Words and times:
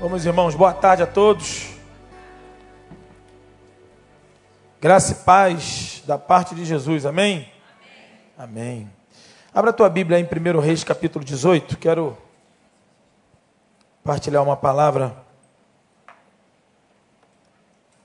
Vamos, 0.00 0.24
irmãos, 0.24 0.54
boa 0.54 0.72
tarde 0.72 1.02
a 1.02 1.06
todos. 1.06 1.74
Graça 4.80 5.12
e 5.12 5.14
paz 5.16 6.02
da 6.06 6.16
parte 6.16 6.54
de 6.54 6.64
Jesus, 6.64 7.04
amém? 7.04 7.52
Amém. 8.38 8.88
amém. 8.88 8.92
Abra 9.52 9.68
a 9.68 9.74
tua 9.74 9.90
Bíblia 9.90 10.18
em 10.18 10.24
1 10.24 10.58
Reis, 10.58 10.82
capítulo 10.82 11.22
18. 11.22 11.76
Quero 11.76 12.16
partilhar 14.02 14.42
uma 14.42 14.56
palavra 14.56 15.14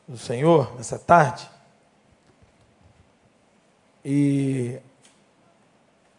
do 0.05 0.17
Senhor 0.17 0.75
nessa 0.75 0.99
tarde. 0.99 1.49
E 4.03 4.81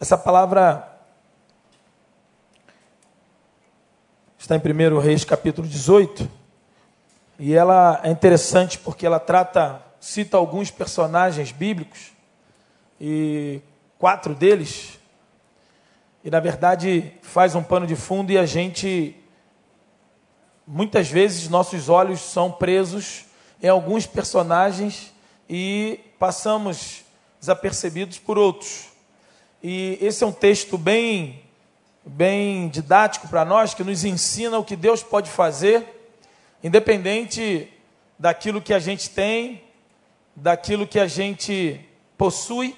essa 0.01 0.17
palavra 0.17 0.96
está 4.47 4.55
em 4.55 4.61
1 4.61 5.01
Reis 5.01 5.25
capítulo 5.25 5.67
18, 5.67 6.31
e 7.37 7.53
ela 7.53 8.01
é 8.05 8.11
interessante 8.13 8.79
porque 8.79 9.05
ela 9.05 9.19
trata, 9.19 9.83
cita 9.99 10.37
alguns 10.37 10.71
personagens 10.71 11.51
bíblicos, 11.51 12.13
e 13.01 13.61
quatro 13.99 14.37
deles, 14.37 15.01
e 16.23 16.31
na 16.31 16.39
verdade 16.39 17.13
faz 17.23 17.57
um 17.57 17.63
pano 17.63 17.89
de 17.89 17.97
fundo 17.97 18.31
e 18.31 18.39
a 18.39 18.47
gente, 18.47 19.17
muitas 20.65 21.11
vezes, 21.11 21.49
nossos 21.49 21.89
olhos 21.89 22.21
são 22.21 22.53
presos 22.53 23.25
em 23.61 23.69
alguns 23.69 24.07
personagens 24.07 25.13
e 25.51 25.99
passamos 26.21 27.03
desapercebidos 27.41 28.21
por 28.21 28.39
outros. 28.39 28.91
E 29.61 29.99
esse 30.01 30.23
é 30.23 30.27
um 30.27 30.31
texto 30.31 30.79
bem 30.79 31.43
bem 32.07 32.69
didático 32.69 33.27
para 33.27 33.45
nós, 33.45 33.75
que 33.75 33.83
nos 33.83 34.05
ensina 34.05 34.59
o 34.59 34.65
que 34.65 34.77
Deus 34.77 35.03
pode 35.03 35.29
fazer, 35.29 35.85
independente 36.63 37.69
daquilo 38.17 38.63
que 38.63 38.73
a 38.73 38.79
gente 38.79 39.11
tem, 39.11 39.63
daquilo 40.35 40.87
que 40.87 41.01
a 41.01 41.09
gente 41.09 41.81
possui, 42.17 42.77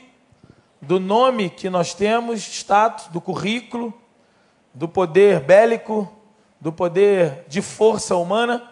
do 0.80 0.98
nome 0.98 1.50
que 1.50 1.68
nós 1.68 1.92
temos, 1.92 2.40
status, 2.40 3.08
do 3.08 3.20
currículo, 3.20 3.92
do 4.72 4.88
poder 4.88 5.40
bélico, 5.40 6.10
do 6.60 6.72
poder 6.72 7.44
de 7.48 7.60
força 7.60 8.16
humana. 8.16 8.70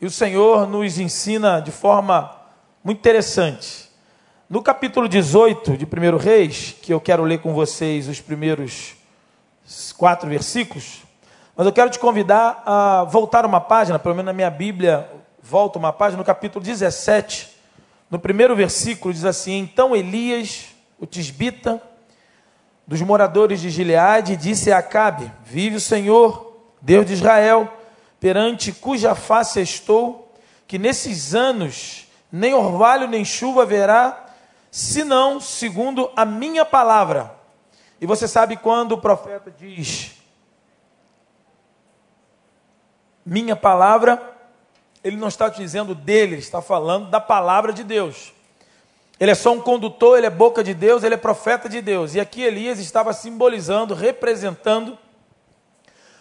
E 0.00 0.06
o 0.06 0.10
Senhor 0.10 0.66
nos 0.66 0.98
ensina 0.98 1.60
de 1.60 1.70
forma 1.70 2.34
muito 2.82 2.98
interessante. 2.98 3.90
No 4.50 4.62
capítulo 4.62 5.08
18 5.08 5.76
de 5.76 5.84
1 5.84 6.16
Reis, 6.16 6.74
que 6.82 6.92
eu 6.92 7.00
quero 7.00 7.22
ler 7.22 7.38
com 7.40 7.54
vocês 7.54 8.08
os 8.08 8.20
primeiros 8.20 8.96
quatro 9.96 10.28
versículos, 10.28 11.02
mas 11.56 11.66
eu 11.66 11.72
quero 11.72 11.90
te 11.90 11.98
convidar 11.98 12.62
a 12.64 13.04
voltar 13.04 13.44
uma 13.44 13.60
página, 13.60 13.98
pelo 13.98 14.14
menos 14.14 14.26
na 14.26 14.32
minha 14.32 14.50
Bíblia, 14.50 15.08
volta 15.42 15.78
uma 15.78 15.92
página, 15.92 16.18
no 16.18 16.24
capítulo 16.24 16.64
17, 16.64 17.50
no 18.10 18.18
primeiro 18.18 18.56
versículo 18.56 19.12
diz 19.12 19.24
assim: 19.24 19.58
Então 19.58 19.94
Elias, 19.94 20.66
o 20.98 21.06
tisbita, 21.06 21.80
dos 22.86 23.00
moradores 23.02 23.60
de 23.60 23.70
Gileade, 23.70 24.36
disse 24.36 24.72
a 24.72 24.78
Acabe: 24.78 25.30
Vive 25.44 25.76
o 25.76 25.80
Senhor, 25.80 26.56
Deus 26.80 27.06
de 27.06 27.12
Israel, 27.12 27.70
perante 28.18 28.72
cuja 28.72 29.14
face 29.14 29.60
estou, 29.60 30.32
que 30.66 30.78
nesses 30.78 31.34
anos 31.34 32.06
nem 32.30 32.54
orvalho 32.54 33.06
nem 33.06 33.24
chuva 33.24 33.62
haverá, 33.62 34.26
senão 34.70 35.38
segundo 35.38 36.10
a 36.16 36.24
minha 36.24 36.64
palavra 36.64 37.41
e 38.02 38.06
você 38.06 38.26
sabe 38.26 38.56
quando 38.56 38.92
o 38.92 38.98
profeta 38.98 39.48
diz: 39.48 40.10
Minha 43.24 43.54
palavra, 43.54 44.20
ele 45.04 45.16
não 45.16 45.28
está 45.28 45.48
dizendo 45.48 45.94
dele, 45.94 46.32
ele 46.32 46.42
está 46.42 46.60
falando 46.60 47.08
da 47.10 47.20
palavra 47.20 47.72
de 47.72 47.84
Deus. 47.84 48.32
Ele 49.20 49.30
é 49.30 49.36
só 49.36 49.52
um 49.52 49.60
condutor, 49.60 50.18
ele 50.18 50.26
é 50.26 50.30
boca 50.30 50.64
de 50.64 50.74
Deus, 50.74 51.04
ele 51.04 51.14
é 51.14 51.16
profeta 51.16 51.68
de 51.68 51.80
Deus. 51.80 52.16
E 52.16 52.20
aqui 52.20 52.42
Elias 52.42 52.80
estava 52.80 53.12
simbolizando, 53.12 53.94
representando 53.94 54.98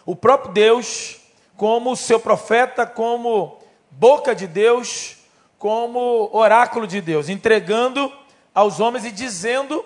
o 0.06 0.16
próprio 0.16 0.54
Deus 0.54 1.20
como 1.58 1.96
seu 1.96 2.20
profeta, 2.20 2.86
como 2.86 3.58
boca 3.90 4.36
de 4.36 4.46
Deus, 4.46 5.18
como 5.58 6.30
oráculo 6.32 6.86
de 6.86 7.02
Deus, 7.02 7.28
entregando 7.28 8.14
aos 8.54 8.80
homens 8.80 9.04
e 9.04 9.12
dizendo 9.12 9.84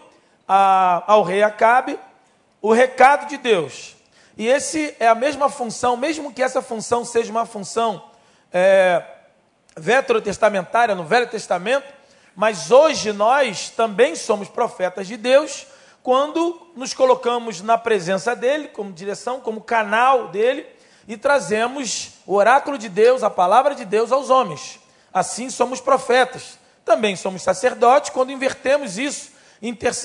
a, 0.47 1.03
ao 1.07 1.23
rei 1.23 1.43
Acabe 1.43 1.99
o 2.61 2.73
recado 2.73 3.27
de 3.27 3.37
Deus. 3.37 3.95
E 4.37 4.47
esse 4.47 4.95
é 4.99 5.07
a 5.07 5.15
mesma 5.15 5.49
função, 5.49 5.95
mesmo 5.95 6.33
que 6.33 6.41
essa 6.41 6.61
função 6.61 7.05
seja 7.05 7.31
uma 7.31 7.45
função 7.45 8.03
é, 8.51 9.03
veterotestamentária, 9.77 10.95
no 10.95 11.03
Velho 11.03 11.27
Testamento, 11.27 11.85
mas 12.35 12.71
hoje 12.71 13.13
nós 13.13 13.69
também 13.69 14.15
somos 14.15 14.49
profetas 14.49 15.07
de 15.07 15.15
Deus 15.15 15.67
quando 16.03 16.69
nos 16.75 16.93
colocamos 16.93 17.61
na 17.61 17.77
presença 17.77 18.35
dele, 18.35 18.67
como 18.67 18.91
direção, 18.91 19.39
como 19.39 19.61
canal 19.61 20.27
dele, 20.29 20.65
e 21.07 21.15
trazemos 21.17 22.13
o 22.25 22.33
oráculo 22.33 22.77
de 22.77 22.89
Deus, 22.89 23.23
a 23.23 23.29
palavra 23.29 23.73
de 23.73 23.85
Deus 23.85 24.11
aos 24.11 24.29
homens. 24.29 24.79
Assim 25.13 25.49
somos 25.49 25.79
profetas. 25.79 26.59
Também 26.83 27.15
somos 27.15 27.41
sacerdotes 27.41 28.09
quando 28.09 28.31
invertemos 28.31 28.97
isso 28.97 29.34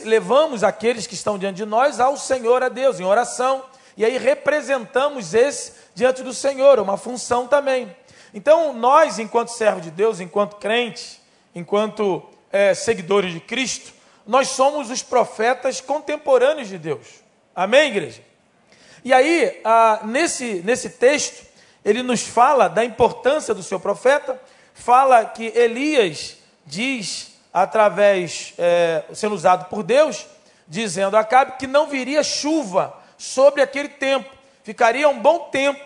levamos 0.04 0.62
aqueles 0.62 1.06
que 1.06 1.14
estão 1.14 1.38
diante 1.38 1.56
de 1.56 1.64
nós 1.64 2.00
ao 2.00 2.16
Senhor, 2.16 2.62
a 2.62 2.68
Deus, 2.68 3.00
em 3.00 3.04
oração, 3.04 3.64
e 3.96 4.04
aí 4.04 4.16
representamos 4.16 5.34
esse 5.34 5.72
diante 5.94 6.22
do 6.22 6.32
Senhor, 6.32 6.78
uma 6.78 6.96
função 6.96 7.46
também. 7.46 7.94
Então, 8.32 8.72
nós, 8.72 9.18
enquanto 9.18 9.48
servos 9.48 9.82
de 9.82 9.90
Deus, 9.90 10.20
enquanto 10.20 10.56
crentes, 10.56 11.20
enquanto 11.54 12.22
é, 12.52 12.74
seguidores 12.74 13.32
de 13.32 13.40
Cristo, 13.40 13.92
nós 14.26 14.48
somos 14.48 14.90
os 14.90 15.02
profetas 15.02 15.80
contemporâneos 15.80 16.68
de 16.68 16.78
Deus. 16.78 17.06
Amém, 17.54 17.90
igreja? 17.90 18.22
E 19.04 19.12
aí, 19.12 19.60
ah, 19.64 20.00
nesse, 20.04 20.62
nesse 20.64 20.90
texto, 20.90 21.44
ele 21.84 22.02
nos 22.02 22.22
fala 22.22 22.68
da 22.68 22.84
importância 22.84 23.54
do 23.54 23.62
seu 23.62 23.80
profeta, 23.80 24.40
fala 24.74 25.24
que 25.24 25.46
Elias 25.56 26.36
diz 26.66 27.29
através, 27.52 28.54
é, 28.58 29.04
sendo 29.12 29.34
usado 29.34 29.66
por 29.66 29.82
Deus, 29.82 30.26
dizendo 30.68 31.16
a 31.16 31.20
Acabe 31.20 31.58
que 31.58 31.66
não 31.66 31.86
viria 31.86 32.22
chuva 32.22 32.94
sobre 33.18 33.60
aquele 33.60 33.88
tempo. 33.88 34.30
Ficaria 34.62 35.08
um 35.08 35.18
bom 35.18 35.50
tempo 35.50 35.80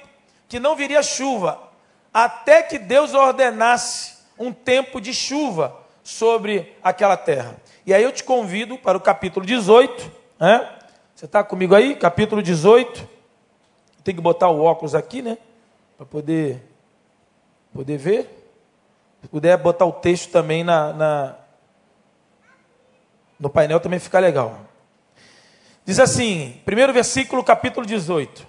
que 0.49 0.61
não 0.61 0.77
viria 0.77 1.03
chuva, 1.03 1.59
até 2.13 2.63
que 2.63 2.79
Deus 2.79 3.15
ordenasse 3.15 4.15
um 4.39 4.53
tempo 4.53 5.01
de 5.01 5.15
chuva 5.15 5.75
sobre 6.03 6.77
aquela 6.83 7.17
terra. 7.17 7.57
E 7.87 7.95
aí 7.95 8.03
eu 8.03 8.13
te 8.13 8.23
convido 8.23 8.77
para 8.77 8.97
o 8.97 9.01
capítulo 9.01 9.45
18. 9.45 10.11
Né? 10.39 10.69
Você 11.15 11.25
está 11.25 11.43
comigo 11.43 11.75
aí? 11.75 11.97
Capítulo 11.97 12.43
18. 12.43 13.09
Tem 14.03 14.15
que 14.15 14.21
botar 14.21 14.51
o 14.51 14.63
óculos 14.63 14.95
aqui, 14.95 15.23
né? 15.23 15.39
Para 15.97 16.05
poder, 16.05 16.63
poder 17.73 17.97
ver. 17.97 18.53
Se 19.23 19.29
puder 19.29 19.57
botar 19.57 19.87
o 19.87 19.93
texto 19.93 20.31
também 20.31 20.63
na, 20.63 20.93
na 20.93 21.37
no 23.45 23.51
painel 23.51 23.79
também 23.79 23.99
fica 23.99 24.19
legal. 24.19 24.59
Diz 25.85 26.01
assim, 26.01 26.63
primeiro 26.65 26.95
versículo, 26.95 27.45
capítulo 27.45 27.85
18. 27.85 28.47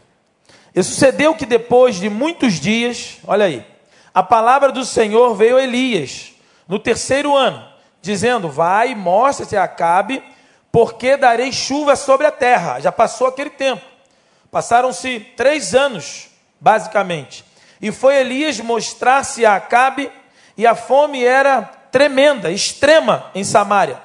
E 0.73 0.81
sucedeu 0.81 1.35
que 1.35 1.45
depois 1.45 1.97
de 1.97 2.09
muitos 2.09 2.53
dias, 2.53 3.17
olha 3.27 3.43
aí, 3.43 3.65
a 4.13 4.23
palavra 4.23 4.71
do 4.71 4.85
Senhor 4.85 5.35
veio 5.35 5.57
a 5.57 5.61
Elias, 5.61 6.31
no 6.65 6.79
terceiro 6.79 7.35
ano, 7.35 7.67
dizendo: 8.01 8.47
Vai, 8.47 8.95
mostra-te 8.95 9.57
a 9.57 9.65
Acabe, 9.65 10.23
porque 10.71 11.17
darei 11.17 11.51
chuva 11.51 11.97
sobre 11.97 12.25
a 12.25 12.31
terra. 12.31 12.79
Já 12.79 12.89
passou 12.89 13.27
aquele 13.27 13.49
tempo. 13.49 13.83
Passaram-se 14.49 15.19
três 15.35 15.75
anos, 15.75 16.29
basicamente. 16.57 17.43
E 17.81 17.91
foi 17.91 18.15
Elias 18.15 18.61
mostrar-se 18.61 19.45
a 19.45 19.55
Acabe, 19.55 20.09
e 20.55 20.65
a 20.65 20.73
fome 20.73 21.21
era 21.21 21.63
tremenda, 21.91 22.49
extrema 22.49 23.29
em 23.35 23.43
Samaria. 23.43 24.04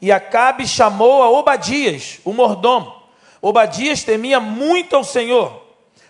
E 0.00 0.10
Acabe 0.10 0.66
chamou 0.66 1.22
a 1.22 1.30
Obadias, 1.30 2.18
o 2.24 2.32
mordomo. 2.32 2.94
Obadias 3.42 4.02
temia 4.02 4.40
muito 4.40 4.96
ao 4.96 5.04
Senhor, 5.04 5.62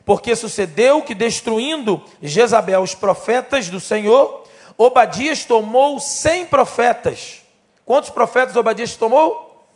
porque 0.04 0.34
sucedeu 0.34 1.02
que, 1.02 1.14
destruindo 1.14 2.02
Jezabel 2.22 2.82
os 2.82 2.94
profetas 2.94 3.68
do 3.68 3.80
Senhor, 3.80 4.44
Obadias 4.76 5.44
tomou 5.44 5.98
cem 6.00 6.46
profetas. 6.46 7.42
Quantos 7.84 8.10
profetas 8.10 8.56
Obadias 8.56 8.96
tomou? 8.96 9.66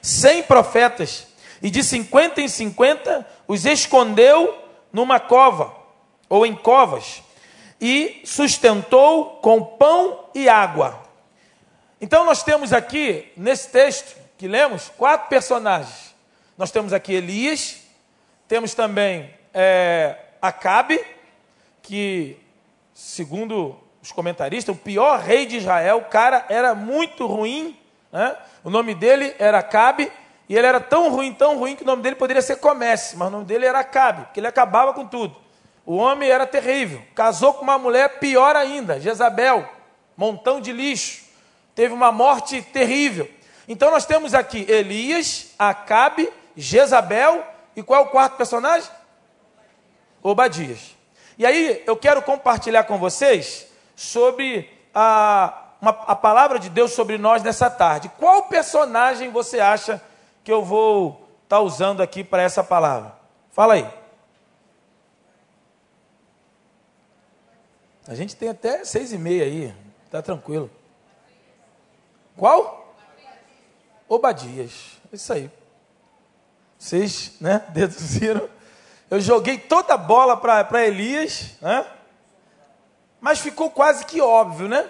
Cem 0.00 0.42
profetas. 0.42 1.26
E 1.62 1.70
de 1.70 1.82
cinquenta 1.82 2.40
em 2.40 2.48
cinquenta 2.48 3.26
os 3.46 3.66
escondeu 3.66 4.56
numa 4.92 5.20
cova, 5.20 5.74
ou 6.28 6.46
em 6.46 6.54
covas, 6.54 7.22
e 7.80 8.22
sustentou 8.24 9.38
com 9.42 9.62
pão 9.62 10.24
e 10.34 10.48
água. 10.48 11.07
Então 12.00 12.24
nós 12.24 12.44
temos 12.44 12.72
aqui, 12.72 13.32
nesse 13.36 13.70
texto 13.70 14.16
que 14.36 14.46
lemos, 14.46 14.88
quatro 14.96 15.28
personagens. 15.28 16.14
Nós 16.56 16.70
temos 16.70 16.92
aqui 16.92 17.12
Elias, 17.12 17.80
temos 18.46 18.72
também 18.72 19.34
é, 19.52 20.16
Acabe, 20.40 21.04
que, 21.82 22.36
segundo 22.94 23.76
os 24.00 24.12
comentaristas, 24.12 24.74
o 24.74 24.78
pior 24.78 25.18
rei 25.18 25.44
de 25.44 25.56
Israel, 25.56 25.98
o 25.98 26.04
cara 26.04 26.46
era 26.48 26.72
muito 26.72 27.26
ruim, 27.26 27.76
né? 28.12 28.36
o 28.62 28.70
nome 28.70 28.94
dele 28.94 29.34
era 29.38 29.58
Acabe, 29.58 30.10
e 30.48 30.56
ele 30.56 30.66
era 30.66 30.80
tão 30.80 31.10
ruim, 31.10 31.34
tão 31.34 31.58
ruim, 31.58 31.74
que 31.74 31.82
o 31.82 31.86
nome 31.86 32.02
dele 32.02 32.16
poderia 32.16 32.40
ser 32.40 32.56
Comece, 32.56 33.16
mas 33.16 33.28
o 33.28 33.30
nome 33.32 33.44
dele 33.44 33.66
era 33.66 33.80
Acabe, 33.80 34.24
porque 34.26 34.38
ele 34.38 34.46
acabava 34.46 34.94
com 34.94 35.04
tudo. 35.04 35.36
O 35.84 35.96
homem 35.96 36.30
era 36.30 36.46
terrível, 36.46 37.02
casou 37.14 37.54
com 37.54 37.62
uma 37.62 37.78
mulher 37.78 38.20
pior 38.20 38.54
ainda, 38.54 39.00
Jezabel, 39.00 39.68
montão 40.16 40.60
de 40.60 40.72
lixo, 40.72 41.27
teve 41.78 41.94
uma 41.94 42.10
morte 42.10 42.60
terrível. 42.60 43.30
Então 43.68 43.88
nós 43.92 44.04
temos 44.04 44.34
aqui 44.34 44.66
Elias, 44.68 45.54
Acabe, 45.56 46.28
Jezabel, 46.56 47.46
e 47.76 47.84
qual 47.84 48.02
é 48.02 48.04
o 48.04 48.08
quarto 48.08 48.36
personagem? 48.36 48.90
Obadias. 50.20 50.96
E 51.38 51.46
aí 51.46 51.80
eu 51.86 51.96
quero 51.96 52.20
compartilhar 52.20 52.82
com 52.82 52.98
vocês 52.98 53.68
sobre 53.94 54.68
a, 54.92 55.68
uma, 55.80 55.90
a 55.90 56.16
palavra 56.16 56.58
de 56.58 56.68
Deus 56.68 56.90
sobre 56.90 57.16
nós 57.16 57.44
nessa 57.44 57.70
tarde. 57.70 58.10
Qual 58.18 58.48
personagem 58.48 59.30
você 59.30 59.60
acha 59.60 60.02
que 60.42 60.50
eu 60.50 60.64
vou 60.64 61.28
estar 61.44 61.58
tá 61.58 61.60
usando 61.60 62.00
aqui 62.00 62.24
para 62.24 62.42
essa 62.42 62.64
palavra? 62.64 63.14
Fala 63.52 63.74
aí. 63.74 63.88
A 68.08 68.16
gente 68.16 68.34
tem 68.34 68.48
até 68.48 68.84
seis 68.84 69.12
e 69.12 69.18
meia 69.18 69.44
aí, 69.44 69.72
tá 70.10 70.20
tranquilo. 70.20 70.68
Qual? 72.38 72.94
Obadias. 74.08 74.72
Isso 75.12 75.32
aí. 75.32 75.50
Vocês, 76.78 77.32
né, 77.40 77.64
deduziram. 77.74 78.48
Eu 79.10 79.20
joguei 79.20 79.58
toda 79.58 79.94
a 79.94 79.98
bola 79.98 80.36
para 80.36 80.86
Elias, 80.86 81.56
né? 81.60 81.84
Mas 83.20 83.40
ficou 83.40 83.70
quase 83.70 84.06
que 84.06 84.20
óbvio, 84.20 84.68
né? 84.68 84.88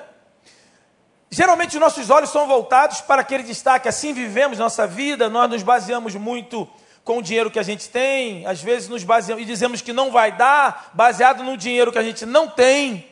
Geralmente 1.30 1.74
os 1.74 1.80
nossos 1.80 2.10
olhos 2.10 2.30
são 2.30 2.46
voltados 2.46 3.00
para 3.00 3.22
aquele 3.22 3.42
destaque, 3.42 3.88
assim 3.88 4.12
vivemos 4.12 4.58
nossa 4.58 4.86
vida, 4.86 5.28
nós 5.28 5.48
nos 5.48 5.62
baseamos 5.62 6.14
muito 6.14 6.68
com 7.04 7.18
o 7.18 7.22
dinheiro 7.22 7.50
que 7.50 7.58
a 7.58 7.62
gente 7.62 7.88
tem, 7.88 8.46
às 8.46 8.62
vezes 8.62 8.88
nos 8.88 9.04
baseamos 9.04 9.42
e 9.42 9.46
dizemos 9.46 9.80
que 9.80 9.92
não 9.92 10.10
vai 10.10 10.32
dar, 10.32 10.90
baseado 10.94 11.42
no 11.42 11.56
dinheiro 11.56 11.92
que 11.92 11.98
a 11.98 12.02
gente 12.02 12.26
não 12.26 12.48
tem. 12.48 13.06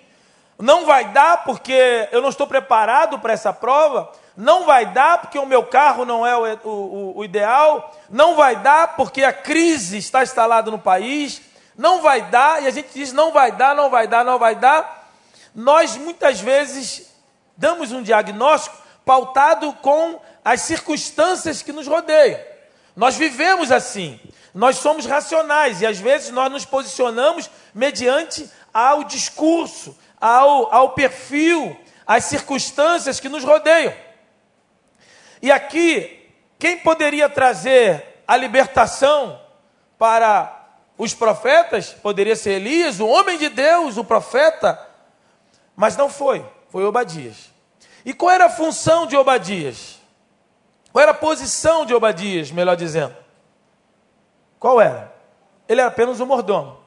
Não 0.58 0.86
vai 0.86 1.12
dar 1.12 1.44
porque 1.44 2.08
eu 2.10 2.22
não 2.22 2.30
estou 2.30 2.46
preparado 2.46 3.18
para 3.18 3.32
essa 3.32 3.52
prova, 3.52 4.10
não 4.36 4.64
vai 4.64 4.86
dar 4.86 5.18
porque 5.18 5.38
o 5.38 5.46
meu 5.46 5.64
carro 5.64 6.04
não 6.04 6.26
é 6.26 6.36
o, 6.36 6.68
o, 6.68 7.18
o 7.18 7.24
ideal, 7.24 7.94
não 8.08 8.34
vai 8.34 8.56
dar 8.56 8.96
porque 8.96 9.22
a 9.22 9.32
crise 9.32 9.98
está 9.98 10.22
instalada 10.22 10.70
no 10.70 10.78
país, 10.78 11.42
não 11.76 12.00
vai 12.00 12.22
dar, 12.22 12.62
e 12.62 12.66
a 12.66 12.70
gente 12.70 12.88
diz 12.94 13.12
não 13.12 13.32
vai 13.32 13.52
dar, 13.52 13.74
não 13.74 13.90
vai 13.90 14.06
dar, 14.06 14.24
não 14.24 14.38
vai 14.38 14.54
dar. 14.54 15.10
Nós 15.54 15.96
muitas 15.96 16.40
vezes 16.40 17.10
damos 17.56 17.92
um 17.92 18.02
diagnóstico 18.02 18.76
pautado 19.04 19.72
com 19.74 20.20
as 20.44 20.62
circunstâncias 20.62 21.62
que 21.62 21.72
nos 21.72 21.86
rodeiam. 21.86 22.40
Nós 22.94 23.16
vivemos 23.16 23.70
assim, 23.70 24.18
nós 24.54 24.76
somos 24.76 25.04
racionais 25.04 25.82
e 25.82 25.86
às 25.86 25.98
vezes 25.98 26.30
nós 26.30 26.50
nos 26.50 26.64
posicionamos 26.64 27.50
mediante 27.74 28.50
ao 28.72 29.04
discurso, 29.04 29.96
ao, 30.20 30.72
ao 30.72 30.90
perfil, 30.90 31.76
às 32.06 32.24
circunstâncias 32.24 33.20
que 33.20 33.28
nos 33.28 33.44
rodeiam. 33.44 33.94
E 35.42 35.52
aqui, 35.52 36.30
quem 36.58 36.78
poderia 36.78 37.28
trazer 37.28 38.22
a 38.26 38.36
libertação 38.36 39.40
para 39.98 40.68
os 40.96 41.14
profetas? 41.14 41.90
Poderia 41.90 42.36
ser 42.36 42.52
Elias, 42.52 43.00
o 43.00 43.06
homem 43.06 43.38
de 43.38 43.48
Deus, 43.48 43.96
o 43.96 44.04
profeta, 44.04 44.80
mas 45.76 45.96
não 45.96 46.08
foi 46.08 46.44
foi 46.76 46.84
Obadias. 46.84 47.50
E 48.04 48.12
qual 48.12 48.30
era 48.30 48.44
a 48.44 48.50
função 48.50 49.06
de 49.06 49.16
Obadias? 49.16 49.98
Qual 50.92 51.02
era 51.02 51.12
a 51.12 51.14
posição 51.14 51.86
de 51.86 51.94
Obadias, 51.94 52.50
melhor 52.50 52.76
dizendo? 52.76 53.16
Qual 54.58 54.78
era? 54.78 55.10
Ele 55.68 55.80
era 55.80 55.88
apenas 55.88 56.20
um 56.20 56.26
mordomo. 56.26 56.78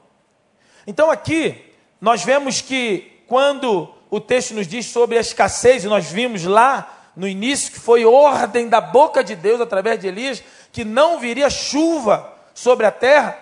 Então 0.86 1.10
aqui, 1.10 1.74
nós 2.00 2.22
vemos 2.24 2.60
que 2.60 3.19
quando 3.30 3.88
o 4.10 4.18
texto 4.20 4.54
nos 4.54 4.66
diz 4.66 4.86
sobre 4.86 5.16
a 5.16 5.20
escassez, 5.20 5.84
e 5.84 5.86
nós 5.86 6.10
vimos 6.10 6.42
lá 6.44 7.12
no 7.14 7.28
início 7.28 7.70
que 7.70 7.78
foi 7.78 8.04
ordem 8.04 8.68
da 8.68 8.80
boca 8.80 9.22
de 9.22 9.36
Deus 9.36 9.60
através 9.60 10.00
de 10.00 10.08
Elias 10.08 10.42
que 10.72 10.84
não 10.84 11.20
viria 11.20 11.48
chuva 11.48 12.36
sobre 12.52 12.86
a 12.86 12.90
terra. 12.90 13.38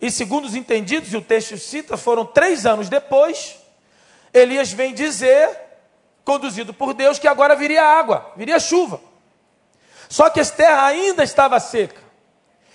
E 0.00 0.10
segundo 0.10 0.46
os 0.46 0.56
entendidos, 0.56 1.12
e 1.12 1.16
o 1.16 1.22
texto 1.22 1.56
cita, 1.56 1.96
foram 1.96 2.26
três 2.26 2.66
anos 2.66 2.88
depois, 2.88 3.56
Elias 4.34 4.72
vem 4.72 4.92
dizer 4.92 5.56
conduzido 6.24 6.74
por 6.74 6.92
Deus, 6.92 7.16
que 7.20 7.28
agora 7.28 7.54
viria 7.54 7.84
água, 7.84 8.32
viria 8.36 8.58
chuva. 8.58 9.00
Só 10.08 10.30
que 10.30 10.40
essa 10.40 10.54
terra 10.54 10.84
ainda 10.84 11.22
estava 11.22 11.60
seca. 11.60 12.02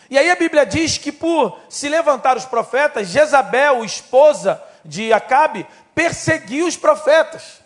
E 0.10 0.18
aí 0.18 0.32
a 0.32 0.36
Bíblia 0.38 0.66
diz 0.66 0.98
que 0.98 1.12
por 1.12 1.60
se 1.68 1.90
levantar 1.90 2.38
os 2.38 2.46
profetas, 2.46 3.10
Jezabel, 3.10 3.84
esposa 3.84 4.64
de 4.86 5.12
Acabe, 5.12 5.68
perseguiu 5.98 6.68
os 6.68 6.78
profetas. 6.78 7.60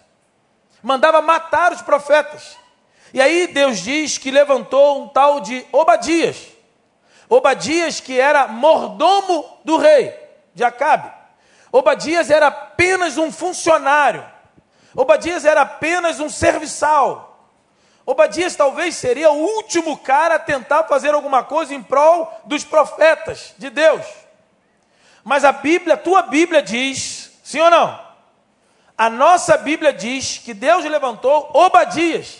Mandava 0.81 1.21
matar 1.21 1.73
os 1.73 1.81
profetas. 1.81 2.57
E 3.13 3.21
aí 3.21 3.47
Deus 3.47 3.79
diz 3.79 4.17
que 4.17 4.31
levantou 4.31 5.03
um 5.03 5.07
tal 5.09 5.41
de 5.41 5.65
Obadias. 5.71 6.47
Obadias 7.27 7.99
que 7.99 8.17
era 8.17 8.47
mordomo 8.47 9.59
do 9.65 9.75
rei 9.75 10.17
de 10.55 10.63
Acabe. 10.63 11.11
Obadias 11.71 12.29
era 12.29 12.47
apenas 12.47 13.17
um 13.17 13.31
funcionário 13.31 14.25
Obadias 14.95 15.45
era 15.45 15.61
apenas 15.61 16.19
um 16.19 16.29
serviçal. 16.29 17.49
Obadias 18.05 18.55
talvez 18.55 18.95
seria 18.95 19.31
o 19.31 19.37
último 19.37 19.97
cara 19.97 20.35
a 20.35 20.39
tentar 20.39 20.83
fazer 20.85 21.13
alguma 21.13 21.43
coisa 21.43 21.73
em 21.73 21.81
prol 21.81 22.41
dos 22.45 22.63
profetas 22.63 23.53
de 23.57 23.69
Deus. 23.69 24.05
Mas 25.23 25.45
a 25.45 25.51
Bíblia, 25.51 25.93
a 25.93 25.97
tua 25.97 26.23
Bíblia 26.23 26.61
diz, 26.61 27.39
sim 27.43 27.59
ou 27.59 27.69
não? 27.69 28.10
A 29.01 29.09
nossa 29.09 29.57
Bíblia 29.57 29.91
diz 29.91 30.37
que 30.37 30.53
Deus 30.53 30.85
levantou 30.85 31.49
Obadias. 31.55 32.37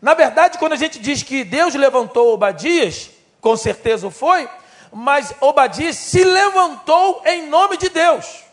Na 0.00 0.14
verdade, 0.14 0.56
quando 0.56 0.72
a 0.72 0.76
gente 0.76 0.98
diz 0.98 1.22
que 1.22 1.44
Deus 1.44 1.74
levantou 1.74 2.32
Obadias, 2.32 3.10
com 3.38 3.54
certeza 3.54 4.10
foi, 4.10 4.48
mas 4.90 5.34
Obadias 5.42 5.94
se 5.96 6.24
levantou 6.24 7.20
em 7.26 7.48
nome 7.48 7.76
de 7.76 7.90
Deus. 7.90 8.44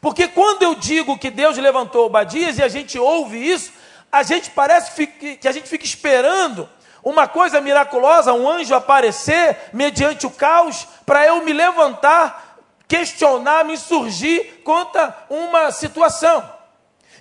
Porque 0.00 0.28
quando 0.28 0.62
eu 0.62 0.76
digo 0.76 1.18
que 1.18 1.28
Deus 1.28 1.56
levantou 1.58 2.06
Obadias 2.06 2.56
e 2.56 2.62
a 2.62 2.68
gente 2.68 2.96
ouve 2.96 3.38
isso, 3.38 3.72
a 4.12 4.22
gente 4.22 4.50
parece 4.50 5.08
que 5.08 5.48
a 5.48 5.50
gente 5.50 5.68
fica 5.68 5.84
esperando 5.84 6.68
uma 7.02 7.26
coisa 7.26 7.60
miraculosa, 7.60 8.32
um 8.32 8.48
anjo 8.48 8.76
aparecer 8.76 9.56
mediante 9.72 10.24
o 10.24 10.30
caos, 10.30 10.86
para 11.04 11.26
eu 11.26 11.42
me 11.42 11.52
levantar, 11.52 12.45
questionar, 12.88 13.64
me 13.64 13.76
surgir 13.76 14.62
contra 14.64 15.16
uma 15.28 15.70
situação. 15.70 16.48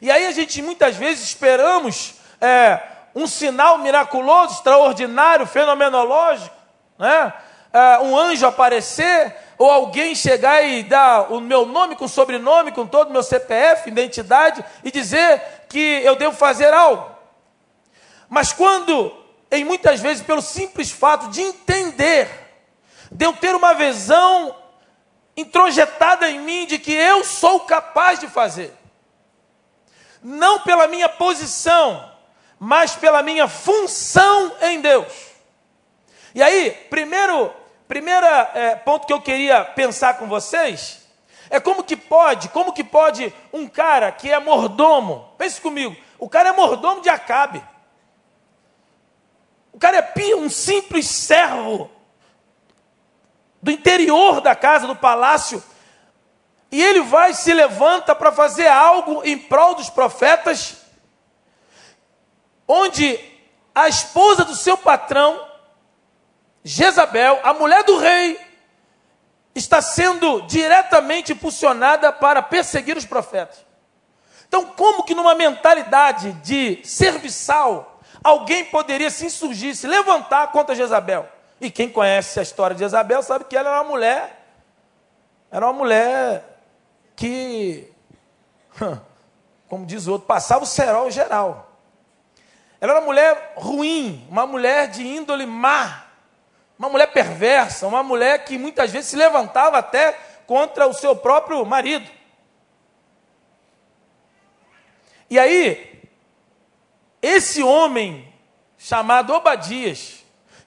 E 0.01 0.11
aí 0.11 0.25
a 0.25 0.31
gente 0.31 0.61
muitas 0.61 0.95
vezes 0.95 1.23
esperamos 1.23 2.15
é, 2.39 2.79
um 3.15 3.25
sinal 3.25 3.77
miraculoso, 3.77 4.55
extraordinário, 4.55 5.47
fenomenológico, 5.47 6.55
né? 6.97 7.33
É, 7.73 7.99
um 7.99 8.17
anjo 8.17 8.45
aparecer, 8.45 9.35
ou 9.57 9.69
alguém 9.69 10.15
chegar 10.15 10.63
e 10.63 10.83
dar 10.83 11.31
o 11.33 11.41
meu 11.41 11.65
nome 11.65 11.95
com 11.95 12.07
sobrenome, 12.07 12.71
com 12.71 12.85
todo 12.85 13.09
o 13.09 13.11
meu 13.11 13.23
CPF, 13.23 13.89
identidade, 13.89 14.63
e 14.83 14.91
dizer 14.91 15.41
que 15.67 16.01
eu 16.03 16.15
devo 16.15 16.35
fazer 16.35 16.73
algo. 16.73 17.09
Mas 18.29 18.53
quando, 18.53 19.13
em 19.51 19.63
muitas 19.63 19.99
vezes, 19.99 20.23
pelo 20.23 20.41
simples 20.41 20.89
fato 20.89 21.29
de 21.29 21.41
entender, 21.41 22.29
de 23.11 23.25
eu 23.25 23.33
ter 23.33 23.55
uma 23.55 23.73
visão 23.73 24.55
introjetada 25.35 26.29
em 26.29 26.39
mim 26.39 26.65
de 26.65 26.79
que 26.79 26.93
eu 26.93 27.23
sou 27.23 27.61
capaz 27.61 28.19
de 28.19 28.27
fazer, 28.27 28.73
não 30.21 30.59
pela 30.59 30.87
minha 30.87 31.09
posição, 31.09 32.11
mas 32.59 32.95
pela 32.95 33.21
minha 33.21 33.47
função 33.47 34.55
em 34.61 34.81
Deus. 34.81 35.13
E 36.33 36.41
aí, 36.41 36.71
primeiro 36.89 37.53
Primeiro 37.87 38.25
é, 38.25 38.75
ponto 38.75 39.05
que 39.05 39.13
eu 39.13 39.21
queria 39.21 39.63
pensar 39.63 40.17
com 40.17 40.27
vocês 40.27 41.05
é 41.49 41.59
como 41.59 41.83
que 41.83 41.95
pode, 41.95 42.49
como 42.49 42.73
que 42.73 42.83
pode 42.83 43.31
um 43.53 43.67
cara 43.67 44.11
que 44.11 44.31
é 44.31 44.39
mordomo, 44.39 45.31
pense 45.37 45.61
comigo, 45.61 45.95
o 46.17 46.27
cara 46.27 46.49
é 46.49 46.51
mordomo 46.51 47.01
de 47.01 47.09
Acabe. 47.09 47.63
O 49.71 49.77
cara 49.77 49.97
é 49.97 50.35
um 50.35 50.49
simples 50.49 51.05
servo 51.05 51.91
do 53.65 53.71
interior 53.71 54.41
da 54.41 54.55
casa, 54.55 54.85
do 54.85 54.95
palácio, 54.95 55.61
e 56.71 56.79
ele 56.83 57.01
vai 57.01 57.33
se 57.33 57.51
levanta 57.51 58.13
para 58.13 58.31
fazer 58.31 58.67
algo 58.67 59.23
em 59.23 59.39
prol 59.39 59.73
dos 59.73 59.89
profetas, 59.89 60.83
onde 62.67 63.19
a 63.73 63.87
esposa 63.87 64.45
do 64.45 64.55
seu 64.55 64.77
patrão 64.77 65.43
Jezabel, 66.63 67.39
a 67.41 67.55
mulher 67.55 67.83
do 67.85 67.97
rei, 67.97 68.39
está 69.55 69.81
sendo 69.81 70.41
diretamente 70.41 71.31
impulsionada 71.31 72.13
para 72.13 72.43
perseguir 72.43 72.95
os 72.95 73.05
profetas. 73.05 73.65
Então, 74.47 74.67
como 74.67 75.01
que 75.01 75.15
numa 75.15 75.33
mentalidade 75.33 76.33
de 76.33 76.85
serviçal, 76.85 77.99
alguém 78.23 78.65
poderia 78.65 79.09
se 79.09 79.25
insurgir, 79.25 79.75
se 79.75 79.87
levantar 79.87 80.51
contra 80.51 80.75
Jezabel? 80.75 81.33
E 81.59 81.71
quem 81.71 81.89
conhece 81.89 82.39
a 82.39 82.43
história 82.43 82.75
de 82.75 82.81
Jezabel 82.81 83.23
sabe 83.23 83.45
que 83.45 83.55
ela 83.55 83.69
era 83.69 83.81
uma 83.81 83.89
mulher, 83.89 84.45
era 85.49 85.65
uma 85.65 85.73
mulher 85.73 86.43
que, 87.15 87.89
como 89.69 89.85
diz 89.85 90.05
o 90.07 90.13
outro, 90.13 90.27
passava 90.27 90.63
o 90.63 90.67
cerol 90.67 91.09
geral. 91.09 91.71
Ela 92.81 92.91
era 92.91 92.99
uma 92.99 93.05
mulher 93.05 93.53
ruim, 93.55 94.27
uma 94.29 94.45
mulher 94.45 94.89
de 94.89 95.05
índole 95.05 95.45
má, 95.45 96.07
uma 96.77 96.89
mulher 96.89 97.07
perversa, 97.07 97.87
uma 97.87 98.03
mulher 98.03 98.43
que 98.43 98.57
muitas 98.57 98.91
vezes 98.91 99.09
se 99.09 99.15
levantava 99.15 99.77
até 99.77 100.11
contra 100.45 100.85
o 100.87 100.93
seu 100.93 101.15
próprio 101.15 101.65
marido. 101.65 102.09
E 105.29 105.39
aí, 105.39 106.03
esse 107.21 107.63
homem 107.63 108.31
chamado 108.77 109.33
Obadias, 109.33 110.24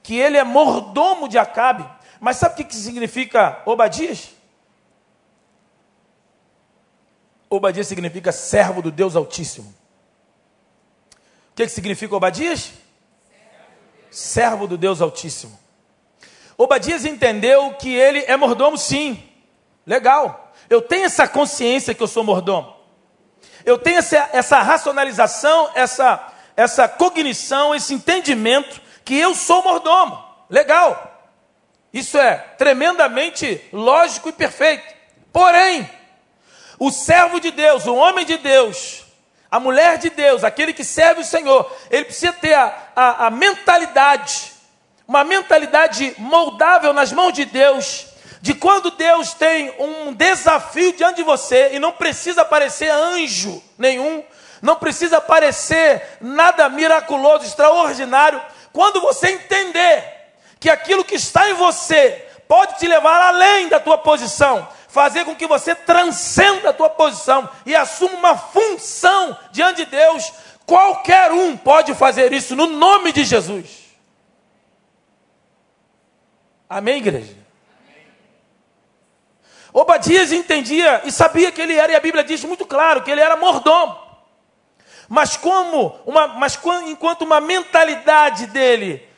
que 0.09 0.17
ele 0.17 0.39
é 0.39 0.43
mordomo 0.43 1.29
de 1.29 1.37
Acabe, 1.37 1.87
mas 2.19 2.39
sabe 2.39 2.63
o 2.63 2.67
que 2.67 2.75
significa 2.75 3.61
Obadias? 3.67 4.31
Obadias 7.51 7.89
significa 7.89 8.33
servo 8.33 8.81
do 8.81 8.91
Deus 8.91 9.15
Altíssimo. 9.15 9.69
O 11.53 11.55
que, 11.55 11.67
que 11.67 11.69
significa 11.69 12.17
Obadias? 12.17 12.73
Servo 14.11 14.67
do 14.67 14.79
Deus 14.79 15.03
Altíssimo. 15.03 15.61
Obadias 16.57 17.05
entendeu 17.05 17.75
que 17.75 17.95
ele 17.95 18.21
é 18.21 18.35
mordomo, 18.35 18.79
sim. 18.79 19.23
Legal. 19.87 20.55
Eu 20.71 20.81
tenho 20.81 21.05
essa 21.05 21.29
consciência 21.29 21.93
que 21.93 22.03
eu 22.03 22.09
sou 22.09 22.25
mordomo. 22.25 22.75
Eu 23.63 23.77
tenho 23.77 23.99
essa, 23.99 24.31
essa 24.33 24.59
racionalização, 24.63 25.71
essa, 25.75 26.33
essa 26.57 26.89
cognição, 26.89 27.75
esse 27.75 27.93
entendimento 27.93 28.88
que 29.09 29.19
eu 29.19 29.35
sou 29.35 29.63
mordomo. 29.63 30.23
Legal. 30.51 31.19
Isso 31.95 32.19
é 32.19 32.37
tremendamente 32.59 33.59
lógico 33.73 34.29
e 34.29 34.33
perfeito. 34.33 34.85
Porém, 35.33 35.89
o 36.79 36.91
servo 36.91 37.41
de 37.41 37.51
Deus, 37.51 37.87
o 37.87 37.95
homem 37.95 38.27
de 38.27 38.37
Deus, 38.37 39.07
a 39.51 39.59
mulher 39.59 39.97
de 39.97 40.11
Deus, 40.11 40.45
aquele 40.45 40.75
que 40.75 40.85
serve 40.85 41.23
o 41.23 41.25
Senhor, 41.25 41.75
ele 41.91 42.05
precisa 42.05 42.35
ter 42.35 42.53
a, 42.53 42.91
a, 42.95 43.27
a 43.29 43.31
mentalidade, 43.31 44.53
uma 45.07 45.25
mentalidade 45.25 46.15
moldável 46.19 46.93
nas 46.93 47.11
mãos 47.11 47.33
de 47.33 47.47
Deus, 47.47 48.09
de 48.43 48.53
quando 48.53 48.91
Deus 48.91 49.33
tem 49.33 49.75
um 49.79 50.13
desafio 50.13 50.93
diante 50.93 51.17
de 51.17 51.23
você 51.23 51.71
e 51.73 51.79
não 51.79 51.93
precisa 51.93 52.45
parecer 52.45 52.91
anjo 52.91 53.63
nenhum, 53.79 54.23
não 54.61 54.77
precisa 54.77 55.19
parecer 55.19 56.19
nada 56.21 56.69
miraculoso, 56.69 57.47
extraordinário, 57.47 58.39
quando 58.79 59.01
você 59.01 59.31
entender 59.31 60.05
que 60.61 60.71
aquilo 60.71 61.05
que 61.05 61.17
está 61.17 61.51
em 61.51 61.55
você 61.55 62.25
pode 62.47 62.79
te 62.79 62.87
levar 62.87 63.21
além 63.23 63.69
da 63.69 63.81
tua 63.81 63.99
posição, 63.99 64.69
fazer 64.87 65.25
com 65.25 65.35
que 65.35 65.49
você 65.49 65.75
transcenda 65.75 66.71
a 66.71 66.73
tua 66.73 66.89
posição 66.89 67.51
e 67.67 67.75
assuma 67.75 68.15
uma 68.15 68.39
função 68.39 69.37
diante 69.51 69.85
de 69.85 69.87
Deus. 69.87 70.33
Qualquer 70.65 71.33
um 71.33 71.57
pode 71.57 71.93
fazer 71.97 72.33
isso 72.33 72.55
no 72.55 72.69
nome 72.69 73.11
de 73.11 73.25
Jesus. 73.25 73.97
Amém, 76.71 76.99
igreja? 76.99 77.35
Obadias 79.73 80.31
entendia 80.31 81.03
e 81.05 81.11
sabia 81.11 81.51
que 81.51 81.61
ele 81.61 81.75
era, 81.75 81.91
e 81.91 81.97
a 81.97 82.01
Bíblia 82.01 82.23
diz 82.23 82.45
muito 82.45 82.65
claro 82.65 83.03
que 83.03 83.11
ele 83.11 83.21
era 83.21 83.37
mordomo. 83.37 84.08
Mas 85.09 85.37
como 85.37 85.99
uma, 86.05 86.29
mas 86.29 86.59
enquanto 86.87 87.23
uma 87.23 87.41
mentalidade 87.41 88.47
dele 88.47 89.09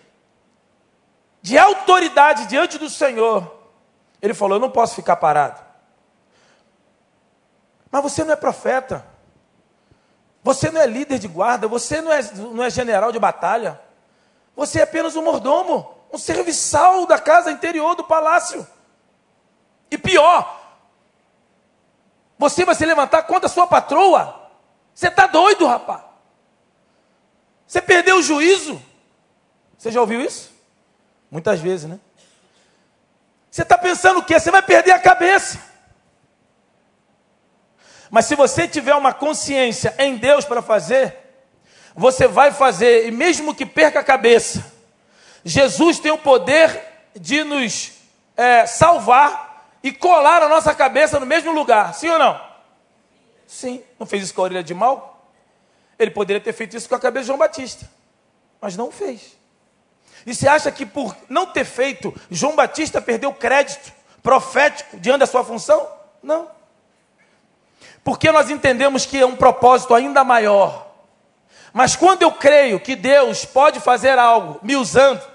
de 1.42 1.58
autoridade 1.58 2.46
diante 2.46 2.78
do 2.78 2.88
Senhor, 2.88 3.52
ele 4.22 4.32
falou: 4.32 4.56
Eu 4.56 4.60
não 4.60 4.70
posso 4.70 4.94
ficar 4.94 5.16
parado. 5.16 5.60
Mas 7.90 8.02
você 8.02 8.22
não 8.22 8.32
é 8.32 8.36
profeta. 8.36 9.04
Você 10.42 10.70
não 10.70 10.80
é 10.80 10.86
líder 10.86 11.18
de 11.18 11.26
guarda. 11.26 11.66
Você 11.66 12.00
não 12.00 12.12
é, 12.12 12.22
não 12.34 12.62
é 12.62 12.70
general 12.70 13.10
de 13.10 13.18
batalha. 13.18 13.80
Você 14.54 14.78
é 14.78 14.82
apenas 14.82 15.16
um 15.16 15.24
mordomo, 15.24 15.92
um 16.12 16.18
serviçal 16.18 17.04
da 17.06 17.18
casa 17.18 17.50
interior 17.50 17.96
do 17.96 18.04
palácio. 18.04 18.66
E 19.90 19.98
pior, 19.98 20.60
você 22.38 22.64
vai 22.64 22.74
se 22.74 22.86
levantar 22.86 23.24
contra 23.24 23.46
a 23.46 23.52
sua 23.52 23.66
patroa. 23.66 24.39
Você 24.94 25.08
está 25.08 25.26
doido, 25.26 25.66
rapaz. 25.66 26.02
Você 27.66 27.80
perdeu 27.80 28.18
o 28.18 28.22
juízo. 28.22 28.80
Você 29.78 29.90
já 29.90 30.00
ouviu 30.00 30.20
isso? 30.20 30.52
Muitas 31.30 31.60
vezes, 31.60 31.88
né? 31.88 31.98
Você 33.50 33.62
está 33.62 33.78
pensando 33.78 34.18
o 34.18 34.22
quê? 34.22 34.38
Você 34.38 34.50
vai 34.50 34.62
perder 34.62 34.92
a 34.92 34.98
cabeça. 34.98 35.58
Mas 38.10 38.26
se 38.26 38.34
você 38.34 38.66
tiver 38.66 38.94
uma 38.94 39.14
consciência 39.14 39.94
em 39.98 40.16
Deus 40.16 40.44
para 40.44 40.60
fazer, 40.60 41.16
você 41.94 42.26
vai 42.26 42.50
fazer, 42.50 43.06
e 43.06 43.10
mesmo 43.10 43.54
que 43.54 43.64
perca 43.64 44.00
a 44.00 44.04
cabeça, 44.04 44.64
Jesus 45.44 45.98
tem 45.98 46.10
o 46.10 46.18
poder 46.18 46.82
de 47.14 47.44
nos 47.44 47.92
é, 48.36 48.66
salvar 48.66 49.70
e 49.82 49.92
colar 49.92 50.42
a 50.42 50.48
nossa 50.48 50.74
cabeça 50.74 51.20
no 51.20 51.26
mesmo 51.26 51.52
lugar, 51.52 51.94
sim 51.94 52.08
ou 52.08 52.18
não? 52.18 52.49
Sim, 53.50 53.82
não 53.98 54.06
fez 54.06 54.22
isso 54.22 54.32
com 54.32 54.42
a 54.42 54.44
orelha 54.44 54.62
de 54.62 54.72
mal? 54.72 55.28
Ele 55.98 56.12
poderia 56.12 56.40
ter 56.40 56.52
feito 56.52 56.76
isso 56.76 56.88
com 56.88 56.94
a 56.94 57.00
cabeça 57.00 57.22
de 57.22 57.26
João 57.26 57.38
Batista, 57.38 57.90
mas 58.60 58.76
não 58.76 58.92
fez. 58.92 59.36
E 60.24 60.32
você 60.32 60.46
acha 60.46 60.70
que 60.70 60.86
por 60.86 61.16
não 61.28 61.46
ter 61.46 61.64
feito, 61.64 62.14
João 62.30 62.54
Batista 62.54 63.02
perdeu 63.02 63.34
crédito 63.34 63.92
profético 64.22 64.96
diante 65.00 65.18
da 65.18 65.26
sua 65.26 65.42
função? 65.42 65.84
Não. 66.22 66.48
Porque 68.04 68.30
nós 68.30 68.50
entendemos 68.50 69.04
que 69.04 69.18
é 69.18 69.26
um 69.26 69.34
propósito 69.34 69.96
ainda 69.96 70.22
maior. 70.22 70.86
Mas 71.72 71.96
quando 71.96 72.22
eu 72.22 72.30
creio 72.30 72.78
que 72.78 72.94
Deus 72.94 73.44
pode 73.44 73.80
fazer 73.80 74.16
algo 74.16 74.60
me 74.62 74.76
usando, 74.76 75.26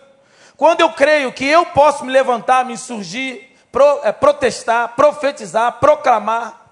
quando 0.56 0.80
eu 0.80 0.94
creio 0.94 1.34
que 1.34 1.46
eu 1.46 1.66
posso 1.66 2.06
me 2.06 2.14
levantar, 2.14 2.64
me 2.64 2.74
insurgir, 2.76 3.52
pro, 3.74 4.00
é, 4.04 4.14
protestar, 4.14 4.96
profetizar, 4.96 5.82
proclamar, 5.82 6.65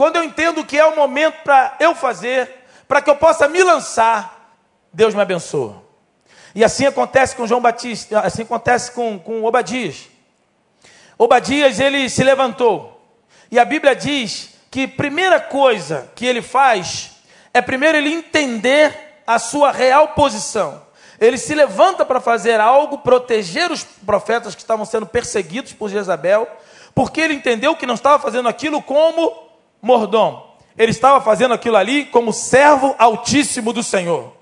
quando 0.00 0.16
eu 0.16 0.24
entendo 0.24 0.64
que 0.64 0.78
é 0.78 0.86
o 0.86 0.96
momento 0.96 1.42
para 1.44 1.76
eu 1.78 1.94
fazer, 1.94 2.64
para 2.88 3.02
que 3.02 3.10
eu 3.10 3.16
possa 3.16 3.46
me 3.46 3.62
lançar, 3.62 4.56
Deus 4.90 5.14
me 5.14 5.20
abençoa. 5.20 5.82
E 6.54 6.64
assim 6.64 6.86
acontece 6.86 7.36
com 7.36 7.46
João 7.46 7.60
Batista, 7.60 8.20
assim 8.20 8.40
acontece 8.44 8.92
com, 8.92 9.18
com 9.18 9.44
Obadias. 9.44 10.08
Obadias, 11.18 11.78
ele 11.78 12.08
se 12.08 12.24
levantou. 12.24 12.98
E 13.50 13.58
a 13.58 13.64
Bíblia 13.66 13.94
diz 13.94 14.54
que 14.70 14.88
primeira 14.88 15.38
coisa 15.38 16.10
que 16.14 16.24
ele 16.24 16.40
faz 16.40 17.10
é 17.52 17.60
primeiro 17.60 17.98
ele 17.98 18.10
entender 18.10 19.22
a 19.26 19.38
sua 19.38 19.70
real 19.70 20.08
posição. 20.14 20.82
Ele 21.20 21.36
se 21.36 21.54
levanta 21.54 22.06
para 22.06 22.22
fazer 22.22 22.58
algo, 22.58 22.96
proteger 22.96 23.70
os 23.70 23.84
profetas 23.84 24.54
que 24.54 24.62
estavam 24.62 24.86
sendo 24.86 25.04
perseguidos 25.04 25.74
por 25.74 25.90
Jezabel, 25.90 26.48
porque 26.94 27.20
ele 27.20 27.34
entendeu 27.34 27.76
que 27.76 27.84
não 27.84 27.96
estava 27.96 28.18
fazendo 28.18 28.48
aquilo 28.48 28.80
como 28.80 29.49
mordomo. 29.80 30.50
Ele 30.76 30.90
estava 30.90 31.20
fazendo 31.20 31.54
aquilo 31.54 31.76
ali 31.76 32.06
como 32.06 32.32
servo 32.32 32.94
altíssimo 32.98 33.72
do 33.72 33.82
Senhor. 33.82 34.32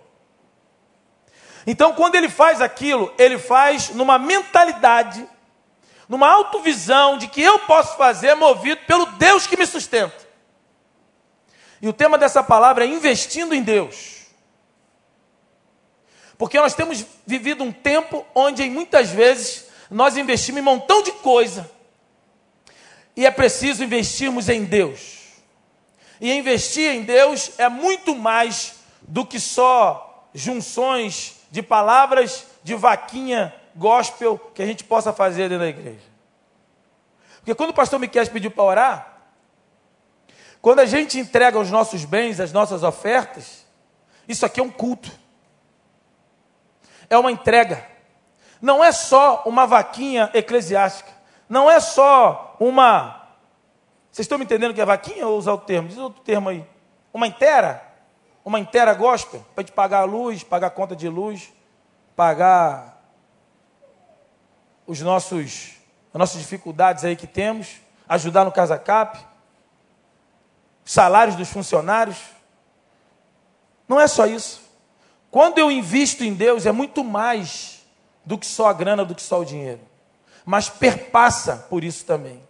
Então, 1.66 1.92
quando 1.92 2.14
ele 2.14 2.28
faz 2.28 2.60
aquilo, 2.62 3.12
ele 3.18 3.38
faz 3.38 3.90
numa 3.90 4.18
mentalidade, 4.18 5.28
numa 6.08 6.26
autovisão 6.26 7.18
de 7.18 7.28
que 7.28 7.42
eu 7.42 7.58
posso 7.60 7.96
fazer 7.96 8.34
movido 8.34 8.80
pelo 8.86 9.04
Deus 9.04 9.46
que 9.46 9.56
me 9.56 9.66
sustenta. 9.66 10.16
E 11.82 11.88
o 11.88 11.92
tema 11.92 12.16
dessa 12.16 12.42
palavra 12.42 12.84
é 12.84 12.88
investindo 12.88 13.54
em 13.54 13.62
Deus. 13.62 14.18
Porque 16.38 16.58
nós 16.58 16.74
temos 16.74 17.04
vivido 17.26 17.64
um 17.64 17.72
tempo 17.72 18.24
onde 18.34 18.68
muitas 18.70 19.10
vezes 19.10 19.66
nós 19.90 20.16
investimos 20.16 20.60
em 20.60 20.62
um 20.62 20.64
montão 20.64 21.02
de 21.02 21.12
coisa. 21.12 21.70
E 23.16 23.26
é 23.26 23.30
preciso 23.30 23.82
investirmos 23.82 24.48
em 24.48 24.64
Deus. 24.64 25.17
E 26.20 26.32
investir 26.32 26.94
em 26.94 27.02
Deus 27.02 27.52
é 27.58 27.68
muito 27.68 28.14
mais 28.14 28.76
do 29.02 29.24
que 29.24 29.38
só 29.38 30.28
junções 30.34 31.36
de 31.50 31.62
palavras 31.62 32.46
de 32.62 32.74
vaquinha 32.74 33.54
gospel 33.74 34.38
que 34.54 34.62
a 34.62 34.66
gente 34.66 34.84
possa 34.84 35.12
fazer 35.12 35.48
dentro 35.48 35.64
da 35.64 35.68
igreja. 35.68 36.06
Porque 37.36 37.54
quando 37.54 37.70
o 37.70 37.74
pastor 37.74 37.98
Miquel 37.98 38.26
pediu 38.28 38.50
para 38.50 38.64
orar, 38.64 39.18
quando 40.60 40.80
a 40.80 40.86
gente 40.86 41.18
entrega 41.18 41.58
os 41.58 41.70
nossos 41.70 42.04
bens, 42.04 42.40
as 42.40 42.52
nossas 42.52 42.82
ofertas, 42.82 43.64
isso 44.28 44.44
aqui 44.44 44.60
é 44.60 44.62
um 44.62 44.70
culto. 44.70 45.10
É 47.08 47.16
uma 47.16 47.32
entrega. 47.32 47.86
Não 48.60 48.84
é 48.84 48.92
só 48.92 49.42
uma 49.46 49.66
vaquinha 49.66 50.30
eclesiástica. 50.34 51.10
Não 51.48 51.70
é 51.70 51.80
só 51.80 52.56
uma. 52.60 53.17
Vocês 54.18 54.24
estão 54.24 54.36
me 54.36 54.44
entendendo 54.44 54.74
que 54.74 54.80
é 54.80 54.84
vaquinha 54.84 55.28
ou 55.28 55.38
usar 55.38 55.52
o 55.52 55.58
termo? 55.58 55.86
Diz 55.86 55.96
outro 55.96 56.20
termo 56.22 56.48
aí. 56.48 56.66
Uma 57.14 57.28
inteira? 57.28 57.80
Uma 58.44 58.58
inteira 58.58 58.92
gospel? 58.92 59.46
Para 59.54 59.62
gente 59.62 59.70
pagar 59.70 60.00
a 60.00 60.04
luz, 60.04 60.42
pagar 60.42 60.66
a 60.66 60.70
conta 60.70 60.96
de 60.96 61.08
luz, 61.08 61.52
pagar 62.16 63.00
os 64.88 65.00
nossos, 65.02 65.76
as 66.12 66.18
nossas 66.18 66.40
dificuldades 66.40 67.04
aí 67.04 67.14
que 67.14 67.28
temos, 67.28 67.76
ajudar 68.08 68.44
no 68.44 68.50
Casa 68.50 68.76
Cap, 68.76 69.24
salários 70.84 71.36
dos 71.36 71.48
funcionários. 71.50 72.18
Não 73.86 74.00
é 74.00 74.08
só 74.08 74.26
isso. 74.26 74.62
Quando 75.30 75.58
eu 75.58 75.70
invisto 75.70 76.24
em 76.24 76.34
Deus, 76.34 76.66
é 76.66 76.72
muito 76.72 77.04
mais 77.04 77.86
do 78.24 78.36
que 78.36 78.46
só 78.46 78.66
a 78.66 78.72
grana, 78.72 79.04
do 79.04 79.14
que 79.14 79.22
só 79.22 79.38
o 79.42 79.44
dinheiro. 79.44 79.80
Mas 80.44 80.68
perpassa 80.68 81.68
por 81.70 81.84
isso 81.84 82.04
também. 82.04 82.47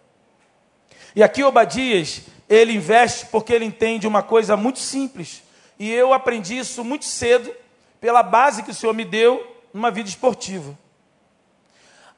E 1.19 1.23
aqui 1.23 1.43
Obadias, 1.43 2.21
ele 2.47 2.71
investe 2.71 3.25
porque 3.25 3.51
ele 3.51 3.65
entende 3.65 4.07
uma 4.07 4.23
coisa 4.23 4.55
muito 4.55 4.79
simples. 4.79 5.43
E 5.77 5.91
eu 5.91 6.13
aprendi 6.13 6.57
isso 6.57 6.81
muito 6.81 7.03
cedo, 7.03 7.53
pela 7.99 8.23
base 8.23 8.63
que 8.63 8.71
o 8.71 8.73
Senhor 8.73 8.93
me 8.93 9.03
deu 9.03 9.45
numa 9.73 9.91
vida 9.91 10.07
esportiva. 10.07 10.77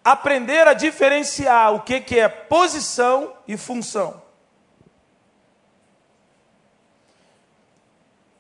Aprender 0.04 0.68
a 0.68 0.76
diferenciar 0.76 1.74
o 1.74 1.80
que, 1.80 2.00
que 2.00 2.20
é 2.20 2.30
posição 2.30 3.34
e 3.48 3.58
função. 3.58 4.22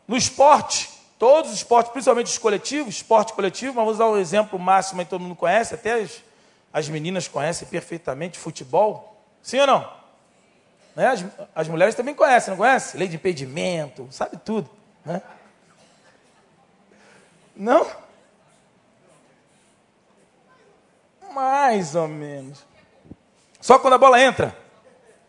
No 0.08 0.15
esporte, 0.15 0.91
todos 1.18 1.50
os 1.50 1.58
esportes, 1.58 1.91
principalmente 1.91 2.27
os 2.27 2.38
coletivos, 2.38 2.98
esporte 2.98 3.34
coletivo, 3.34 3.74
mas 3.74 3.84
vou 3.84 3.94
usar 3.96 4.06
um 4.06 4.18
exemplo 4.18 4.60
máximo 4.60 5.03
que 5.03 5.10
todo 5.10 5.22
mundo 5.22 5.36
conhece, 5.36 5.74
até 5.74 6.03
as, 6.03 6.22
as 6.72 6.88
meninas 6.88 7.27
conhecem 7.27 7.68
perfeitamente 7.68 8.38
futebol. 8.38 9.20
Sim 9.41 9.62
ou 9.62 9.65
não? 9.65 10.00
Né? 10.95 11.07
As, 11.07 11.25
as 11.55 11.67
mulheres 11.67 11.95
também 11.95 12.13
conhecem, 12.13 12.51
não 12.51 12.57
conhecem? 12.57 13.00
Lei 13.00 13.07
de 13.07 13.15
impedimento, 13.15 14.07
sabe 14.12 14.38
tudo. 14.38 14.69
Né? 15.05 15.21
Não? 17.55 17.86
Mais 21.33 21.95
ou 21.95 22.07
menos. 22.07 22.65
Só 23.60 23.79
quando 23.79 23.93
a 23.93 23.98
bola 23.98 24.21
entra, 24.21 24.55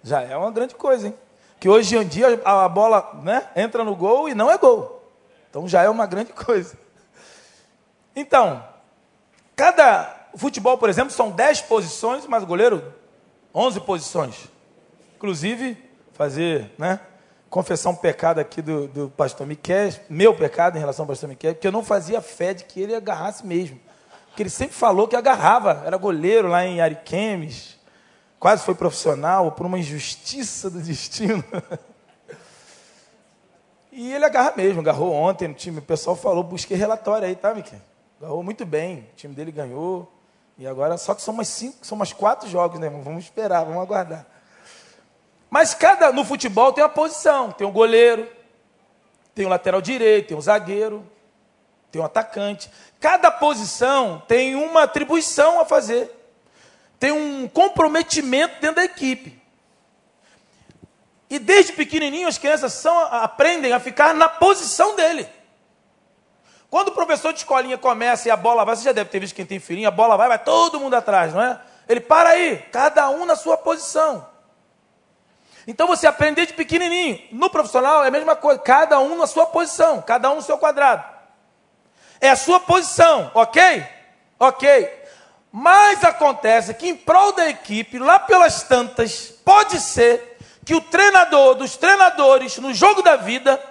já 0.03 0.23
é 0.23 0.37
uma 0.37 0.51
grande 0.51 0.75
coisa, 0.75 1.09
hein? 1.09 1.15
Que 1.61 1.69
hoje 1.69 1.97
em 1.97 2.07
dia 2.07 2.41
a 2.45 2.69
bola 2.69 3.21
né, 3.23 3.49
entra 3.55 3.85
no 3.85 3.95
gol 3.95 4.29
e 4.29 4.35
não 4.35 4.51
é 4.51 4.59
gol. 4.59 5.01
Então 5.49 5.69
já 5.69 5.83
é 5.83 5.89
uma 5.89 6.07
grande 6.07 6.33
coisa. 6.33 6.77
Então, 8.17 8.67
cada 9.55 10.27
futebol, 10.37 10.77
por 10.77 10.89
exemplo, 10.89 11.13
são 11.13 11.31
10 11.31 11.63
posições, 11.63 12.27
mas 12.27 12.43
o 12.43 12.47
goleiro, 12.47 12.93
11 13.55 13.81
posições. 13.81 14.49
Inclusive, 15.23 15.79
fazer, 16.15 16.73
né? 16.77 16.99
Confessar 17.49 17.91
um 17.91 17.95
pecado 17.95 18.41
aqui 18.41 18.61
do, 18.61 18.89
do 18.89 19.09
pastor 19.09 19.47
Miquel, 19.47 19.93
meu 20.11 20.35
pecado 20.35 20.75
em 20.77 20.81
relação 20.81 21.05
ao 21.05 21.07
pastor 21.07 21.29
Miquel, 21.29 21.55
porque 21.55 21.69
eu 21.69 21.71
não 21.71 21.85
fazia 21.85 22.21
fé 22.21 22.53
de 22.53 22.65
que 22.65 22.81
ele 22.81 22.93
agarrasse 22.93 23.47
mesmo. 23.47 23.79
Porque 24.27 24.43
ele 24.43 24.51
sempre 24.51 24.75
falou 24.75 25.07
que 25.07 25.15
agarrava, 25.15 25.85
era 25.87 25.97
goleiro 25.97 26.49
lá 26.49 26.67
em 26.67 26.81
Ariquemes, 26.81 27.79
quase 28.41 28.65
foi 28.65 28.75
profissional 28.75 29.53
por 29.53 29.65
uma 29.65 29.79
injustiça 29.79 30.69
do 30.69 30.81
destino. 30.81 31.45
e 33.93 34.13
ele 34.13 34.25
agarra 34.25 34.55
mesmo, 34.57 34.81
agarrou 34.81 35.13
ontem 35.13 35.47
no 35.47 35.55
time. 35.55 35.79
O 35.79 35.83
pessoal 35.83 36.17
falou, 36.17 36.43
busquei 36.43 36.77
relatório 36.77 37.29
aí, 37.29 37.37
tá, 37.37 37.55
Miquel? 37.55 37.79
Agarrou 38.21 38.43
muito 38.43 38.67
bem, 38.67 39.09
o 39.13 39.15
time 39.15 39.37
dele 39.37 39.53
ganhou. 39.53 40.13
E 40.59 40.67
agora, 40.67 40.99
só 40.99 41.15
que 41.15 41.23
são 41.23 41.33
mais 41.33 41.47
cinco, 41.47 41.87
são 41.87 41.97
mais 41.97 42.13
quatro 42.13 42.49
jogos, 42.49 42.81
né? 42.81 42.91
Vamos 42.91 43.23
esperar, 43.23 43.63
vamos 43.63 43.81
aguardar. 43.81 44.32
Mas 45.53 45.75
cada 45.75 46.11
no 46.11 46.25
futebol 46.25 46.73
tem 46.73 46.83
uma 46.83 46.89
posição, 46.89 47.53
tem 47.53 47.67
o 47.67 47.69
um 47.69 47.73
goleiro, 47.75 48.27
tem 49.35 49.45
o 49.45 49.49
um 49.49 49.51
lateral 49.51 49.83
direito, 49.83 50.29
tem 50.29 50.35
o 50.35 50.39
um 50.39 50.43
zagueiro, 50.43 51.07
tem 51.91 52.01
o 52.01 52.05
atacante. 52.07 52.71
Cada 52.99 53.31
posição 53.31 54.23
tem 54.27 54.55
uma 54.55 54.85
atribuição 54.85 55.61
a 55.61 55.67
fazer. 55.67 56.11
Tem 56.99 57.13
um 57.13 57.47
comprometimento 57.47 58.63
dentro 58.63 58.77
da 58.77 58.85
equipe. 58.85 59.39
E 61.29 61.39
desde 61.39 61.75
pequenininho 61.75 62.29
as 62.29 62.39
crianças 62.39 62.73
são, 62.73 62.99
aprendem 63.13 63.75
a 63.75 63.79
ficar 63.79 64.15
na 64.15 64.31
posição 64.31 64.97
dele. 64.97 65.29
Quando 66.71 66.89
o 66.89 66.93
professor 66.93 67.31
de 67.31 67.41
escolinha 67.41 67.77
começa 67.77 68.27
e 68.27 68.31
a 68.31 68.37
bola 68.39 68.65
vai, 68.65 68.75
você 68.75 68.85
já 68.85 68.93
deve 68.93 69.11
ter 69.11 69.21
visto 69.21 69.35
quem 69.35 69.45
tem 69.45 69.61
filhinho, 69.61 69.89
a 69.89 69.91
bola 69.91 70.17
vai, 70.17 70.29
vai 70.29 70.39
todo 70.39 70.81
mundo 70.81 70.95
atrás, 70.95 71.35
não 71.35 71.43
é? 71.43 71.61
Ele 71.87 72.01
para 72.01 72.31
aí, 72.31 72.57
cada 72.73 73.11
um 73.11 73.27
na 73.27 73.37
sua 73.37 73.59
posição. 73.59 74.32
Então 75.67 75.87
você 75.87 76.07
aprende 76.07 76.47
de 76.47 76.53
pequenininho. 76.53 77.21
No 77.31 77.49
profissional 77.49 78.05
é 78.05 78.09
a 78.09 78.11
mesma 78.11 78.35
coisa, 78.35 78.61
cada 78.61 78.99
um 78.99 79.17
na 79.17 79.27
sua 79.27 79.47
posição, 79.47 80.03
cada 80.03 80.31
um 80.31 80.37
no 80.37 80.43
seu 80.43 80.59
quadrado. 80.59 81.05
É 82.21 82.31
a 82.31 82.37
sua 82.37 82.61
posição, 82.61 83.31
ok? 83.35 83.87
Ok. 84.39 85.03
Mas 85.53 86.03
acontece 86.03 86.73
que 86.75 86.89
em 86.89 86.97
prol 86.97 87.33
da 87.33 87.49
equipe, 87.49 87.99
lá 87.99 88.19
pelas 88.19 88.63
tantas, 88.63 89.27
pode 89.45 89.79
ser 89.79 90.39
que 90.65 90.75
o 90.75 90.81
treinador 90.81 91.55
dos 91.55 91.77
treinadores 91.77 92.57
no 92.59 92.73
jogo 92.73 93.03
da 93.03 93.17
vida 93.17 93.63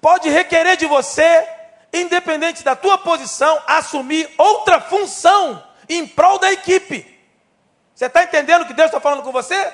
pode 0.00 0.28
requerer 0.28 0.76
de 0.76 0.86
você, 0.86 1.46
independente 1.92 2.64
da 2.64 2.74
tua 2.74 2.96
posição, 2.98 3.60
assumir 3.66 4.28
outra 4.38 4.80
função 4.80 5.62
em 5.88 6.06
prol 6.06 6.38
da 6.38 6.52
equipe. 6.52 7.18
Você 7.94 8.06
está 8.06 8.22
entendendo 8.22 8.62
o 8.62 8.66
que 8.66 8.74
Deus 8.74 8.86
está 8.86 9.00
falando 9.00 9.22
com 9.22 9.32
você? 9.32 9.72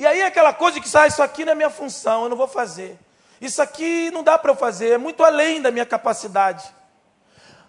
E 0.00 0.06
aí 0.06 0.22
é 0.22 0.24
aquela 0.24 0.54
coisa 0.54 0.80
que 0.80 0.88
sai, 0.88 1.04
ah, 1.04 1.08
isso 1.08 1.22
aqui 1.22 1.44
não 1.44 1.52
é 1.52 1.54
minha 1.54 1.68
função, 1.68 2.22
eu 2.22 2.30
não 2.30 2.36
vou 2.38 2.48
fazer. 2.48 2.98
Isso 3.38 3.60
aqui 3.60 4.10
não 4.10 4.22
dá 4.22 4.38
para 4.38 4.50
eu 4.50 4.56
fazer, 4.56 4.92
é 4.92 4.96
muito 4.96 5.22
além 5.22 5.60
da 5.60 5.70
minha 5.70 5.84
capacidade. 5.84 6.64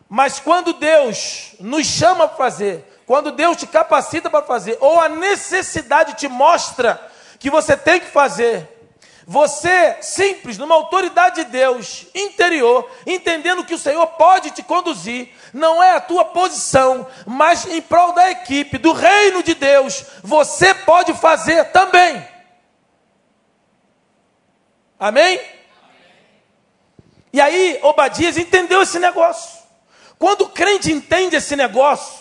Mas 0.07 0.39
quando 0.39 0.71
Deus 0.71 1.55
nos 1.59 1.85
chama 1.85 2.29
para 2.29 2.37
fazer, 2.37 3.01
quando 3.05 3.33
Deus 3.33 3.57
te 3.57 3.67
capacita 3.67 4.29
para 4.29 4.45
fazer, 4.45 4.77
ou 4.79 4.97
a 4.97 5.09
necessidade 5.09 6.13
te 6.13 6.29
mostra 6.29 7.05
que 7.37 7.49
você 7.49 7.75
tem 7.75 7.99
que 7.99 8.07
fazer, 8.07 8.80
você, 9.31 9.95
simples, 10.01 10.57
numa 10.57 10.75
autoridade 10.75 11.45
de 11.45 11.51
Deus 11.51 12.05
interior, 12.13 12.91
entendendo 13.07 13.63
que 13.63 13.73
o 13.73 13.79
Senhor 13.79 14.05
pode 14.05 14.51
te 14.51 14.61
conduzir, 14.61 15.29
não 15.53 15.81
é 15.81 15.95
a 15.95 16.01
tua 16.01 16.25
posição, 16.25 17.07
mas 17.25 17.65
em 17.65 17.81
prol 17.81 18.11
da 18.11 18.29
equipe, 18.29 18.77
do 18.77 18.91
reino 18.91 19.41
de 19.41 19.55
Deus, 19.55 20.03
você 20.21 20.73
pode 20.73 21.13
fazer 21.13 21.71
também. 21.71 22.27
Amém? 24.99 25.39
E 27.31 27.39
aí, 27.39 27.79
Obadias 27.83 28.37
entendeu 28.37 28.81
esse 28.81 28.99
negócio. 28.99 29.61
Quando 30.19 30.41
o 30.41 30.49
crente 30.49 30.91
entende 30.91 31.37
esse 31.37 31.55
negócio, 31.55 32.20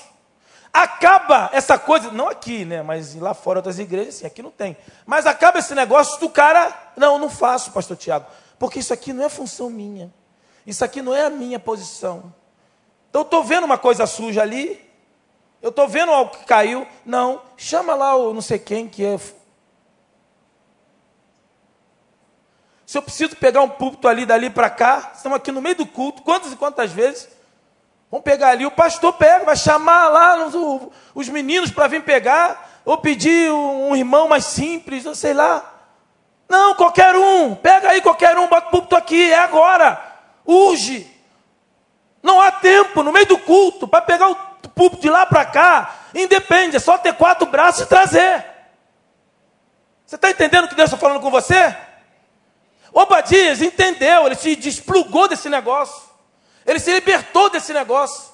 acaba 0.73 1.51
essa 1.53 1.79
coisa, 1.79 2.11
não 2.11 2.29
aqui, 2.29 2.65
né, 2.65 2.83
mas 2.83 3.15
lá 3.15 3.35
fora 3.35 3.59
outras 3.59 3.79
igrejas, 3.79 4.17
sim, 4.17 4.27
aqui 4.27 4.43
não 4.43 4.51
tem. 4.51 4.77
Mas 5.05 5.27
acaba 5.27 5.59
esse 5.59 5.75
negócio 5.75 6.19
do 6.21 6.29
cara, 6.29 6.93
não, 6.97 7.19
não 7.19 7.29
faço, 7.29 7.73
pastor 7.73 7.97
Tiago, 7.97 8.27
porque 8.59 8.79
isso 8.79 8.93
aqui 8.93 9.13
não 9.13 9.25
é 9.25 9.29
função 9.29 9.69
minha. 9.69 10.13
Isso 10.67 10.85
aqui 10.85 11.03
não 11.03 11.15
é 11.15 11.27
a 11.27 11.31
minha 11.31 11.59
posição. 11.59 12.33
Então 13.09 13.23
eu 13.23 13.25
estou 13.25 13.43
vendo 13.43 13.65
uma 13.65 13.79
coisa 13.79 14.07
suja 14.07 14.43
ali, 14.43 14.81
eu 15.61 15.71
estou 15.71 15.89
vendo 15.89 16.13
algo 16.13 16.31
que 16.31 16.45
caiu, 16.45 16.87
não, 17.05 17.43
chama 17.57 17.95
lá 17.95 18.15
o 18.15 18.33
não 18.33 18.41
sei 18.41 18.59
quem 18.59 18.89
que 18.89 19.05
é. 19.05 19.19
Se 22.87 22.99
eu 22.99 23.03
preciso 23.03 23.37
pegar 23.37 23.63
um 23.63 23.69
púlpito 23.69 24.09
ali, 24.09 24.27
dali 24.27 24.51
para 24.51 24.69
cá, 24.71 25.13
estamos 25.15 25.37
aqui 25.37 25.53
no 25.53 25.61
meio 25.61 25.77
do 25.77 25.87
culto, 25.87 26.23
quantas 26.23 26.53
e 26.53 26.57
quantas 26.57 26.91
vezes? 26.93 27.29
Vamos 28.11 28.25
pegar 28.25 28.49
ali, 28.49 28.67
o 28.67 28.73
pastor 28.73 29.13
pega, 29.13 29.45
vai 29.45 29.57
chamar 29.57 30.09
lá 30.09 30.45
os, 30.47 30.89
os 31.15 31.29
meninos 31.29 31.71
para 31.71 31.87
vir 31.87 32.03
pegar, 32.03 32.81
ou 32.85 32.99
pedir 32.99 33.53
um 33.53 33.95
irmão 33.95 34.27
mais 34.27 34.47
simples, 34.47 35.07
ou 35.07 35.15
sei 35.15 35.33
lá. 35.33 35.65
Não, 36.49 36.75
qualquer 36.75 37.15
um, 37.15 37.55
pega 37.55 37.91
aí 37.91 38.01
qualquer 38.01 38.37
um, 38.37 38.49
bota 38.49 38.67
o 38.67 38.71
púlpito 38.71 38.97
aqui, 38.97 39.31
é 39.31 39.39
agora, 39.39 40.03
urge. 40.45 41.09
Não 42.21 42.41
há 42.41 42.51
tempo 42.51 43.05
no 43.05 43.13
meio 43.13 43.27
do 43.27 43.39
culto 43.39 43.87
para 43.87 44.03
pegar 44.03 44.29
o 44.29 44.35
púlpito 44.75 45.03
de 45.03 45.11
lá 45.11 45.25
para 45.25 45.45
cá, 45.45 45.95
independe, 46.13 46.77
é 46.77 46.81
só 46.81 46.99
ter 46.99 47.15
quatro 47.15 47.47
braços 47.47 47.83
e 47.83 47.87
trazer. 47.87 48.45
Você 50.05 50.17
está 50.17 50.29
entendendo 50.29 50.65
o 50.65 50.69
que 50.69 50.75
Deus 50.75 50.89
está 50.89 50.99
falando 50.99 51.21
com 51.21 51.31
você? 51.31 51.77
Obadias 52.93 53.63
entendeu, 53.63 54.27
ele 54.27 54.35
se 54.35 54.57
desplugou 54.57 55.29
desse 55.29 55.49
negócio. 55.49 56.10
Ele 56.67 56.79
se 56.79 56.93
libertou 56.93 57.51
desse 57.51 57.73
negócio. 57.73 58.31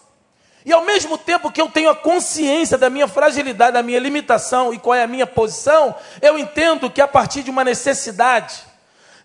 E 0.64 0.72
ao 0.72 0.84
mesmo 0.84 1.16
tempo 1.16 1.52
que 1.52 1.60
eu 1.60 1.68
tenho 1.68 1.88
a 1.88 1.94
consciência 1.94 2.76
da 2.76 2.90
minha 2.90 3.06
fragilidade, 3.06 3.74
da 3.74 3.84
minha 3.84 4.00
limitação 4.00 4.74
e 4.74 4.78
qual 4.78 4.96
é 4.96 5.04
a 5.04 5.06
minha 5.06 5.26
posição, 5.26 5.94
eu 6.20 6.36
entendo 6.36 6.90
que 6.90 7.00
a 7.00 7.06
partir 7.06 7.44
de 7.44 7.50
uma 7.50 7.62
necessidade, 7.62 8.64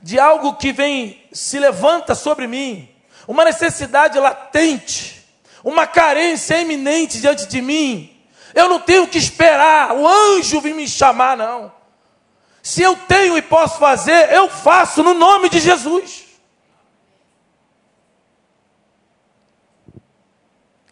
de 0.01 0.19
algo 0.19 0.53
que 0.53 0.71
vem, 0.71 1.23
se 1.31 1.57
levanta 1.57 2.13
sobre 2.13 2.45
mim, 2.45 2.87
uma 3.27 3.43
necessidade 3.43 4.19
latente, 4.19 5.27
uma 5.63 5.87
carência 5.87 6.61
iminente 6.61 7.19
diante 7.19 7.47
de 7.47 7.59
mim, 7.59 8.15
eu 8.53 8.69
não 8.69 8.79
tenho 8.79 9.07
que 9.07 9.17
esperar 9.17 9.95
o 9.95 10.07
anjo 10.07 10.61
vir 10.61 10.75
me 10.75 10.87
chamar, 10.87 11.35
não. 11.35 11.71
Se 12.61 12.83
eu 12.83 12.95
tenho 13.07 13.37
e 13.37 13.41
posso 13.41 13.79
fazer, 13.79 14.31
eu 14.31 14.47
faço 14.47 15.01
no 15.01 15.15
nome 15.15 15.49
de 15.49 15.59
Jesus. 15.59 16.30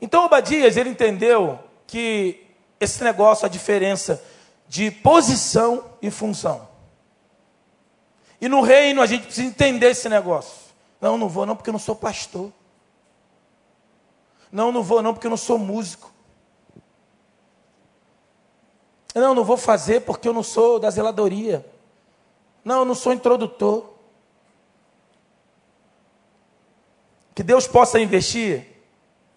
Então 0.01 0.25
Obadias, 0.25 0.77
ele 0.77 0.89
entendeu 0.89 1.59
que 1.85 2.45
esse 2.79 3.03
negócio, 3.03 3.45
a 3.45 3.49
diferença 3.49 4.23
de 4.67 4.91
posição 4.91 5.83
e 6.01 6.09
função. 6.09 6.67
E 8.39 8.47
no 8.47 8.61
reino 8.61 9.01
a 9.01 9.05
gente 9.05 9.25
precisa 9.25 9.47
entender 9.47 9.91
esse 9.91 10.07
negócio. 10.07 10.69
Não, 11.01 11.17
não 11.17 11.27
vou 11.27 11.45
não 11.45 11.55
porque 11.55 11.69
eu 11.69 11.73
não 11.73 11.79
sou 11.79 11.95
pastor. 11.95 12.51
Não, 14.51 14.71
não 14.71 14.81
vou 14.81 15.01
não 15.01 15.13
porque 15.13 15.27
eu 15.27 15.31
não 15.31 15.37
sou 15.37 15.57
músico. 15.57 16.11
Não, 19.13 19.33
não 19.33 19.43
vou 19.43 19.57
fazer 19.57 20.01
porque 20.01 20.27
eu 20.27 20.33
não 20.33 20.43
sou 20.43 20.79
da 20.79 20.89
zeladoria. 20.89 21.65
Não, 22.63 22.79
eu 22.79 22.85
não 22.85 22.95
sou 22.95 23.11
introdutor. 23.11 23.89
Que 27.33 27.43
Deus 27.43 27.67
possa 27.67 27.99
investir, 27.99 28.68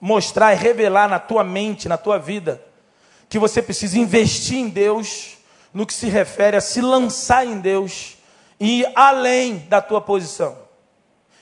mostrar 0.02 0.52
e 0.52 0.56
revelar 0.56 1.08
na 1.08 1.20
tua 1.20 1.44
mente, 1.44 1.88
na 1.88 1.96
tua 1.96 2.18
vida, 2.18 2.60
que 3.28 3.38
você 3.38 3.62
precisa 3.62 3.96
investir 3.96 4.58
em 4.58 4.68
Deus 4.68 5.38
no 5.72 5.86
que 5.86 5.94
se 5.94 6.08
refere 6.08 6.56
a 6.56 6.60
se 6.60 6.80
lançar 6.80 7.46
em 7.46 7.60
Deus 7.60 8.18
e 8.58 8.80
ir 8.80 8.92
além 8.96 9.58
da 9.68 9.80
tua 9.80 10.00
posição, 10.00 10.58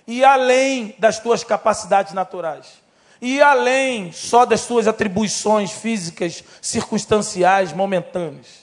e 0.06 0.22
além 0.22 0.94
das 0.98 1.18
tuas 1.18 1.42
capacidades 1.42 2.12
naturais 2.12 2.80
e 3.20 3.40
além 3.40 4.12
só 4.12 4.46
das 4.46 4.62
suas 4.62 4.88
atribuições 4.88 5.72
físicas, 5.72 6.42
circunstanciais, 6.60 7.72
momentâneas. 7.72 8.60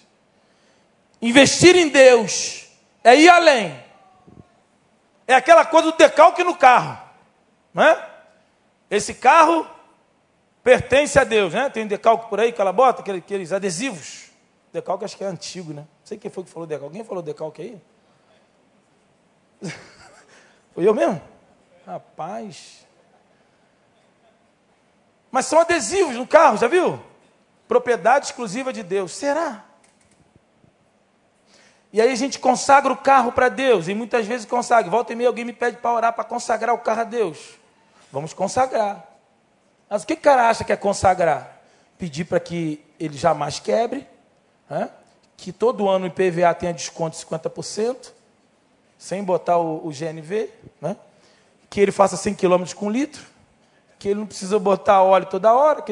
Investir 1.21 1.75
em 1.75 1.89
Deus 1.89 2.65
é 3.03 3.15
ir 3.15 3.29
além. 3.29 3.79
É 5.27 5.35
aquela 5.35 5.65
coisa 5.65 5.91
do 5.91 5.97
decalque 5.97 6.43
no 6.43 6.55
carro, 6.55 6.97
né? 7.73 8.03
Esse 8.89 9.13
carro 9.13 9.67
pertence 10.67 11.17
a 11.17 11.23
Deus, 11.23 11.53
né? 11.53 11.69
Tem 11.69 11.85
um 11.85 11.87
decalque 11.87 12.29
por 12.29 12.41
aí 12.41 12.51
que 12.51 12.59
ela 12.59 12.73
bota, 12.73 13.01
aqueles, 13.01 13.23
aqueles 13.23 13.53
adesivos. 13.53 14.29
Decalque 14.73 15.05
acho 15.05 15.15
que 15.15 15.23
é 15.23 15.27
antigo, 15.27 15.71
né? 15.71 15.83
Não 15.83 15.87
sei 16.03 16.17
quem 16.17 16.29
foi 16.29 16.43
que 16.43 16.49
falou 16.49 16.67
decalque. 16.67 16.93
Quem 16.93 17.05
falou 17.05 17.23
decalque 17.23 17.61
aí? 17.61 17.81
Foi 20.75 20.85
eu 20.85 20.93
mesmo? 20.93 21.21
Rapaz. 21.85 22.85
Mas 25.31 25.45
são 25.45 25.61
adesivos 25.61 26.17
no 26.17 26.27
carro, 26.27 26.57
já 26.57 26.67
viu? 26.67 27.01
Propriedade 27.65 28.25
exclusiva 28.25 28.73
de 28.73 28.83
Deus. 28.83 29.13
Será? 29.13 29.63
E 31.93 32.01
aí 32.01 32.11
a 32.11 32.15
gente 32.15 32.39
consagra 32.39 32.91
o 32.91 32.97
carro 32.97 33.31
para 33.31 33.47
Deus, 33.47 33.87
e 33.87 33.95
muitas 33.95 34.27
vezes 34.27 34.45
consagra. 34.45 34.91
Volta 34.91 35.13
e 35.13 35.15
meia 35.15 35.29
alguém 35.29 35.45
me 35.45 35.53
pede 35.53 35.77
para 35.77 35.93
orar 35.93 36.13
para 36.13 36.25
consagrar 36.25 36.75
o 36.75 36.79
carro 36.79 37.01
a 37.01 37.05
Deus. 37.05 37.57
Vamos 38.11 38.33
consagrar. 38.33 39.06
Mas 39.89 40.03
o 40.03 40.07
que 40.07 40.13
o 40.13 40.17
cara 40.17 40.49
acha 40.49 40.63
que 40.63 40.71
é 40.71 40.75
consagrar? 40.75 41.61
Pedir 41.97 42.25
para 42.25 42.39
que 42.39 42.83
ele 42.99 43.17
jamais 43.17 43.59
quebre, 43.59 44.07
né? 44.69 44.89
que 45.35 45.51
todo 45.51 45.87
ano 45.87 46.05
o 46.05 46.07
IPVA 46.07 46.53
tenha 46.53 46.73
desconto 46.73 47.17
de 47.17 47.25
50%, 47.25 48.11
sem 48.97 49.23
botar 49.23 49.57
o, 49.57 49.87
o 49.87 49.91
GNV, 49.91 50.49
né? 50.81 50.97
que 51.69 51.79
ele 51.79 51.91
faça 51.91 52.17
100 52.17 52.35
km 52.35 52.63
com 52.75 52.89
litro 52.89 53.37
que 53.99 54.09
ele 54.09 54.19
não 54.19 54.27
precisa 54.27 54.59
botar 54.59 55.01
óleo 55.01 55.25
toda 55.25 55.53
hora. 55.53 55.83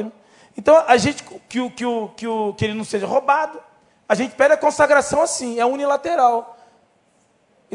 Então, 0.57 0.83
a 0.87 0.97
gente, 0.97 1.23
que, 1.23 1.69
que, 1.69 1.85
que, 2.15 2.25
que 2.57 2.65
ele 2.65 2.73
não 2.73 2.83
seja 2.83 3.05
roubado, 3.05 3.59
a 4.07 4.15
gente 4.15 4.35
pede 4.35 4.53
a 4.53 4.57
consagração 4.57 5.21
assim, 5.21 5.59
é 5.59 5.65
unilateral. 5.65 6.54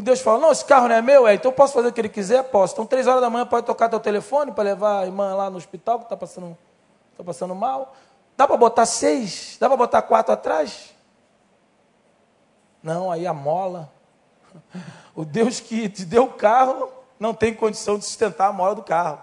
E 0.01 0.03
Deus 0.03 0.19
fala: 0.19 0.39
Não, 0.39 0.51
esse 0.51 0.65
carro 0.65 0.87
não 0.87 0.95
é 0.95 1.01
meu, 1.01 1.27
é, 1.27 1.35
então 1.35 1.51
eu 1.51 1.55
posso 1.55 1.73
fazer 1.73 1.89
o 1.89 1.93
que 1.93 2.01
ele 2.01 2.09
quiser? 2.09 2.41
Posso. 2.45 2.73
Então, 2.73 2.87
três 2.87 3.05
horas 3.05 3.21
da 3.21 3.29
manhã, 3.29 3.45
pode 3.45 3.67
tocar 3.67 3.87
teu 3.87 3.99
telefone 3.99 4.51
para 4.51 4.63
levar 4.63 5.01
a 5.01 5.05
irmã 5.05 5.35
lá 5.35 5.47
no 5.47 5.57
hospital 5.57 5.99
que 5.99 6.05
está 6.05 6.17
passando, 6.17 6.57
tá 7.15 7.23
passando 7.23 7.53
mal. 7.53 7.95
Dá 8.35 8.47
para 8.47 8.57
botar 8.57 8.87
seis? 8.87 9.57
Dá 9.59 9.67
para 9.67 9.77
botar 9.77 10.01
quatro 10.01 10.33
atrás? 10.33 10.91
Não, 12.81 13.11
aí 13.11 13.27
a 13.27 13.33
mola. 13.33 13.91
O 15.13 15.25
Deus 15.25 15.59
que 15.59 15.89
te 15.89 16.05
deu 16.05 16.23
o 16.23 16.33
carro 16.33 16.89
não 17.19 17.33
tem 17.33 17.53
condição 17.53 17.97
de 17.97 18.05
sustentar 18.05 18.47
a 18.47 18.53
mola 18.53 18.73
do 18.73 18.81
carro. 18.81 19.19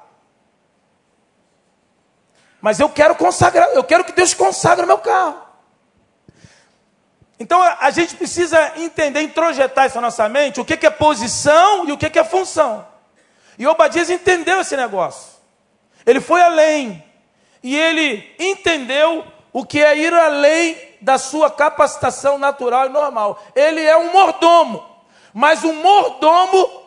Mas 2.61 2.79
eu 2.79 2.91
quero 2.91 3.17
consagrar, 3.17 3.71
eu 3.71 3.83
quero 3.83 4.05
que 4.05 4.13
Deus 4.13 4.35
consagre 4.35 4.85
o 4.85 4.87
meu 4.87 4.99
carro. 4.99 5.41
Então 7.41 7.63
a 7.63 7.91
gente 7.91 8.17
precisa 8.17 8.73
entender, 8.77 9.23
introjetar 9.23 9.87
isso 9.87 9.97
na 9.97 10.03
nossa 10.03 10.29
mente, 10.29 10.61
o 10.61 10.65
que 10.65 10.85
é 10.85 10.91
posição 10.91 11.89
e 11.89 11.93
o 11.93 11.99
que 11.99 12.19
é 12.19 12.25
função. 12.25 12.87
E 13.59 13.67
Obadias 13.67 14.11
entendeu 14.11 14.61
esse 14.61 14.77
negócio. 14.77 15.33
Ele 16.05 16.21
foi 16.21 16.41
além. 16.41 17.05
E 17.63 17.77
ele 17.77 18.35
entendeu 18.39 19.25
o 19.53 19.65
que 19.65 19.83
é 19.83 19.97
ir 19.97 20.15
além 20.15 20.77
da 21.01 21.19
sua 21.19 21.51
capacitação 21.51 22.39
natural 22.39 22.87
e 22.87 22.91
normal. 22.91 23.43
Ele 23.55 23.83
é 23.83 23.97
um 23.97 24.13
mordomo, 24.13 24.85
mas 25.33 25.65
um 25.65 25.75
mordomo 25.75 26.87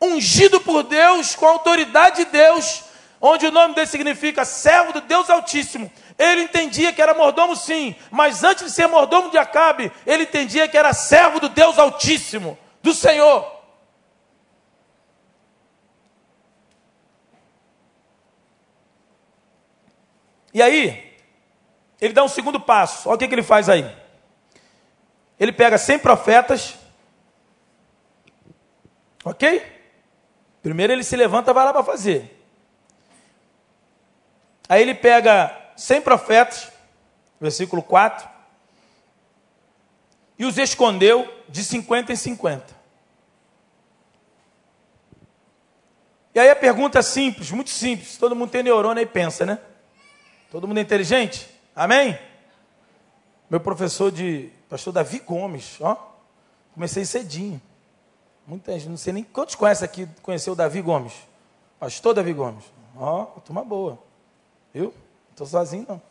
ungido 0.00 0.60
por 0.60 0.82
Deus, 0.82 1.34
com 1.34 1.46
a 1.46 1.50
autoridade 1.50 2.24
de 2.24 2.24
Deus, 2.26 2.84
onde 3.20 3.46
o 3.46 3.52
nome 3.52 3.74
dele 3.74 3.86
significa 3.86 4.44
servo 4.44 4.92
do 4.92 5.00
Deus 5.00 5.30
Altíssimo. 5.30 5.90
Ele 6.18 6.42
entendia 6.42 6.92
que 6.92 7.00
era 7.00 7.14
mordomo 7.14 7.56
sim, 7.56 7.96
mas 8.10 8.44
antes 8.44 8.64
de 8.64 8.70
ser 8.70 8.86
mordomo 8.86 9.30
de 9.30 9.38
Acabe, 9.38 9.90
ele 10.06 10.24
entendia 10.24 10.68
que 10.68 10.76
era 10.76 10.92
servo 10.92 11.40
do 11.40 11.48
Deus 11.48 11.78
Altíssimo, 11.78 12.58
do 12.82 12.92
Senhor. 12.92 13.60
E 20.54 20.60
aí, 20.60 21.16
ele 22.00 22.12
dá 22.12 22.22
um 22.22 22.28
segundo 22.28 22.60
passo. 22.60 23.08
Olha 23.08 23.16
o 23.16 23.18
que, 23.18 23.28
que 23.28 23.34
ele 23.34 23.42
faz 23.42 23.68
aí. 23.68 23.96
Ele 25.40 25.52
pega 25.52 25.78
100 25.78 25.98
profetas. 26.00 26.74
Ok? 29.24 29.62
Primeiro 30.62 30.92
ele 30.92 31.02
se 31.02 31.16
levanta 31.16 31.52
vai 31.52 31.64
lá 31.64 31.72
para 31.72 31.82
fazer. 31.82 32.38
Aí 34.68 34.82
ele 34.82 34.94
pega 34.94 35.61
100 35.82 36.00
profetas, 36.02 36.68
versículo 37.40 37.82
4, 37.82 38.28
e 40.38 40.44
os 40.44 40.56
escondeu 40.56 41.28
de 41.48 41.64
50 41.64 42.12
em 42.12 42.16
50. 42.16 42.82
E 46.34 46.38
aí 46.38 46.48
a 46.48 46.56
pergunta 46.56 47.00
é 47.00 47.02
simples, 47.02 47.50
muito 47.50 47.70
simples. 47.70 48.16
Todo 48.16 48.36
mundo 48.36 48.50
tem 48.50 48.62
neurônio 48.62 49.02
e 49.02 49.06
pensa, 49.06 49.44
né? 49.44 49.58
Todo 50.52 50.68
mundo 50.68 50.78
é 50.78 50.82
inteligente? 50.82 51.50
Amém? 51.74 52.16
Meu 53.50 53.58
professor 53.58 54.12
de. 54.12 54.50
Pastor 54.68 54.92
Davi 54.92 55.18
Gomes, 55.18 55.78
ó. 55.80 55.96
Comecei 56.74 57.04
cedinho. 57.04 57.60
Muita 58.46 58.72
gente, 58.72 58.88
não 58.88 58.96
sei 58.96 59.12
nem 59.12 59.24
quantos 59.24 59.56
conhecem 59.56 59.84
aqui, 59.84 60.08
conheceu 60.22 60.52
o 60.52 60.56
Davi 60.56 60.80
Gomes. 60.80 61.12
Pastor 61.78 62.14
Davi 62.14 62.32
Gomes. 62.32 62.64
Ó, 62.96 63.24
turma 63.44 63.64
boa. 63.64 63.98
Viu? 64.72 64.94
Estou 65.32 65.46
sozinho, 65.46 65.86
não. 65.88 66.02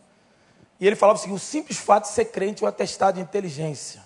E 0.79 0.88
ele 0.88 0.95
falava 0.95 1.19
assim: 1.19 1.31
o 1.31 1.39
simples 1.39 1.77
fato 1.77 2.03
de 2.03 2.10
ser 2.10 2.25
crente 2.25 2.63
é 2.63 2.65
um 2.65 2.69
atestado 2.69 3.15
de 3.15 3.21
inteligência. 3.21 4.03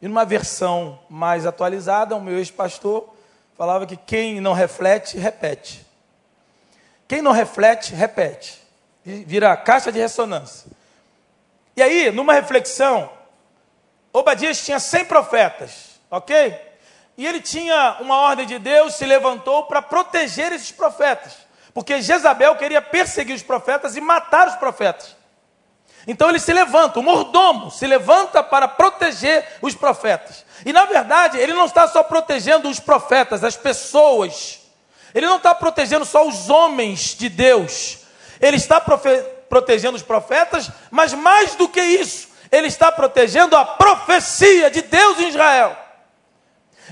E 0.00 0.06
numa 0.06 0.24
versão 0.24 0.98
mais 1.10 1.44
atualizada, 1.44 2.14
o 2.14 2.20
meu 2.20 2.38
ex-pastor 2.38 3.08
falava 3.56 3.86
que 3.86 3.96
quem 3.96 4.40
não 4.40 4.52
reflete, 4.52 5.18
repete. 5.18 5.84
Quem 7.08 7.20
não 7.20 7.32
reflete, 7.32 7.94
repete. 7.94 8.62
Vira 9.04 9.56
caixa 9.56 9.90
de 9.90 9.98
ressonância. 9.98 10.70
E 11.76 11.82
aí, 11.82 12.10
numa 12.10 12.32
reflexão, 12.32 13.10
Obadias 14.12 14.64
tinha 14.64 14.80
100 14.80 15.04
profetas, 15.04 16.00
ok? 16.10 16.58
E 17.16 17.26
ele 17.26 17.40
tinha 17.40 17.98
uma 18.00 18.16
ordem 18.20 18.46
de 18.46 18.58
Deus, 18.58 18.94
se 18.94 19.06
levantou 19.06 19.64
para 19.64 19.80
proteger 19.80 20.52
esses 20.52 20.72
profetas 20.72 21.45
porque 21.76 22.00
Jezabel 22.00 22.56
queria 22.56 22.80
perseguir 22.80 23.36
os 23.36 23.42
profetas 23.42 23.96
e 23.96 24.00
matar 24.00 24.48
os 24.48 24.54
profetas. 24.54 25.14
Então 26.06 26.30
ele 26.30 26.38
se 26.38 26.50
levanta, 26.50 26.98
o 26.98 27.02
mordomo 27.02 27.70
se 27.70 27.86
levanta 27.86 28.42
para 28.42 28.66
proteger 28.66 29.46
os 29.60 29.74
profetas. 29.74 30.46
E 30.64 30.72
na 30.72 30.86
verdade, 30.86 31.36
ele 31.36 31.52
não 31.52 31.66
está 31.66 31.86
só 31.86 32.02
protegendo 32.02 32.70
os 32.70 32.80
profetas, 32.80 33.44
as 33.44 33.56
pessoas. 33.56 34.60
Ele 35.14 35.26
não 35.26 35.36
está 35.36 35.54
protegendo 35.54 36.06
só 36.06 36.26
os 36.26 36.48
homens 36.48 37.14
de 37.14 37.28
Deus. 37.28 37.98
Ele 38.40 38.56
está 38.56 38.80
protegendo 38.80 39.96
os 39.98 40.02
profetas, 40.02 40.70
mas 40.90 41.12
mais 41.12 41.56
do 41.56 41.68
que 41.68 41.82
isso, 41.82 42.28
ele 42.50 42.68
está 42.68 42.90
protegendo 42.90 43.54
a 43.54 43.66
profecia 43.66 44.70
de 44.70 44.80
Deus 44.80 45.18
em 45.18 45.28
Israel. 45.28 45.76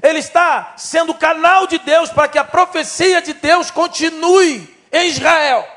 Ele 0.02 0.18
está 0.18 0.74
sendo 0.76 1.14
canal 1.14 1.66
de 1.66 1.78
Deus 1.78 2.10
para 2.10 2.28
que 2.28 2.36
a 2.36 2.44
profecia 2.44 3.22
de 3.22 3.32
Deus 3.32 3.70
continue 3.70 4.73
em 4.94 5.08
Israel. 5.08 5.68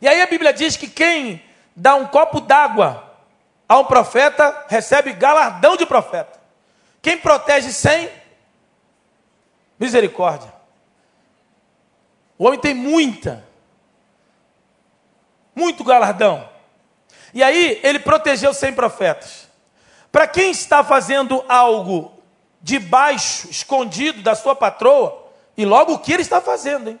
E 0.00 0.08
aí 0.08 0.20
a 0.20 0.26
Bíblia 0.26 0.52
diz 0.52 0.76
que 0.76 0.88
quem 0.88 1.42
dá 1.74 1.94
um 1.94 2.06
copo 2.06 2.40
d'água 2.40 3.06
a 3.68 3.78
um 3.78 3.84
profeta, 3.84 4.64
recebe 4.68 5.12
galardão 5.12 5.76
de 5.76 5.84
profeta. 5.84 6.38
Quem 7.02 7.18
protege 7.18 7.72
cem, 7.72 8.10
misericórdia. 9.78 10.52
O 12.38 12.46
homem 12.46 12.60
tem 12.60 12.74
muita, 12.74 13.44
muito 15.54 15.82
galardão. 15.82 16.48
E 17.34 17.42
aí 17.42 17.80
ele 17.82 17.98
protegeu 17.98 18.54
cem 18.54 18.72
profetas. 18.72 19.48
Para 20.12 20.28
quem 20.28 20.50
está 20.50 20.84
fazendo 20.84 21.44
algo 21.48 22.12
debaixo, 22.62 23.50
escondido 23.50 24.22
da 24.22 24.34
sua 24.34 24.54
patroa, 24.54 25.25
e 25.56 25.64
logo 25.64 25.94
o 25.94 25.98
que 25.98 26.12
ele 26.12 26.22
está 26.22 26.40
fazendo, 26.40 26.90
hein? 26.90 27.00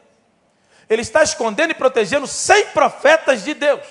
Ele 0.88 1.02
está 1.02 1.22
escondendo 1.22 1.72
e 1.72 1.74
protegendo 1.74 2.26
cem 2.26 2.66
profetas 2.68 3.44
de 3.44 3.54
Deus. 3.54 3.86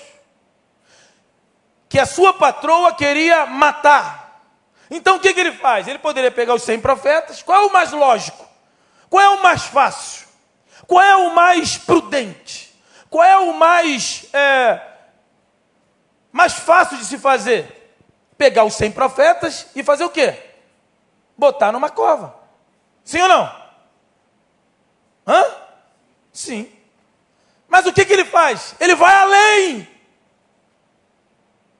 Que 1.88 1.98
a 1.98 2.06
sua 2.06 2.32
patroa 2.32 2.94
queria 2.94 3.46
matar. 3.46 4.42
Então 4.90 5.16
o 5.16 5.20
que, 5.20 5.32
que 5.32 5.40
ele 5.40 5.52
faz? 5.52 5.86
Ele 5.86 5.98
poderia 5.98 6.30
pegar 6.30 6.54
os 6.54 6.62
cem 6.62 6.80
profetas. 6.80 7.42
Qual 7.42 7.62
é 7.62 7.66
o 7.66 7.72
mais 7.72 7.92
lógico? 7.92 8.46
Qual 9.08 9.22
é 9.22 9.28
o 9.28 9.42
mais 9.42 9.62
fácil? 9.62 10.26
Qual 10.86 11.02
é 11.02 11.16
o 11.16 11.34
mais 11.34 11.76
prudente? 11.76 12.74
Qual 13.10 13.24
é 13.24 13.36
o 13.38 13.52
mais, 13.52 14.26
é, 14.32 14.80
mais 16.32 16.54
fácil 16.54 16.96
de 16.96 17.04
se 17.04 17.18
fazer? 17.18 17.94
Pegar 18.36 18.64
os 18.64 18.74
cem 18.74 18.90
profetas 18.90 19.66
e 19.74 19.82
fazer 19.82 20.04
o 20.04 20.10
quê? 20.10 20.34
Botar 21.36 21.72
numa 21.72 21.90
cova. 21.90 22.34
Sim 23.04 23.20
ou 23.22 23.28
não? 23.28 23.65
Hã? 25.26 25.44
Sim. 26.32 26.70
Mas 27.68 27.86
o 27.86 27.92
que, 27.92 28.04
que 28.04 28.12
ele 28.12 28.24
faz? 28.24 28.74
Ele 28.78 28.94
vai 28.94 29.14
além. 29.14 29.88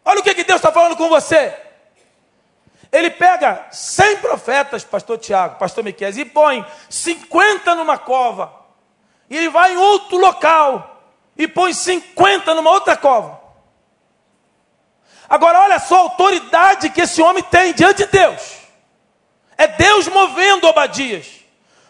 Olha 0.04 0.20
o 0.20 0.22
que, 0.22 0.35
que 0.35 0.44
Deus 0.44 0.59
está 0.59 0.72
falando 0.72 0.96
com 0.96 1.09
você. 1.09 1.54
Ele 2.90 3.11
pega 3.11 3.66
100 3.70 4.18
profetas, 4.18 4.85
pastor 4.85 5.18
Tiago, 5.18 5.59
pastor 5.59 5.85
Miquel, 5.85 6.11
e 6.11 6.24
põe 6.24 6.64
50 6.88 7.74
numa 7.74 7.98
cova. 7.98 8.52
E 9.28 9.37
ele 9.37 9.48
vai 9.48 9.72
em 9.72 9.76
outro 9.76 10.16
local 10.16 11.02
e 11.37 11.46
põe 11.46 11.72
50 11.72 12.54
numa 12.54 12.70
outra 12.70 12.96
cova. 12.96 13.40
Agora 15.28 15.61
olha 15.62 15.78
só 15.78 15.96
a 15.96 16.00
autoridade 16.02 16.90
que 16.90 17.00
esse 17.00 17.20
homem 17.20 17.42
tem 17.42 17.74
diante 17.74 18.04
de 18.04 18.11
Deus. 18.11 18.59
É 19.59 19.66
Deus 19.66 20.06
movendo 20.06 20.68
Obadias. 20.68 21.36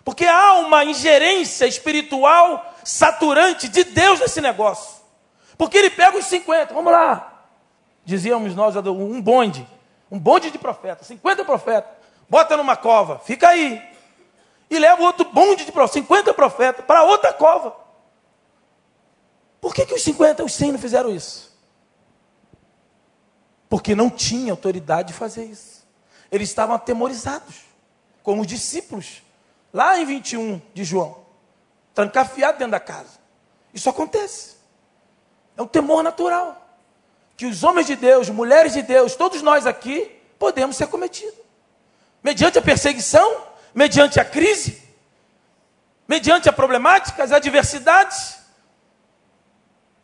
Porque 0.07 0.25
há 0.25 0.53
uma 0.61 0.85
ingerência 0.85 1.67
espiritual 1.67 2.75
saturante 2.85 3.69
de 3.69 3.83
Deus 3.83 4.21
nesse 4.21 4.41
negócio. 4.41 5.03
Porque 5.59 5.77
ele 5.77 5.91
pega 5.91 6.17
os 6.17 6.27
50, 6.27 6.73
vamos 6.73 6.93
lá. 6.93 7.43
Dizíamos 8.05 8.55
nós, 8.55 8.77
um 8.77 9.21
bonde, 9.21 9.69
um 10.09 10.17
bonde 10.17 10.53
de 10.53 10.59
profetas, 10.59 11.09
50 11.09 11.45
profetas, 11.45 11.91
bota 12.29 12.57
numa 12.57 12.77
cova, 12.77 13.19
fica 13.19 13.49
aí. 13.49 13.83
E 14.71 14.79
leva 14.79 15.03
outro 15.03 15.25
bonde 15.25 15.65
de 15.65 15.73
profetas, 15.73 15.95
50 15.95 16.33
profetas, 16.35 16.85
para 16.85 17.03
outra 17.03 17.33
cova. 17.33 17.75
Por 19.61 19.75
que, 19.75 19.85
que 19.85 19.95
os 19.95 20.05
50 20.05 20.45
os 20.45 20.55
100 20.55 20.71
não 20.71 20.79
fizeram 20.79 21.11
isso? 21.11 21.53
Porque 23.69 23.93
não 23.97 24.09
tinha 24.09 24.53
autoridade 24.53 25.09
de 25.09 25.15
fazer 25.15 25.47
isso. 25.47 25.85
Eles 26.31 26.49
estavam 26.49 26.77
atemorizados, 26.77 27.63
como 28.23 28.43
os 28.43 28.47
discípulos, 28.47 29.26
lá 29.77 30.01
em 30.01 30.07
21 30.07 30.61
de 30.73 30.85
João 30.85 31.19
trancafiado 31.95 32.57
dentro 32.57 32.73
da 32.73 32.81
casa. 32.81 33.19
Isso 33.75 33.91
acontece. 33.91 34.57
É 35.55 35.61
um 35.61 35.67
temor 35.67 36.03
natural. 36.03 36.67
Que 37.37 37.45
os 37.45 37.63
homens 37.63 37.87
de 37.87 37.95
Deus, 37.95 38.31
mulheres 38.31 38.73
de 38.73 38.81
Deus, 38.81 39.15
todos 39.15 39.43
nós 39.43 39.67
aqui, 39.67 40.11
podemos 40.39 40.77
ser 40.77 40.87
cometidos. 40.87 41.39
Mediante 42.23 42.59
a 42.59 42.63
perseguição, 42.63 43.45
mediante 43.75 44.19
a 44.19 44.25
crise, 44.25 44.83
mediante 46.09 46.49
a 46.49 46.53
problemática, 46.55 47.23
as 47.23 47.33
adversidades, 47.33 48.39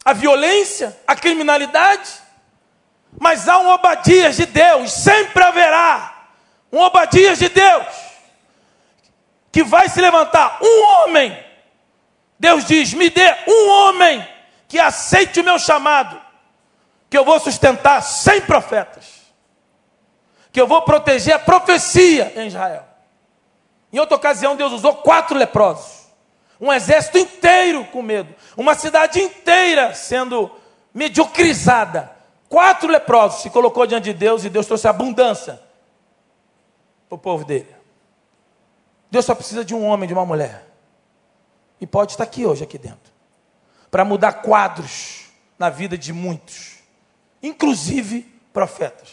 a 0.04 0.12
violência, 0.12 0.94
a 1.06 1.16
criminalidade. 1.16 2.10
Mas 3.18 3.48
há 3.48 3.58
um 3.58 3.68
Obadias 3.68 4.36
de 4.36 4.44
Deus, 4.44 4.92
sempre 4.92 5.42
haverá 5.42 6.28
um 6.70 6.78
Obadias 6.78 7.38
de 7.38 7.48
Deus, 7.48 8.11
que 9.52 9.62
vai 9.62 9.88
se 9.88 10.00
levantar 10.00 10.58
um 10.62 10.84
homem 10.84 11.52
Deus 12.42 12.64
diz: 12.64 12.92
me 12.92 13.08
dê 13.08 13.36
um 13.46 13.70
homem 13.70 14.28
que 14.66 14.76
aceite 14.76 15.38
o 15.38 15.44
meu 15.44 15.60
chamado, 15.60 16.20
que 17.08 17.16
eu 17.16 17.24
vou 17.24 17.38
sustentar 17.38 18.02
cem 18.02 18.40
profetas, 18.40 19.32
que 20.50 20.60
eu 20.60 20.66
vou 20.66 20.82
proteger 20.82 21.34
a 21.34 21.38
profecia 21.38 22.32
em 22.34 22.48
Israel. 22.48 22.84
Em 23.92 24.00
outra 24.00 24.16
ocasião, 24.16 24.56
Deus 24.56 24.72
usou 24.72 24.96
quatro 24.96 25.38
leprosos, 25.38 26.08
um 26.60 26.72
exército 26.72 27.16
inteiro 27.16 27.84
com 27.92 28.02
medo, 28.02 28.34
uma 28.56 28.74
cidade 28.74 29.20
inteira 29.20 29.94
sendo 29.94 30.50
mediocrizada. 30.92 32.10
Quatro 32.48 32.90
leprosos 32.90 33.42
se 33.42 33.50
colocou 33.50 33.86
diante 33.86 34.06
de 34.06 34.14
Deus 34.14 34.44
e 34.44 34.50
Deus 34.50 34.66
trouxe 34.66 34.88
abundância 34.88 35.62
para 37.08 37.14
o 37.14 37.18
povo 37.18 37.44
dele. 37.44 37.81
Deus 39.12 39.26
só 39.26 39.34
precisa 39.34 39.62
de 39.62 39.74
um 39.74 39.84
homem, 39.84 40.08
de 40.08 40.14
uma 40.14 40.24
mulher 40.24 40.66
e 41.78 41.86
pode 41.86 42.12
estar 42.12 42.24
aqui 42.24 42.46
hoje, 42.46 42.64
aqui 42.64 42.78
dentro, 42.78 43.12
para 43.90 44.06
mudar 44.06 44.32
quadros 44.40 45.26
na 45.58 45.68
vida 45.68 45.98
de 45.98 46.14
muitos, 46.14 46.78
inclusive 47.42 48.22
profetas. 48.54 49.10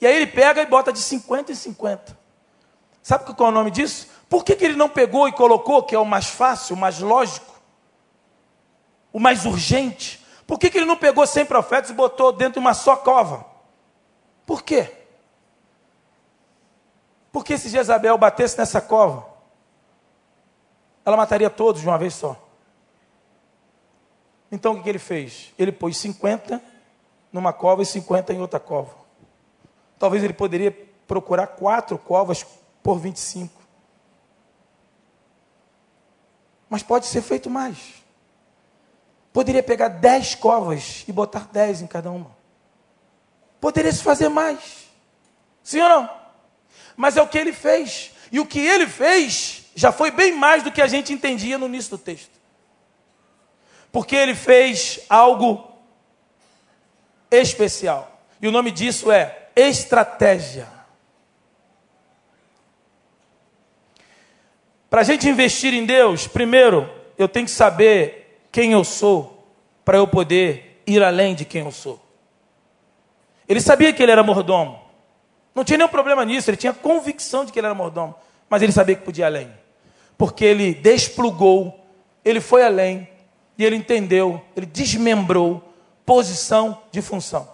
E 0.00 0.06
aí 0.06 0.16
ele 0.16 0.26
pega 0.26 0.62
e 0.62 0.66
bota 0.66 0.90
de 0.90 1.00
50 1.00 1.52
em 1.52 1.54
50. 1.54 2.18
Sabe 3.02 3.24
qual 3.34 3.50
é 3.50 3.52
o 3.52 3.54
nome 3.54 3.70
disso? 3.70 4.08
Por 4.26 4.42
que, 4.42 4.56
que 4.56 4.64
ele 4.64 4.76
não 4.76 4.88
pegou 4.88 5.28
e 5.28 5.32
colocou, 5.32 5.82
que 5.82 5.94
é 5.94 5.98
o 5.98 6.06
mais 6.06 6.28
fácil, 6.28 6.74
o 6.74 6.78
mais 6.78 6.98
lógico, 6.98 7.60
o 9.12 9.20
mais 9.20 9.44
urgente? 9.44 10.24
Por 10.46 10.58
que, 10.58 10.70
que 10.70 10.78
ele 10.78 10.86
não 10.86 10.96
pegou 10.96 11.26
100 11.26 11.44
profetas 11.44 11.90
e 11.90 11.92
botou 11.92 12.32
dentro 12.32 12.54
de 12.54 12.58
uma 12.60 12.72
só 12.72 12.96
cova? 12.96 13.44
Por 14.46 14.62
quê? 14.62 14.97
Porque 17.38 17.56
se 17.56 17.68
Jezabel 17.68 18.18
batesse 18.18 18.58
nessa 18.58 18.80
cova, 18.80 19.24
ela 21.04 21.16
mataria 21.16 21.48
todos 21.48 21.80
de 21.80 21.86
uma 21.86 21.96
vez 21.96 22.12
só. 22.12 22.36
Então 24.50 24.74
o 24.74 24.82
que 24.82 24.88
ele 24.88 24.98
fez? 24.98 25.54
Ele 25.56 25.70
pôs 25.70 25.96
50 25.98 26.60
numa 27.32 27.52
cova 27.52 27.80
e 27.80 27.86
50 27.86 28.32
em 28.32 28.40
outra 28.40 28.58
cova. 28.58 28.92
Talvez 30.00 30.24
ele 30.24 30.32
poderia 30.32 30.72
procurar 31.06 31.46
quatro 31.46 31.96
covas 31.96 32.44
por 32.82 32.98
25. 32.98 33.54
Mas 36.68 36.82
pode 36.82 37.06
ser 37.06 37.22
feito 37.22 37.48
mais. 37.48 38.02
Poderia 39.32 39.62
pegar 39.62 39.86
10 39.86 40.34
covas 40.34 41.04
e 41.06 41.12
botar 41.12 41.46
10 41.52 41.82
em 41.82 41.86
cada 41.86 42.10
uma. 42.10 42.36
Poderia 43.60 43.92
se 43.92 44.02
fazer 44.02 44.28
mais. 44.28 44.88
Sim 45.62 45.82
ou 45.82 45.88
não? 45.88 46.27
Mas 46.98 47.16
é 47.16 47.22
o 47.22 47.28
que 47.28 47.38
ele 47.38 47.52
fez. 47.52 48.10
E 48.32 48.40
o 48.40 48.44
que 48.44 48.58
ele 48.58 48.88
fez 48.88 49.70
já 49.76 49.92
foi 49.92 50.10
bem 50.10 50.32
mais 50.32 50.64
do 50.64 50.72
que 50.72 50.82
a 50.82 50.88
gente 50.88 51.12
entendia 51.12 51.56
no 51.56 51.66
início 51.66 51.92
do 51.92 51.98
texto. 51.98 52.32
Porque 53.92 54.16
ele 54.16 54.34
fez 54.34 54.98
algo 55.08 55.78
especial. 57.30 58.20
E 58.42 58.48
o 58.48 58.50
nome 58.50 58.72
disso 58.72 59.12
é 59.12 59.48
estratégia. 59.54 60.66
Para 64.90 65.02
a 65.02 65.04
gente 65.04 65.28
investir 65.28 65.72
em 65.72 65.86
Deus, 65.86 66.26
primeiro 66.26 66.90
eu 67.16 67.28
tenho 67.28 67.46
que 67.46 67.52
saber 67.52 68.42
quem 68.50 68.72
eu 68.72 68.82
sou, 68.82 69.46
para 69.84 69.98
eu 69.98 70.08
poder 70.08 70.82
ir 70.84 71.00
além 71.00 71.36
de 71.36 71.44
quem 71.44 71.62
eu 71.64 71.70
sou. 71.70 72.02
Ele 73.48 73.60
sabia 73.60 73.92
que 73.92 74.02
ele 74.02 74.10
era 74.10 74.24
mordomo. 74.24 74.87
Não 75.58 75.64
tinha 75.64 75.78
nenhum 75.78 75.88
problema 75.88 76.24
nisso, 76.24 76.48
ele 76.48 76.56
tinha 76.56 76.72
convicção 76.72 77.44
de 77.44 77.52
que 77.52 77.58
ele 77.58 77.66
era 77.66 77.74
mordomo, 77.74 78.14
mas 78.48 78.62
ele 78.62 78.72
sabia 78.72 78.94
que 78.94 79.02
podia 79.02 79.24
ir 79.24 79.26
além 79.26 79.50
porque 80.18 80.44
ele 80.44 80.74
desplugou, 80.74 81.86
ele 82.24 82.40
foi 82.40 82.64
além 82.64 83.08
e 83.56 83.64
ele 83.64 83.76
entendeu, 83.76 84.44
ele 84.56 84.66
desmembrou 84.66 85.72
posição 86.04 86.82
de 86.90 87.00
função. 87.00 87.48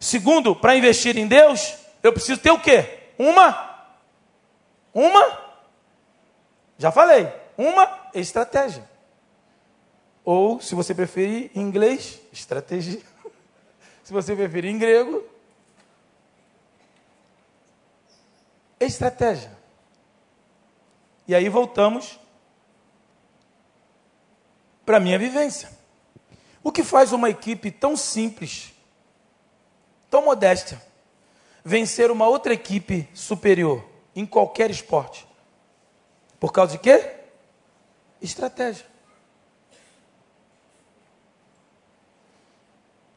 Segundo, 0.00 0.56
para 0.56 0.76
investir 0.76 1.16
em 1.16 1.28
Deus, 1.28 1.76
eu 2.02 2.12
preciso 2.12 2.40
ter 2.40 2.50
o 2.50 2.58
quê? 2.58 2.98
Uma 3.16 3.70
uma 4.92 5.38
Já 6.76 6.90
falei, 6.90 7.32
uma 7.56 8.08
estratégia. 8.14 8.88
Ou, 10.24 10.60
se 10.60 10.74
você 10.74 10.94
preferir 10.94 11.50
em 11.54 11.60
inglês, 11.60 12.20
estratégia. 12.32 13.00
se 14.02 14.12
você 14.12 14.34
preferir 14.34 14.70
em 14.70 14.78
grego, 14.78 15.22
estratégia. 18.86 19.50
E 21.28 21.34
aí 21.34 21.48
voltamos 21.48 22.18
para 24.84 24.96
a 24.96 25.00
minha 25.00 25.18
vivência. 25.18 25.70
O 26.62 26.72
que 26.72 26.82
faz 26.82 27.12
uma 27.12 27.30
equipe 27.30 27.70
tão 27.70 27.96
simples, 27.96 28.72
tão 30.10 30.24
modéstia, 30.24 30.82
vencer 31.64 32.10
uma 32.10 32.26
outra 32.26 32.52
equipe 32.52 33.08
superior 33.14 33.84
em 34.16 34.26
qualquer 34.26 34.70
esporte. 34.70 35.26
Por 36.38 36.52
causa 36.52 36.72
de 36.72 36.78
quê? 36.78 37.14
Estratégia. 38.20 38.86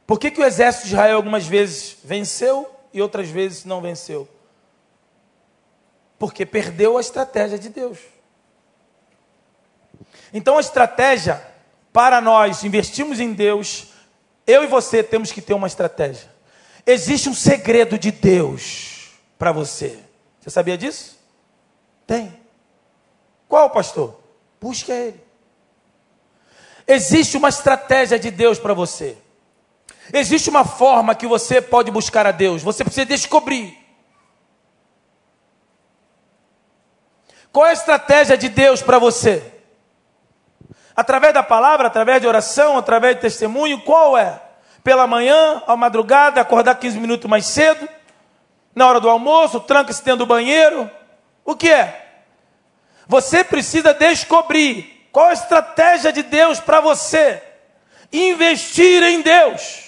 Por 0.06 0.20
que, 0.20 0.30
que 0.30 0.42
o 0.42 0.46
exército 0.46 0.88
de 0.88 0.94
Israel 0.94 1.16
algumas 1.16 1.48
vezes 1.48 1.98
venceu 2.04 2.70
e 2.94 3.02
outras 3.02 3.30
vezes 3.30 3.66
não 3.66 3.82
venceu? 3.82 4.28
Porque 6.24 6.46
perdeu 6.46 6.98
a 6.98 7.02
estratégia 7.02 7.60
de 7.60 7.68
Deus. 7.68 8.00
Então 10.34 10.58
a 10.58 10.62
estratégia 10.62 11.46
para 11.92 12.22
nós 12.22 12.64
investirmos 12.64 13.20
em 13.20 13.34
Deus, 13.34 13.88
eu 14.48 14.64
e 14.64 14.68
você 14.68 15.04
temos 15.04 15.34
que 15.34 15.42
ter 15.42 15.54
uma 15.54 15.68
estratégia. 15.68 16.30
Existe 16.88 17.28
um 17.28 17.34
segredo 17.34 18.00
de 18.00 18.10
Deus 18.10 19.10
para 19.38 19.52
você. 19.52 20.00
Você 20.40 20.50
sabia 20.50 20.78
disso? 20.78 21.20
Tem. 22.08 22.34
Qual, 23.50 23.70
pastor? 23.70 24.18
Busque 24.62 24.94
a 24.94 24.96
Ele. 24.96 25.22
Existe 26.88 27.36
uma 27.36 27.50
estratégia 27.50 28.18
de 28.18 28.32
Deus 28.32 28.58
para 28.58 28.74
você. 28.74 29.18
Existe 30.14 30.50
uma 30.50 30.64
forma 30.64 31.16
que 31.16 31.28
você 31.28 31.62
pode 31.62 31.92
buscar 31.92 32.26
a 32.26 32.32
Deus. 32.32 32.64
Você 32.64 32.82
precisa 32.86 33.06
descobrir. 33.06 33.83
Qual 37.54 37.68
é 37.68 37.70
a 37.70 37.74
estratégia 37.74 38.36
de 38.36 38.50
Deus 38.50 38.82
para 38.82 38.98
você? 38.98 39.54
Através 40.96 41.36
da 41.36 41.44
palavra, 41.44 41.86
através 41.86 42.20
de 42.20 42.28
oração, 42.28 42.80
através 42.80 43.16
de 43.16 43.22
testemunho, 43.22 43.80
qual 43.82 44.18
é? 44.18 44.42
Pela 44.84 45.06
manhã, 45.06 45.62
à 45.68 45.78
madrugada, 45.78 46.42
acordar 46.42 46.74
15 46.74 47.00
minutos 47.00 47.30
mais 47.30 47.46
cedo, 47.46 47.88
na 48.74 48.88
hora 48.88 49.00
do 49.00 49.08
almoço, 49.08 49.60
tranca-se 49.60 50.04
dentro 50.04 50.20
do 50.20 50.26
banheiro. 50.26 50.90
O 51.46 51.56
que 51.56 51.70
é? 51.70 52.24
Você 53.08 53.44
precisa 53.44 53.94
descobrir 53.94 55.08
qual 55.12 55.28
a 55.28 55.34
estratégia 55.34 56.12
de 56.12 56.24
Deus 56.24 56.60
para 56.60 56.82
você. 56.82 57.40
Investir 58.12 59.04
em 59.04 59.22
Deus. 59.22 59.84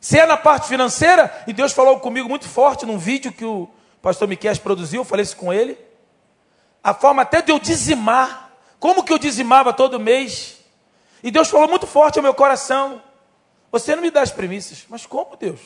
Se 0.00 0.18
é 0.18 0.26
na 0.26 0.36
parte 0.36 0.66
financeira, 0.66 1.32
e 1.46 1.52
Deus 1.52 1.72
falou 1.72 2.00
comigo 2.00 2.28
muito 2.28 2.48
forte 2.48 2.84
num 2.84 2.98
vídeo 2.98 3.32
que 3.32 3.44
o 3.44 3.70
pastor 4.06 4.28
Miquel 4.28 4.56
produziu, 4.60 5.04
falei 5.04 5.24
isso 5.24 5.36
com 5.36 5.52
ele. 5.52 5.76
A 6.80 6.94
forma 6.94 7.22
até 7.22 7.42
de 7.42 7.50
eu 7.50 7.58
dizimar. 7.58 8.52
Como 8.78 9.02
que 9.02 9.12
eu 9.12 9.18
dizimava 9.18 9.72
todo 9.72 9.98
mês? 9.98 10.60
E 11.24 11.30
Deus 11.32 11.48
falou 11.48 11.66
muito 11.66 11.88
forte 11.88 12.16
ao 12.16 12.22
meu 12.22 12.32
coração. 12.32 13.02
Você 13.72 13.96
não 13.96 14.02
me 14.02 14.12
dá 14.12 14.22
as 14.22 14.30
premissas. 14.30 14.86
Mas 14.88 15.04
como, 15.04 15.34
Deus? 15.34 15.60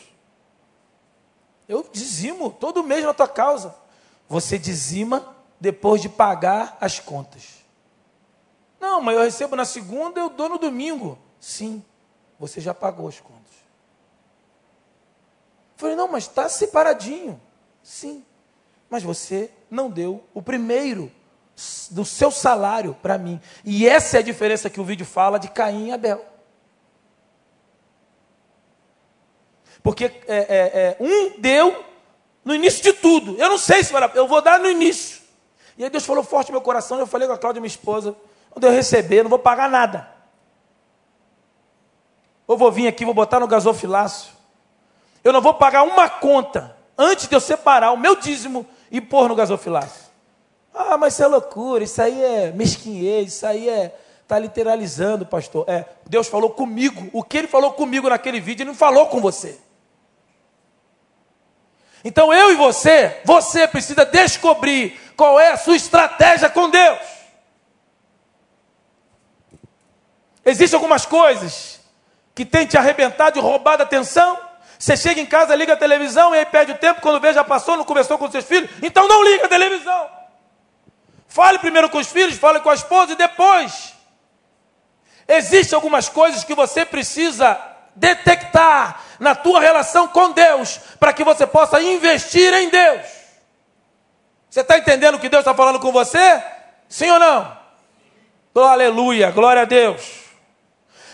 Eu 1.69 1.87
dizimo 1.93 2.51
todo 2.51 2.83
mês 2.83 3.05
na 3.05 3.13
tua 3.13 3.29
causa. 3.29 3.75
Você 4.27 4.59
dizima 4.59 5.37
depois 5.61 6.01
de 6.01 6.09
pagar 6.09 6.79
as 6.81 6.99
contas. 6.99 7.63
Não, 8.81 9.03
mas 9.03 9.17
eu 9.17 9.23
recebo 9.23 9.55
na 9.55 9.67
segunda, 9.67 10.19
eu 10.19 10.31
dou 10.31 10.49
no 10.49 10.57
domingo. 10.57 11.19
Sim, 11.39 11.85
você 12.39 12.59
já 12.59 12.73
pagou 12.73 13.07
as 13.07 13.21
contas. 13.21 13.53
falei, 15.77 15.95
não, 15.95 16.09
mas 16.09 16.25
está 16.25 16.49
separadinho. 16.49 17.39
Sim, 17.83 18.25
mas 18.91 19.05
você 19.05 19.51
não 19.71 19.89
deu 19.89 20.23
o 20.35 20.43
primeiro 20.43 21.11
do 21.91 22.05
seu 22.05 22.31
salário 22.31 22.97
para 23.01 23.17
mim. 23.17 23.41
E 23.65 23.87
essa 23.87 24.17
é 24.17 24.21
a 24.21 24.23
diferença 24.23 24.69
que 24.69 24.81
o 24.81 24.85
vídeo 24.85 25.07
fala 25.07 25.39
de 25.39 25.49
Caim 25.49 25.89
e 25.89 25.93
Abel. 25.93 26.25
Porque 29.83 30.05
é, 30.05 30.13
é, 30.27 30.27
é, 30.29 30.97
um 31.01 31.41
deu 31.41 31.85
no 32.45 32.55
início 32.55 32.83
de 32.83 32.93
tudo. 32.93 33.37
Eu 33.39 33.49
não 33.49 33.59
sei 33.59 33.85
se 33.85 33.95
eu 34.15 34.27
vou 34.27 34.43
dar 34.43 34.59
no 34.59 34.69
início. 34.69 35.21
E 35.79 35.85
aí 35.85 35.91
Deus 35.91 36.05
falou 36.05 36.25
forte 36.25 36.49
no 36.49 36.55
meu 36.55 36.61
coração. 36.61 36.99
Eu 36.99 37.07
falei 37.07 37.29
com 37.29 37.35
a 37.35 37.39
Cláudia, 37.39 37.61
minha 37.61 37.69
esposa: 37.69 38.15
quando 38.51 38.65
eu 38.65 38.71
receber, 38.71 39.23
não 39.23 39.31
vou 39.31 39.39
pagar 39.39 39.71
nada. 39.71 40.09
Eu 42.47 42.57
vou 42.57 42.71
vir 42.73 42.89
aqui, 42.89 43.05
vou 43.05 43.15
botar 43.15 43.39
no 43.39 43.47
gasofilácio. 43.47 44.33
Eu 45.23 45.33
não 45.33 45.41
vou 45.41 45.55
pagar 45.55 45.85
uma 45.85 46.09
conta 46.09 46.77
antes 46.99 47.29
de 47.29 47.35
eu 47.35 47.41
separar 47.41 47.93
o 47.93 47.97
meu 47.97 48.17
dízimo 48.17 48.67
e 48.91 49.01
pôr 49.01 49.29
no 49.29 49.35
gasofilácio. 49.35 50.11
Ah, 50.75 50.97
mas 50.97 51.15
isso 51.15 51.23
é 51.23 51.27
loucura, 51.27 51.85
isso 51.85 52.01
aí 52.01 52.23
é 52.23 52.53
mesquinhez, 52.53 53.35
isso 53.35 53.47
aí 53.47 53.69
é. 53.69 53.95
Está 54.23 54.39
literalizando, 54.39 55.27
pastor. 55.27 55.69
É, 55.69 55.85
Deus 56.07 56.29
falou 56.29 56.51
comigo. 56.51 57.11
O 57.13 57.25
que 57.25 57.37
ele 57.37 57.49
falou 57.49 57.73
comigo 57.73 58.09
naquele 58.09 58.39
vídeo, 58.39 58.63
ele 58.63 58.71
não 58.71 58.77
falou 58.77 59.07
com 59.07 59.21
você. 59.21 59.59
Então 62.05 62.33
eu 62.33 62.53
e 62.53 62.55
você, 62.55 63.21
você 63.25 63.67
precisa 63.67 64.07
descobrir 64.07 64.99
qual 65.17 65.39
é 65.39 65.51
a 65.51 65.57
sua 65.57 65.75
estratégia 65.75 66.49
com 66.49 66.71
Deus. 66.71 66.99
Existem 70.45 70.77
algumas 70.77 71.05
coisas 71.05 71.81
que 72.35 72.45
tem 72.45 72.67
te 72.67 72.79
arrebentado 72.79 73.39
e 73.39 73.43
roubado 73.43 73.83
a 73.83 73.87
atenção. 73.87 74.39
Você 74.81 74.97
chega 74.97 75.21
em 75.21 75.27
casa, 75.27 75.55
liga 75.55 75.75
a 75.75 75.77
televisão 75.77 76.35
e 76.35 76.39
aí 76.39 76.47
perde 76.47 76.73
o 76.73 76.79
tempo, 76.79 77.03
quando 77.03 77.21
vê 77.21 77.35
já 77.35 77.45
passou, 77.45 77.77
não 77.77 77.85
conversou 77.85 78.17
com 78.17 78.31
seus 78.31 78.47
filhos, 78.47 78.71
então 78.83 79.07
não 79.07 79.23
liga 79.23 79.45
a 79.45 79.49
televisão. 79.49 80.11
Fale 81.29 81.59
primeiro 81.59 81.91
com 81.91 81.99
os 81.99 82.11
filhos, 82.11 82.39
fale 82.39 82.61
com 82.61 82.71
a 82.71 82.75
esposa 82.75 83.13
e 83.13 83.17
depois. 83.17 83.93
Existem 85.29 85.77
algumas 85.77 86.09
coisas 86.09 86.45
que 86.45 86.55
você 86.55 86.87
precisa 86.87 87.61
detectar 87.95 89.03
na 89.19 89.35
tua 89.35 89.61
relação 89.61 90.09
com 90.09 90.33
Deus, 90.33 90.81
para 90.99 91.13
que 91.13 91.25
você 91.25 91.47
possa 91.47 91.79
investir 91.83 92.51
em 92.55 92.71
Deus. 92.71 93.07
Você 94.49 94.63
está 94.63 94.79
entendendo 94.79 95.17
o 95.17 95.21
que 95.21 95.29
Deus 95.29 95.43
está 95.43 95.53
falando 95.53 95.79
com 95.79 95.93
você? 95.93 96.43
Sim 96.89 97.11
ou 97.11 97.19
não? 97.19 97.59
Aleluia, 98.55 99.31
glória 99.31 99.61
a 99.61 99.67
Deus. 99.67 100.23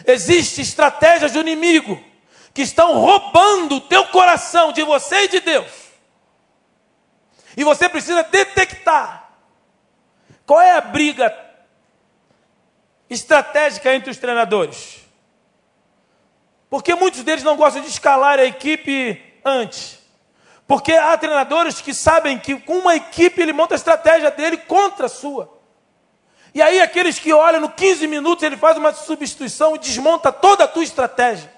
Existem 0.07 0.63
estratégias 0.63 1.33
do 1.33 1.41
inimigo 1.41 2.01
que 2.57 2.63
estão 2.63 2.99
roubando 2.99 3.77
o 3.77 3.81
teu 3.83 4.07
coração 4.07 4.73
de 4.73 4.83
você 4.83 5.25
e 5.25 5.29
de 5.29 5.41
Deus. 5.41 5.71
E 7.55 7.63
você 7.63 7.87
precisa 7.87 8.23
detectar 8.23 9.31
qual 10.47 10.63
é 10.63 10.73
a 10.73 10.81
briga 10.81 11.37
estratégica 13.11 13.95
entre 13.95 14.11
os 14.11 14.17
treinadores. 14.17 15.05
Porque 16.71 16.95
muitos 16.95 17.23
deles 17.23 17.45
não 17.45 17.59
gostam 17.59 17.83
de 17.83 17.91
escalar 17.91 18.39
a 18.39 18.47
equipe 18.47 19.23
antes. 19.45 19.99
Porque 20.67 20.95
há 20.95 21.15
treinadores 21.19 21.83
que 21.83 21.93
sabem 21.93 22.39
que 22.39 22.59
com 22.59 22.79
uma 22.79 22.97
equipe 22.97 23.39
ele 23.39 23.53
monta 23.53 23.75
a 23.75 23.77
estratégia 23.77 24.31
dele 24.31 24.57
contra 24.57 25.05
a 25.05 25.11
sua. 25.11 25.61
E 26.55 26.63
aí 26.63 26.81
aqueles 26.81 27.19
que 27.19 27.35
olham 27.35 27.61
no 27.61 27.69
15 27.69 28.07
minutos 28.07 28.43
ele 28.43 28.57
faz 28.57 28.79
uma 28.79 28.95
substituição 28.95 29.77
e 29.77 29.79
desmonta 29.79 30.33
toda 30.33 30.65
a 30.65 30.69
tua 30.69 30.85
estratégia. 30.85 31.55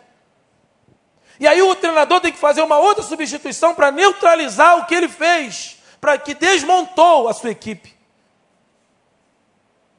E 1.39 1.47
aí 1.47 1.63
o 1.63 1.75
treinador 1.75 2.21
tem 2.21 2.33
que 2.33 2.39
fazer 2.39 2.63
uma 2.63 2.79
outra 2.79 3.03
substituição 3.03 3.75
para 3.75 3.91
neutralizar 3.91 4.79
o 4.79 4.87
que 4.87 4.95
ele 4.95 5.09
fez, 5.09 5.79
para 6.01 6.19
que 6.19 6.35
desmontou 6.35 7.29
a 7.29 7.35
sua 7.35 7.51
equipe. 7.51 7.97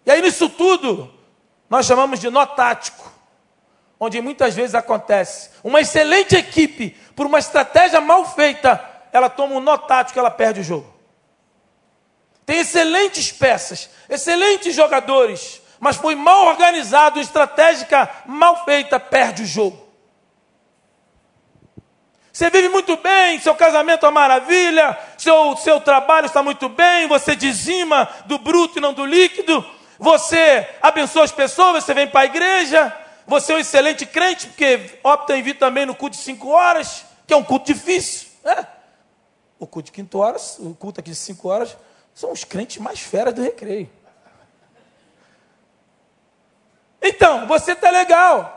E 0.05 0.11
aí 0.11 0.21
nisso 0.21 0.49
tudo 0.49 1.13
nós 1.69 1.85
chamamos 1.85 2.19
de 2.19 2.29
nó 2.29 2.45
tático 2.45 3.19
onde 3.99 4.21
muitas 4.21 4.55
vezes 4.55 4.73
acontece. 4.73 5.49
Uma 5.63 5.81
excelente 5.81 6.35
equipe, 6.35 6.91
por 7.15 7.25
uma 7.25 7.37
estratégia 7.37 7.99
mal 7.99 8.25
feita, 8.33 8.83
ela 9.11 9.29
toma 9.29 9.55
um 9.55 9.59
nó 9.59 9.77
tático, 9.77 10.17
ela 10.17 10.31
perde 10.31 10.61
o 10.61 10.63
jogo. 10.63 10.91
Tem 12.45 12.59
excelentes 12.59 13.31
peças, 13.31 13.89
excelentes 14.07 14.73
jogadores, 14.73 15.61
mas 15.79 15.97
foi 15.97 16.15
mal 16.15 16.45
organizado, 16.45 17.19
estratégica 17.19 18.09
mal 18.25 18.63
feita, 18.63 18.99
perde 18.99 19.43
o 19.43 19.45
jogo. 19.45 19.88
Você 22.39 22.49
vive 22.49 22.69
muito 22.69 22.95
bem, 22.95 23.37
seu 23.41 23.53
casamento 23.53 24.05
é 24.05 24.07
uma 24.07 24.21
maravilha, 24.21 24.97
seu, 25.17 25.57
seu 25.57 25.81
trabalho 25.81 26.25
está 26.25 26.41
muito 26.41 26.69
bem, 26.69 27.05
você 27.05 27.35
dizima 27.35 28.07
do 28.27 28.39
bruto 28.39 28.77
e 28.77 28.81
não 28.81 28.93
do 28.93 29.05
líquido, 29.05 29.61
você 29.99 30.65
abençoa 30.81 31.25
as 31.25 31.33
pessoas, 31.33 31.83
você 31.83 31.93
vem 31.93 32.07
para 32.07 32.21
a 32.21 32.25
igreja, 32.25 32.97
você 33.27 33.51
é 33.51 33.55
um 33.57 33.59
excelente 33.59 34.05
crente, 34.05 34.47
porque 34.47 34.99
opta 35.03 35.35
em 35.35 35.41
vir 35.41 35.55
também 35.55 35.85
no 35.85 35.93
culto 35.93 36.15
de 36.15 36.23
cinco 36.23 36.47
horas, 36.47 37.03
que 37.27 37.33
é 37.33 37.35
um 37.35 37.43
culto 37.43 37.73
difícil. 37.73 38.29
Né? 38.41 38.65
O 39.59 39.67
culto 39.67 39.87
de 39.87 39.91
quinto 39.91 40.17
horas, 40.17 40.55
o 40.59 40.73
culto 40.73 41.01
aqui 41.01 41.09
de 41.09 41.17
cinco 41.17 41.49
horas, 41.49 41.75
são 42.15 42.31
os 42.31 42.45
crentes 42.45 42.77
mais 42.77 43.01
feras 43.01 43.33
do 43.33 43.41
recreio. 43.41 43.89
Então, 47.01 47.45
você 47.47 47.73
está 47.73 47.89
legal. 47.89 48.55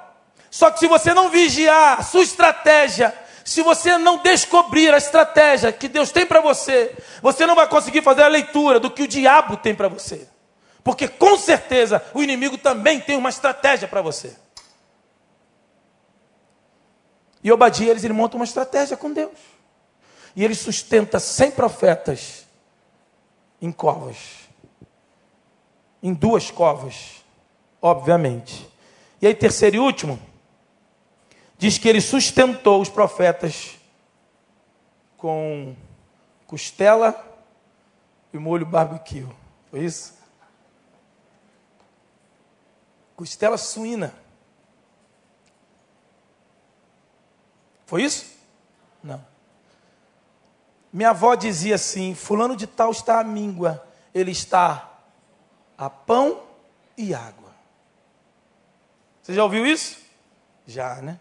Só 0.52 0.70
que 0.70 0.78
se 0.78 0.86
você 0.86 1.12
não 1.14 1.30
vigiar 1.30 1.98
a 1.98 2.02
sua 2.04 2.22
estratégia, 2.22 3.21
se 3.44 3.62
você 3.62 3.98
não 3.98 4.18
descobrir 4.18 4.92
a 4.92 4.98
estratégia 4.98 5.72
que 5.72 5.88
Deus 5.88 6.10
tem 6.10 6.24
para 6.24 6.40
você, 6.40 6.94
você 7.20 7.46
não 7.46 7.54
vai 7.54 7.68
conseguir 7.68 8.02
fazer 8.02 8.22
a 8.22 8.28
leitura 8.28 8.78
do 8.78 8.90
que 8.90 9.02
o 9.02 9.08
diabo 9.08 9.56
tem 9.56 9.74
para 9.74 9.88
você. 9.88 10.28
Porque 10.84 11.08
com 11.08 11.36
certeza 11.36 12.02
o 12.14 12.22
inimigo 12.22 12.58
também 12.58 13.00
tem 13.00 13.16
uma 13.16 13.30
estratégia 13.30 13.88
para 13.88 14.02
você. 14.02 14.36
E 17.42 17.50
Obadia, 17.50 17.90
eles, 17.90 18.04
ele 18.04 18.12
monta 18.12 18.36
uma 18.36 18.44
estratégia 18.44 18.96
com 18.96 19.12
Deus. 19.12 19.36
E 20.34 20.44
ele 20.44 20.54
sustenta 20.54 21.18
100 21.18 21.50
profetas 21.52 22.46
em 23.60 23.72
covas. 23.72 24.16
Em 26.02 26.14
duas 26.14 26.50
covas, 26.50 27.24
obviamente. 27.80 28.68
E 29.20 29.26
aí, 29.26 29.34
terceiro 29.34 29.76
e 29.76 29.78
último, 29.78 30.18
diz 31.62 31.78
que 31.78 31.88
ele 31.88 32.00
sustentou 32.00 32.82
os 32.82 32.88
profetas 32.88 33.78
com 35.16 35.76
costela 36.44 37.24
e 38.32 38.36
molho 38.36 38.66
barbecue. 38.66 39.28
Foi 39.70 39.84
isso? 39.84 40.18
Costela 43.14 43.56
suína. 43.56 44.12
Foi 47.86 48.02
isso? 48.02 48.26
Não. 49.00 49.24
Minha 50.92 51.10
avó 51.10 51.36
dizia 51.36 51.76
assim: 51.76 52.12
Fulano 52.12 52.56
de 52.56 52.66
Tal 52.66 52.90
está 52.90 53.20
à 53.20 53.24
míngua, 53.24 53.86
ele 54.12 54.32
está 54.32 54.98
a 55.78 55.88
pão 55.88 56.42
e 56.98 57.14
água. 57.14 57.52
Você 59.22 59.32
já 59.32 59.44
ouviu 59.44 59.64
isso? 59.64 60.00
Já, 60.66 60.96
né? 60.96 61.20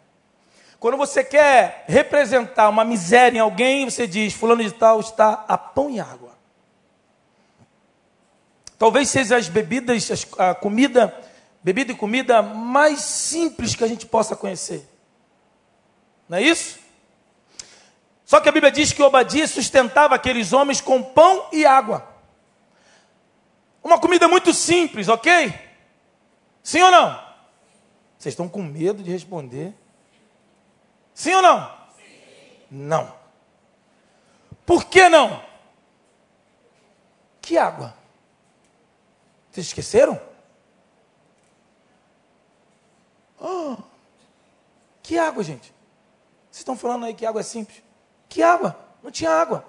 Quando 0.81 0.97
você 0.97 1.23
quer 1.23 1.85
representar 1.87 2.67
uma 2.67 2.83
miséria 2.83 3.37
em 3.37 3.39
alguém, 3.39 3.85
você 3.85 4.07
diz: 4.07 4.33
Fulano 4.33 4.63
de 4.63 4.71
Tal 4.71 4.99
está 4.99 5.45
a 5.47 5.55
pão 5.55 5.91
e 5.91 5.99
água. 5.99 6.35
Talvez 8.79 9.07
seja 9.07 9.37
as 9.37 9.47
bebidas, 9.47 10.25
a 10.39 10.55
comida, 10.55 11.15
bebida 11.63 11.91
e 11.91 11.95
comida 11.95 12.41
mais 12.41 12.99
simples 13.01 13.75
que 13.75 13.83
a 13.83 13.87
gente 13.87 14.07
possa 14.07 14.35
conhecer. 14.35 14.83
Não 16.27 16.39
é 16.39 16.41
isso? 16.41 16.79
Só 18.25 18.39
que 18.39 18.49
a 18.49 18.51
Bíblia 18.51 18.71
diz 18.71 18.91
que 18.91 19.03
Obadias 19.03 19.51
sustentava 19.51 20.15
aqueles 20.15 20.51
homens 20.51 20.81
com 20.81 21.03
pão 21.03 21.45
e 21.51 21.63
água. 21.63 22.07
Uma 23.83 23.99
comida 23.99 24.27
muito 24.27 24.51
simples, 24.51 25.09
ok? 25.09 25.53
Sim 26.63 26.81
ou 26.81 26.89
não? 26.89 27.23
Vocês 28.17 28.33
estão 28.33 28.49
com 28.49 28.63
medo 28.63 29.03
de 29.03 29.11
responder? 29.11 29.75
Sim 31.13 31.33
ou 31.35 31.41
não? 31.41 31.69
Sim. 31.95 32.65
Não. 32.71 33.15
Por 34.65 34.85
que 34.85 35.09
não? 35.09 35.43
Que 37.41 37.57
água? 37.57 37.93
Vocês 39.51 39.67
esqueceram? 39.67 40.19
Oh, 43.39 43.75
que 45.01 45.17
água, 45.17 45.43
gente? 45.43 45.73
Vocês 46.49 46.59
estão 46.59 46.77
falando 46.77 47.05
aí 47.05 47.13
que 47.13 47.25
água 47.25 47.41
é 47.41 47.43
simples? 47.43 47.83
Que 48.29 48.43
água? 48.43 48.77
Não 49.03 49.11
tinha 49.11 49.31
água. 49.31 49.65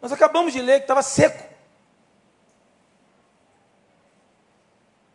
Nós 0.00 0.10
acabamos 0.10 0.52
de 0.52 0.60
ler 0.60 0.78
que 0.78 0.84
estava 0.84 1.02
seco. 1.02 1.48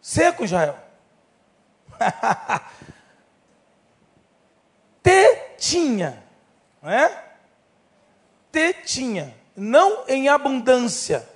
Seco, 0.01 0.45
Israel. 0.45 0.79
Tetinha, 5.67 6.23
não 6.81 6.89
é? 6.89 7.23
Tetinha, 8.53 9.35
não 9.53 10.07
em 10.07 10.29
abundância, 10.29 11.27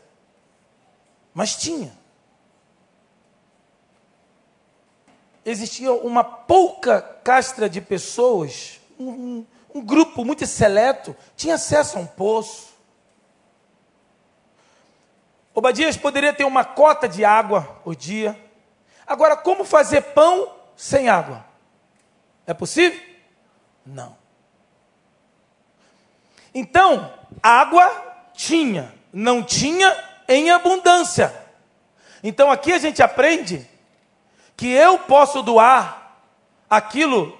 mas 1.34 1.58
tinha. 1.58 1.92
Existia 5.44 5.92
uma 5.92 6.24
pouca 6.24 7.02
castra 7.02 7.70
de 7.70 7.82
pessoas, 7.82 8.80
um, 8.98 9.46
um 9.76 9.84
grupo 9.84 10.24
muito 10.24 10.48
seleto 10.48 11.14
tinha 11.36 11.56
acesso 11.56 11.98
a 11.98 12.02
um 12.02 12.08
poço. 12.08 12.72
Obadias 15.54 15.98
poderia 15.98 16.32
ter 16.32 16.46
uma 16.46 16.64
cota 16.64 17.06
de 17.10 17.26
água 17.26 17.64
por 17.84 17.98
dia. 17.98 18.40
Agora, 19.06 19.36
como 19.36 19.66
fazer 19.66 20.02
pão 20.14 20.56
sem 20.78 21.10
água? 21.10 21.44
É 22.48 22.54
possível? 22.54 22.98
Não. 23.86 24.21
Então, 26.54 27.14
água 27.42 27.90
tinha, 28.34 28.94
não 29.14 29.44
tinha 29.44 29.96
em 30.28 30.50
abundância. 30.50 31.34
Então 32.24 32.52
aqui 32.52 32.72
a 32.72 32.78
gente 32.78 33.02
aprende 33.02 33.68
que 34.56 34.68
eu 34.68 35.00
posso 35.00 35.42
doar 35.42 36.18
aquilo 36.70 37.38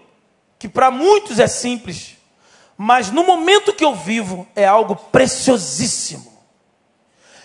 que 0.58 0.68
para 0.68 0.92
muitos 0.92 1.40
é 1.40 1.48
simples, 1.48 2.18
mas 2.78 3.12
no 3.12 3.24
momento 3.24 3.74
que 3.74 3.86
eu 3.86 3.96
vivo 3.96 4.48
é 4.56 4.66
algo 4.66 4.96
preciosíssimo. 4.96 6.32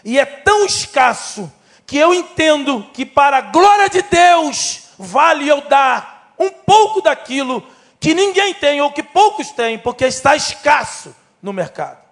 E 0.05 0.19
é 0.19 0.25
tão 0.25 0.65
escasso 0.65 1.53
que 1.87 1.97
eu 1.97 2.15
entendo 2.15 2.89
que 2.93 3.05
para 3.05 3.39
a 3.39 3.43
glória 3.43 3.89
de 3.89 4.03
Deus 4.03 4.85
vale 4.99 5.49
eu 5.49 5.61
dar 5.63 6.35
um 6.39 6.51
pouco 6.51 7.01
daquilo 7.01 7.63
que 8.01 8.15
ninguém 8.15 8.55
tem 8.55 8.81
ou 8.81 8.93
que 8.93 9.03
poucos 9.03 9.51
têm, 9.51 9.79
porque 9.79 10.05
está 10.05 10.37
escasso 10.37 11.15
no 11.47 11.53
mercado. 11.53 12.05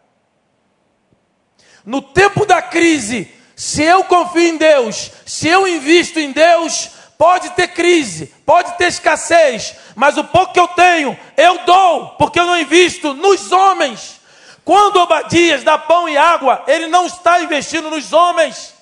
No 1.84 2.00
tempo 2.00 2.46
da 2.46 2.62
crise, 2.62 3.30
se 3.56 3.82
eu 3.82 4.04
confio 4.04 4.42
em 4.42 4.56
Deus, 4.56 5.10
se 5.26 5.48
eu 5.48 5.66
invisto 5.68 6.18
em 6.18 6.32
Deus, 6.32 6.90
Pode 7.16 7.50
ter 7.50 7.68
crise, 7.68 8.26
pode 8.44 8.76
ter 8.76 8.88
escassez, 8.88 9.76
mas 9.94 10.18
o 10.18 10.24
pouco 10.24 10.52
que 10.52 10.58
eu 10.58 10.66
tenho, 10.66 11.16
eu 11.36 11.64
dou, 11.64 12.08
porque 12.18 12.40
eu 12.40 12.44
não 12.44 12.58
invisto 12.58 13.14
nos 13.14 13.52
homens. 13.52 14.20
Quando 14.64 14.96
Obadias 14.96 15.62
dá 15.62 15.78
pão 15.78 16.08
e 16.08 16.16
água, 16.16 16.64
ele 16.66 16.88
não 16.88 17.06
está 17.06 17.40
investindo 17.40 17.88
nos 17.88 18.12
homens, 18.12 18.74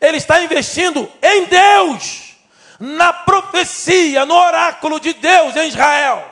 ele 0.00 0.16
está 0.16 0.42
investindo 0.42 1.10
em 1.22 1.44
Deus, 1.44 2.34
na 2.80 3.12
profecia, 3.12 4.24
no 4.24 4.34
oráculo 4.34 4.98
de 4.98 5.12
Deus 5.12 5.54
em 5.54 5.68
Israel. 5.68 6.24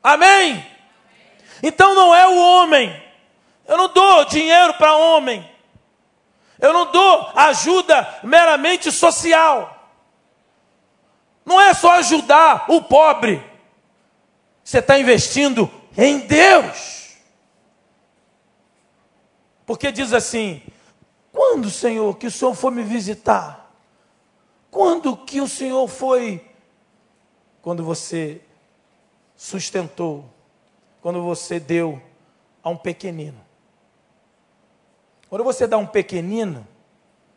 Amém? 0.00 0.71
Então 1.62 1.94
não 1.94 2.14
é 2.14 2.26
o 2.26 2.36
homem, 2.36 3.02
eu 3.66 3.76
não 3.76 3.88
dou 3.88 4.24
dinheiro 4.24 4.74
para 4.74 4.96
homem, 4.96 5.48
eu 6.60 6.72
não 6.72 6.90
dou 6.90 7.30
ajuda 7.34 8.20
meramente 8.22 8.90
social. 8.90 9.78
Não 11.44 11.60
é 11.60 11.74
só 11.74 11.92
ajudar 11.92 12.66
o 12.68 12.82
pobre. 12.82 13.44
Você 14.62 14.78
está 14.78 14.98
investindo 14.98 15.70
em 15.96 16.20
Deus. 16.20 17.16
Porque 19.66 19.90
diz 19.90 20.12
assim: 20.12 20.62
quando, 21.32 21.70
Senhor, 21.70 22.16
que 22.16 22.26
o 22.26 22.30
Senhor 22.30 22.54
for 22.54 22.70
me 22.70 22.82
visitar? 22.82 23.72
Quando 24.70 25.16
que 25.16 25.40
o 25.40 25.48
Senhor 25.48 25.86
foi? 25.88 26.48
Quando 27.60 27.84
você 27.84 28.40
sustentou, 29.36 30.24
quando 31.02 31.20
você 31.20 31.58
deu 31.58 32.00
a 32.62 32.70
um 32.70 32.76
pequenino. 32.76 33.38
Quando 35.28 35.42
você 35.42 35.66
dá 35.66 35.76
um 35.76 35.86
pequenino, 35.86 36.66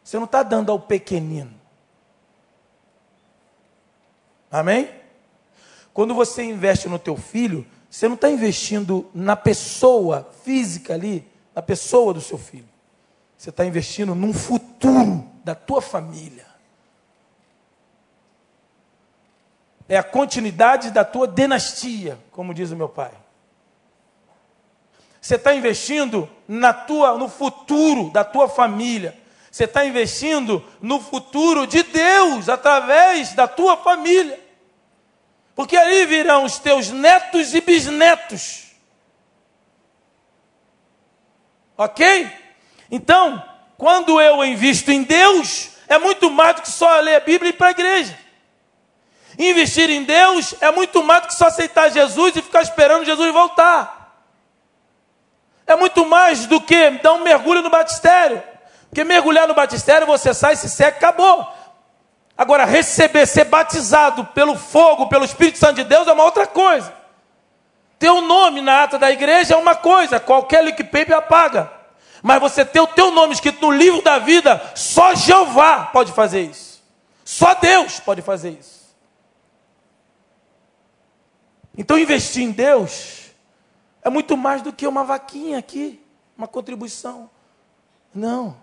você 0.03 0.17
não 0.17 0.25
está 0.25 0.43
dando 0.43 0.71
ao 0.71 0.79
pequenino. 0.79 1.53
Amém? 4.51 4.89
Quando 5.91 6.13
você 6.13 6.43
investe 6.43 6.87
no 6.87 6.99
teu 6.99 7.17
filho, 7.17 7.65
você 7.89 8.07
não 8.07 8.15
está 8.15 8.29
investindo 8.29 9.09
na 9.13 9.35
pessoa 9.35 10.29
física 10.43 10.93
ali, 10.93 11.27
na 11.53 11.61
pessoa 11.61 12.13
do 12.13 12.21
seu 12.21 12.37
filho. 12.37 12.69
Você 13.35 13.49
está 13.49 13.65
investindo 13.65 14.13
num 14.13 14.33
futuro 14.33 15.25
da 15.43 15.55
tua 15.55 15.81
família. 15.81 16.45
É 19.89 19.97
a 19.97 20.03
continuidade 20.03 20.91
da 20.91 21.03
tua 21.03 21.27
dinastia, 21.27 22.19
como 22.31 22.53
diz 22.53 22.71
o 22.71 22.75
meu 22.75 22.89
pai. 22.89 23.24
Você 25.25 25.37
está 25.37 25.55
investindo 25.55 26.29
na 26.47 26.71
tua, 26.71 27.17
no 27.17 27.27
futuro 27.27 28.11
da 28.11 28.23
tua 28.23 28.47
família. 28.47 29.19
Você 29.49 29.63
está 29.63 29.83
investindo 29.83 30.63
no 30.79 31.01
futuro 31.01 31.65
de 31.65 31.81
Deus 31.81 32.47
através 32.47 33.33
da 33.33 33.47
tua 33.47 33.75
família. 33.75 34.39
Porque 35.55 35.75
ali 35.75 36.05
virão 36.05 36.43
os 36.43 36.59
teus 36.59 36.91
netos 36.91 37.55
e 37.55 37.61
bisnetos. 37.61 38.65
Ok? 41.75 42.31
Então, 42.91 43.43
quando 43.79 44.21
eu 44.21 44.45
invisto 44.45 44.91
em 44.91 45.01
Deus, 45.01 45.71
é 45.87 45.97
muito 45.97 46.29
mais 46.29 46.57
do 46.57 46.61
que 46.61 46.69
só 46.69 46.99
ler 46.99 47.15
a 47.15 47.19
Bíblia 47.19 47.49
e 47.49 47.51
ir 47.51 47.57
para 47.57 47.69
a 47.69 47.71
igreja. 47.71 48.15
Investir 49.39 49.89
em 49.89 50.03
Deus 50.03 50.53
é 50.61 50.69
muito 50.69 51.03
mais 51.03 51.23
do 51.23 51.27
que 51.29 51.33
só 51.33 51.47
aceitar 51.47 51.89
Jesus 51.89 52.35
e 52.35 52.43
ficar 52.43 52.61
esperando 52.61 53.05
Jesus 53.05 53.33
voltar. 53.33 54.04
É 55.67 55.75
muito 55.75 56.05
mais 56.05 56.45
do 56.45 56.61
que 56.61 56.91
dar 56.91 57.13
um 57.13 57.23
mergulho 57.23 57.61
no 57.61 57.69
batistério. 57.69 58.41
Porque 58.89 59.03
mergulhar 59.03 59.47
no 59.47 59.53
batistério, 59.53 60.05
você 60.05 60.33
sai, 60.33 60.55
se 60.55 60.69
seca, 60.69 60.97
acabou. 60.97 61.47
Agora, 62.37 62.65
receber, 62.65 63.25
ser 63.25 63.45
batizado 63.45 64.25
pelo 64.25 64.57
fogo, 64.57 65.07
pelo 65.07 65.25
Espírito 65.25 65.57
Santo 65.57 65.75
de 65.75 65.83
Deus 65.83 66.07
é 66.07 66.13
uma 66.13 66.23
outra 66.23 66.45
coisa. 66.45 66.93
Ter 67.97 68.09
o 68.09 68.21
nome 68.21 68.61
na 68.61 68.83
ata 68.83 68.99
da 68.99 69.09
igreja 69.09 69.53
é 69.53 69.57
uma 69.57 69.75
coisa, 69.75 70.19
qualquer 70.19 70.63
paper 70.75 71.17
apaga. 71.17 71.71
Mas 72.21 72.39
você 72.39 72.65
ter 72.65 72.79
o 72.79 72.87
teu 72.87 73.11
nome 73.11 73.33
escrito 73.33 73.61
no 73.61 73.71
livro 73.71 74.01
da 74.01 74.19
vida, 74.19 74.61
só 74.75 75.15
Jeová 75.15 75.85
pode 75.85 76.11
fazer 76.11 76.41
isso. 76.41 76.83
Só 77.23 77.53
Deus 77.55 77.99
pode 77.99 78.21
fazer 78.21 78.51
isso. 78.51 78.75
Então 81.77 81.97
investir 81.97 82.43
em 82.43 82.51
Deus 82.51 83.24
é 84.05 84.09
muito 84.09 84.37
mais 84.37 84.61
do 84.61 84.71
que 84.71 84.85
uma 84.85 85.03
vaquinha 85.03 85.57
aqui, 85.57 85.99
uma 86.37 86.47
contribuição. 86.47 87.27
Não. 88.13 88.55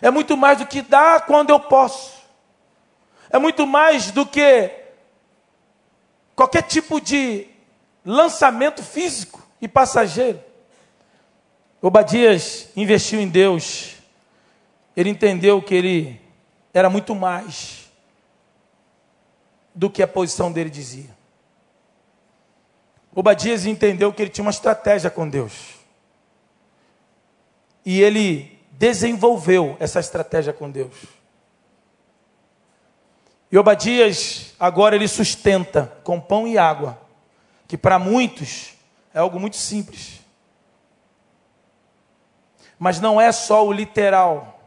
É 0.00 0.10
muito 0.10 0.36
mais 0.36 0.58
do 0.58 0.66
que 0.66 0.82
dar 0.82 1.24
quando 1.24 1.50
eu 1.50 1.60
posso. 1.60 2.20
É 3.30 3.38
muito 3.38 3.64
mais 3.64 4.10
do 4.10 4.26
que 4.26 4.70
qualquer 6.34 6.62
tipo 6.62 7.00
de 7.00 7.46
lançamento 8.04 8.82
físico 8.82 9.40
e 9.60 9.68
passageiro. 9.68 10.42
Obadias 11.80 12.68
investiu 12.74 13.20
em 13.20 13.28
Deus. 13.28 13.94
Ele 14.96 15.10
entendeu 15.10 15.62
que 15.62 15.76
ele 15.76 16.20
era 16.74 16.90
muito 16.90 17.14
mais 17.14 17.88
do 19.72 19.88
que 19.88 20.02
a 20.02 20.08
posição 20.08 20.50
dele 20.50 20.70
dizia. 20.70 21.21
Obadias 23.14 23.66
entendeu 23.66 24.12
que 24.12 24.22
ele 24.22 24.30
tinha 24.30 24.44
uma 24.44 24.50
estratégia 24.50 25.10
com 25.10 25.28
Deus. 25.28 25.74
E 27.84 28.00
ele 28.00 28.58
desenvolveu 28.72 29.76
essa 29.78 30.00
estratégia 30.00 30.52
com 30.52 30.70
Deus. 30.70 30.94
E 33.50 33.58
Obadias 33.58 34.54
agora 34.58 34.96
ele 34.96 35.06
sustenta 35.06 35.92
com 36.02 36.18
pão 36.18 36.48
e 36.48 36.56
água, 36.56 36.98
que 37.68 37.76
para 37.76 37.98
muitos 37.98 38.72
é 39.12 39.18
algo 39.18 39.38
muito 39.38 39.56
simples. 39.56 40.20
Mas 42.78 42.98
não 42.98 43.20
é 43.20 43.30
só 43.30 43.64
o 43.66 43.72
literal. 43.72 44.60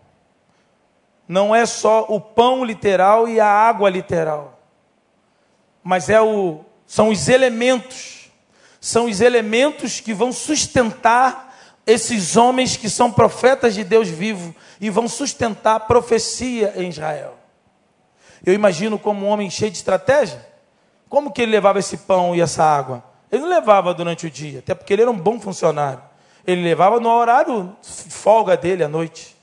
Não 1.28 1.56
é 1.56 1.66
só 1.66 2.06
o 2.08 2.22
pão 2.22 2.64
literal 2.64 3.28
e 3.28 3.40
a 3.40 3.48
água 3.48 3.90
literal. 3.90 4.60
Mas 5.84 6.10
é 6.10 6.22
o 6.22 6.64
são 6.86 7.10
os 7.10 7.28
elementos. 7.28 8.15
São 8.86 9.06
os 9.06 9.20
elementos 9.20 10.00
que 10.00 10.14
vão 10.14 10.32
sustentar 10.32 11.58
esses 11.88 12.38
homens 12.38 12.78
que 12.78 12.88
são 12.88 13.12
profetas 13.12 13.74
de 13.74 13.84
Deus 13.84 14.08
vivo 14.08 14.54
e 14.80 14.92
vão 14.92 15.08
sustentar 15.08 15.78
a 15.78 15.80
profecia 15.80 16.72
em 16.76 16.90
Israel. 16.90 17.34
Eu 18.46 18.54
imagino 18.54 19.00
como 19.00 19.26
um 19.26 19.30
homem 19.30 19.50
cheio 19.50 19.72
de 19.72 19.78
estratégia. 19.78 20.40
Como 21.10 21.32
que 21.32 21.42
ele 21.42 21.52
levava 21.52 21.80
esse 21.80 21.98
pão 21.98 22.36
e 22.36 22.42
essa 22.42 22.64
água? 22.64 23.04
Ele 23.32 23.42
não 23.42 23.50
levava 23.50 23.92
durante 23.92 24.28
o 24.28 24.30
dia, 24.30 24.60
até 24.60 24.76
porque 24.76 24.94
ele 24.94 25.02
era 25.02 25.10
um 25.10 25.18
bom 25.18 25.40
funcionário. 25.40 26.04
Ele 26.46 26.62
levava 26.62 27.00
no 27.00 27.10
horário 27.10 27.76
folga 27.82 28.56
dele 28.56 28.84
à 28.84 28.88
noite. 28.88 29.36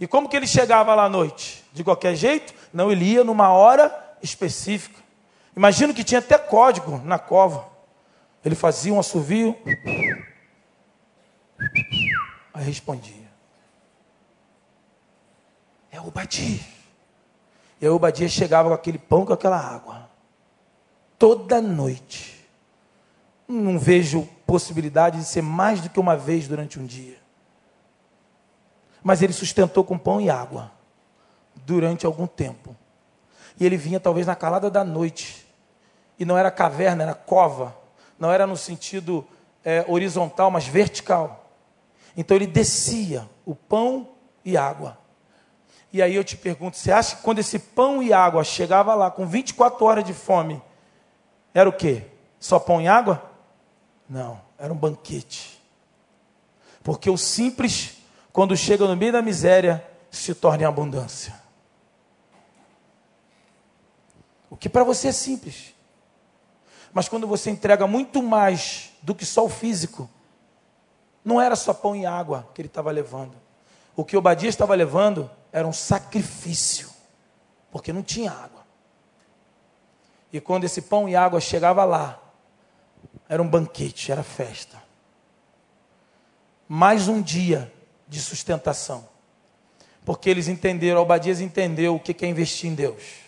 E 0.00 0.06
como 0.06 0.30
que 0.30 0.34
ele 0.34 0.46
chegava 0.46 0.94
lá 0.94 1.04
à 1.04 1.08
noite? 1.10 1.62
De 1.74 1.84
qualquer 1.84 2.14
jeito? 2.14 2.54
Não, 2.72 2.90
ele 2.90 3.04
ia 3.04 3.22
numa 3.22 3.52
hora 3.52 3.94
específica. 4.22 4.98
Imagino 5.54 5.92
que 5.92 6.02
tinha 6.02 6.20
até 6.20 6.38
código 6.38 7.02
na 7.04 7.18
cova. 7.18 7.76
Ele 8.48 8.54
fazia 8.54 8.94
um 8.94 8.98
assovio. 8.98 9.54
Aí 12.54 12.64
respondia. 12.64 13.28
É 15.90 16.00
o 16.00 16.10
Badir. 16.10 16.66
E 17.78 17.84
aí 17.84 17.90
o 17.90 17.96
Obadia 17.96 18.26
chegava 18.26 18.70
com 18.70 18.74
aquele 18.74 18.96
pão, 18.96 19.26
com 19.26 19.34
aquela 19.34 19.58
água. 19.58 20.08
Toda 21.18 21.60
noite. 21.60 22.42
Não 23.46 23.78
vejo 23.78 24.26
possibilidade 24.46 25.18
de 25.18 25.26
ser 25.26 25.42
mais 25.42 25.82
do 25.82 25.90
que 25.90 26.00
uma 26.00 26.16
vez 26.16 26.48
durante 26.48 26.80
um 26.80 26.86
dia. 26.86 27.18
Mas 29.02 29.20
ele 29.20 29.34
sustentou 29.34 29.84
com 29.84 29.98
pão 29.98 30.22
e 30.22 30.30
água 30.30 30.72
durante 31.66 32.06
algum 32.06 32.26
tempo. 32.26 32.74
E 33.60 33.66
ele 33.66 33.76
vinha 33.76 34.00
talvez 34.00 34.26
na 34.26 34.34
calada 34.34 34.70
da 34.70 34.82
noite. 34.82 35.46
E 36.18 36.24
não 36.24 36.38
era 36.38 36.50
caverna, 36.50 37.02
era 37.02 37.14
cova. 37.14 37.76
Não 38.18 38.32
era 38.32 38.46
no 38.46 38.56
sentido 38.56 39.26
é, 39.64 39.84
horizontal, 39.86 40.50
mas 40.50 40.66
vertical. 40.66 41.50
Então 42.16 42.36
ele 42.36 42.46
descia 42.46 43.28
o 43.44 43.54
pão 43.54 44.08
e 44.44 44.56
água. 44.56 44.98
E 45.92 46.02
aí 46.02 46.14
eu 46.14 46.24
te 46.24 46.36
pergunto, 46.36 46.76
você 46.76 46.92
acha 46.92 47.16
que 47.16 47.22
quando 47.22 47.38
esse 47.38 47.58
pão 47.58 48.02
e 48.02 48.12
água 48.12 48.44
chegava 48.44 48.94
lá 48.94 49.10
com 49.10 49.26
24 49.26 49.84
horas 49.84 50.04
de 50.04 50.12
fome, 50.12 50.62
era 51.54 51.68
o 51.68 51.72
quê? 51.72 52.04
Só 52.38 52.58
pão 52.58 52.80
e 52.80 52.88
água? 52.88 53.30
Não, 54.08 54.40
era 54.58 54.72
um 54.72 54.76
banquete. 54.76 55.62
Porque 56.82 57.08
o 57.08 57.16
simples, 57.16 57.98
quando 58.32 58.56
chega 58.56 58.86
no 58.86 58.96
meio 58.96 59.12
da 59.12 59.22
miséria, 59.22 59.84
se 60.10 60.34
torna 60.34 60.62
em 60.62 60.66
abundância. 60.66 61.34
O 64.50 64.56
que 64.56 64.68
para 64.68 64.84
você 64.84 65.08
é 65.08 65.12
simples. 65.12 65.74
Mas 66.92 67.08
quando 67.08 67.26
você 67.26 67.50
entrega 67.50 67.86
muito 67.86 68.22
mais 68.22 68.92
do 69.02 69.14
que 69.14 69.24
só 69.24 69.44
o 69.44 69.48
físico, 69.48 70.08
não 71.24 71.40
era 71.40 71.56
só 71.56 71.74
pão 71.74 71.94
e 71.94 72.06
água 72.06 72.48
que 72.54 72.60
ele 72.60 72.68
estava 72.68 72.90
levando. 72.90 73.34
O 73.94 74.04
que 74.04 74.16
Obadias 74.16 74.54
estava 74.54 74.74
levando 74.74 75.30
era 75.52 75.66
um 75.66 75.72
sacrifício, 75.72 76.88
porque 77.70 77.92
não 77.92 78.02
tinha 78.02 78.30
água. 78.30 78.66
E 80.32 80.40
quando 80.40 80.64
esse 80.64 80.82
pão 80.82 81.08
e 81.08 81.16
água 81.16 81.40
chegava 81.40 81.84
lá, 81.84 82.20
era 83.28 83.42
um 83.42 83.48
banquete, 83.48 84.12
era 84.12 84.22
festa. 84.22 84.82
Mais 86.68 87.08
um 87.08 87.20
dia 87.20 87.72
de 88.06 88.20
sustentação. 88.20 89.08
Porque 90.04 90.30
eles 90.30 90.48
entenderam, 90.48 91.02
Obadias 91.02 91.40
entendeu 91.40 91.96
o 91.96 92.00
que 92.00 92.24
é 92.24 92.28
investir 92.28 92.70
em 92.70 92.74
Deus. 92.74 93.27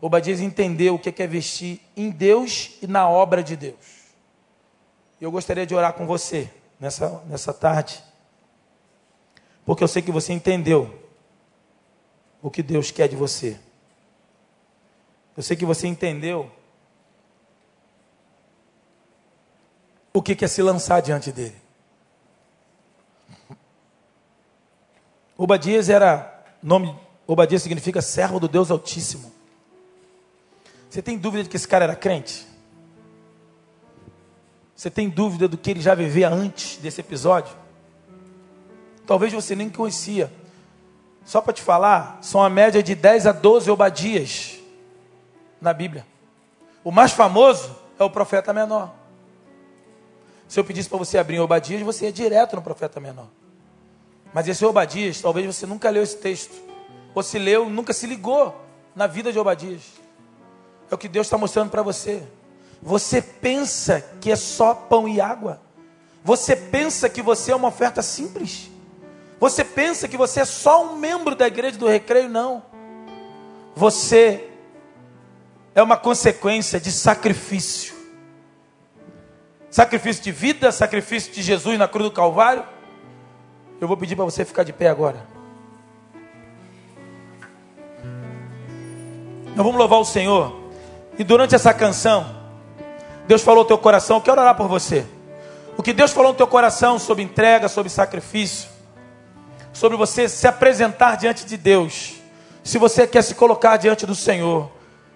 Obadias 0.00 0.40
entendeu 0.40 0.94
o 0.94 0.98
que 0.98 1.22
é 1.22 1.24
investir 1.24 1.80
em 1.96 2.10
Deus 2.10 2.76
e 2.80 2.86
na 2.86 3.08
obra 3.08 3.42
de 3.42 3.56
Deus. 3.56 3.98
Eu 5.20 5.30
gostaria 5.30 5.66
de 5.66 5.74
orar 5.74 5.92
com 5.94 6.06
você 6.06 6.50
nessa, 6.78 7.22
nessa 7.26 7.52
tarde 7.52 8.02
porque 9.68 9.84
eu 9.84 9.88
sei 9.88 10.00
que 10.00 10.10
você 10.10 10.32
entendeu 10.32 10.98
o 12.40 12.50
que 12.50 12.62
Deus 12.62 12.90
quer 12.90 13.06
de 13.06 13.14
você. 13.14 13.60
Eu 15.36 15.42
sei 15.42 15.58
que 15.58 15.66
você 15.66 15.86
entendeu 15.86 16.50
o 20.10 20.22
que 20.22 20.42
é 20.42 20.48
se 20.48 20.62
lançar 20.62 21.02
diante 21.02 21.30
dele. 21.30 21.60
Obadias 25.36 25.90
era 25.90 26.42
nome, 26.62 26.98
Obadias 27.26 27.60
significa 27.60 28.00
servo 28.00 28.40
do 28.40 28.48
Deus 28.48 28.70
Altíssimo. 28.70 29.30
Você 30.88 31.02
tem 31.02 31.18
dúvida 31.18 31.44
de 31.44 31.48
que 31.48 31.56
esse 31.56 31.68
cara 31.68 31.84
era 31.84 31.96
crente? 31.96 32.46
Você 34.74 34.90
tem 34.90 35.08
dúvida 35.08 35.48
do 35.48 35.58
que 35.58 35.70
ele 35.70 35.80
já 35.80 35.94
vivia 35.94 36.30
antes 36.30 36.76
desse 36.78 37.00
episódio? 37.00 37.54
Talvez 39.06 39.32
você 39.32 39.56
nem 39.56 39.68
conhecia. 39.68 40.32
Só 41.24 41.40
para 41.40 41.52
te 41.52 41.62
falar, 41.62 42.18
são 42.22 42.42
a 42.42 42.48
média 42.48 42.82
de 42.82 42.94
10 42.94 43.26
a 43.26 43.32
12 43.32 43.70
Obadias 43.70 44.58
na 45.60 45.72
Bíblia. 45.72 46.06
O 46.84 46.90
mais 46.90 47.12
famoso 47.12 47.76
é 47.98 48.04
o 48.04 48.08
profeta 48.08 48.52
menor. 48.52 48.94
Se 50.46 50.58
eu 50.58 50.64
pedisse 50.64 50.88
para 50.88 50.98
você 50.98 51.18
abrir 51.18 51.36
em 51.36 51.40
Obadias, 51.40 51.82
você 51.82 52.06
ia 52.06 52.12
direto 52.12 52.56
no 52.56 52.62
profeta 52.62 52.98
menor. 52.98 53.26
Mas 54.32 54.48
esse 54.48 54.64
Obadias, 54.64 55.20
talvez 55.20 55.44
você 55.44 55.66
nunca 55.66 55.90
leu 55.90 56.02
esse 56.02 56.16
texto. 56.16 56.54
Ou 57.14 57.22
se 57.22 57.38
leu, 57.38 57.68
nunca 57.68 57.92
se 57.92 58.06
ligou 58.06 58.54
na 58.94 59.06
vida 59.06 59.32
de 59.32 59.38
Obadias. 59.38 59.82
É 60.90 60.94
o 60.94 60.98
que 60.98 61.08
Deus 61.08 61.26
está 61.26 61.36
mostrando 61.36 61.70
para 61.70 61.82
você. 61.82 62.22
Você 62.82 63.20
pensa 63.20 64.00
que 64.20 64.30
é 64.30 64.36
só 64.36 64.74
pão 64.74 65.08
e 65.08 65.20
água. 65.20 65.60
Você 66.24 66.54
pensa 66.54 67.08
que 67.08 67.22
você 67.22 67.52
é 67.52 67.56
uma 67.56 67.68
oferta 67.68 68.02
simples. 68.02 68.70
Você 69.40 69.64
pensa 69.64 70.08
que 70.08 70.16
você 70.16 70.40
é 70.40 70.44
só 70.44 70.84
um 70.84 70.96
membro 70.96 71.34
da 71.34 71.46
igreja 71.46 71.78
do 71.78 71.86
recreio? 71.86 72.28
Não. 72.28 72.62
Você 73.74 74.48
é 75.74 75.82
uma 75.82 75.96
consequência 75.96 76.80
de 76.80 76.90
sacrifício. 76.90 77.94
Sacrifício 79.70 80.22
de 80.22 80.32
vida, 80.32 80.72
sacrifício 80.72 81.32
de 81.32 81.42
Jesus 81.42 81.78
na 81.78 81.86
cruz 81.86 82.08
do 82.08 82.14
Calvário. 82.14 82.64
Eu 83.80 83.86
vou 83.86 83.96
pedir 83.96 84.16
para 84.16 84.24
você 84.24 84.44
ficar 84.44 84.64
de 84.64 84.72
pé 84.72 84.88
agora. 84.88 85.24
Nós 89.54 89.64
vamos 89.64 89.76
louvar 89.76 90.00
o 90.00 90.04
Senhor. 90.04 90.57
E 91.18 91.24
durante 91.24 91.54
essa 91.54 91.74
canção, 91.74 92.26
Deus 93.26 93.42
falou 93.42 93.64
no 93.64 93.68
teu 93.68 93.78
coração, 93.78 94.16
eu 94.16 94.20
quero 94.20 94.40
orar 94.40 94.54
por 94.54 94.68
você. 94.68 95.04
O 95.76 95.82
que 95.82 95.92
Deus 95.92 96.12
falou 96.12 96.32
no 96.32 96.36
teu 96.36 96.46
coração 96.46 96.98
sobre 96.98 97.22
entrega, 97.22 97.68
sobre 97.68 97.90
sacrifício, 97.90 98.68
sobre 99.72 99.96
você 99.96 100.28
se 100.28 100.46
apresentar 100.46 101.16
diante 101.16 101.44
de 101.44 101.56
Deus, 101.56 102.14
Se 102.68 102.76
você 102.76 103.06
quer 103.06 103.22
se 103.22 103.34
colocar 103.34 103.78
diante 103.78 104.04
do 104.04 104.14
Senhor, 104.14 104.70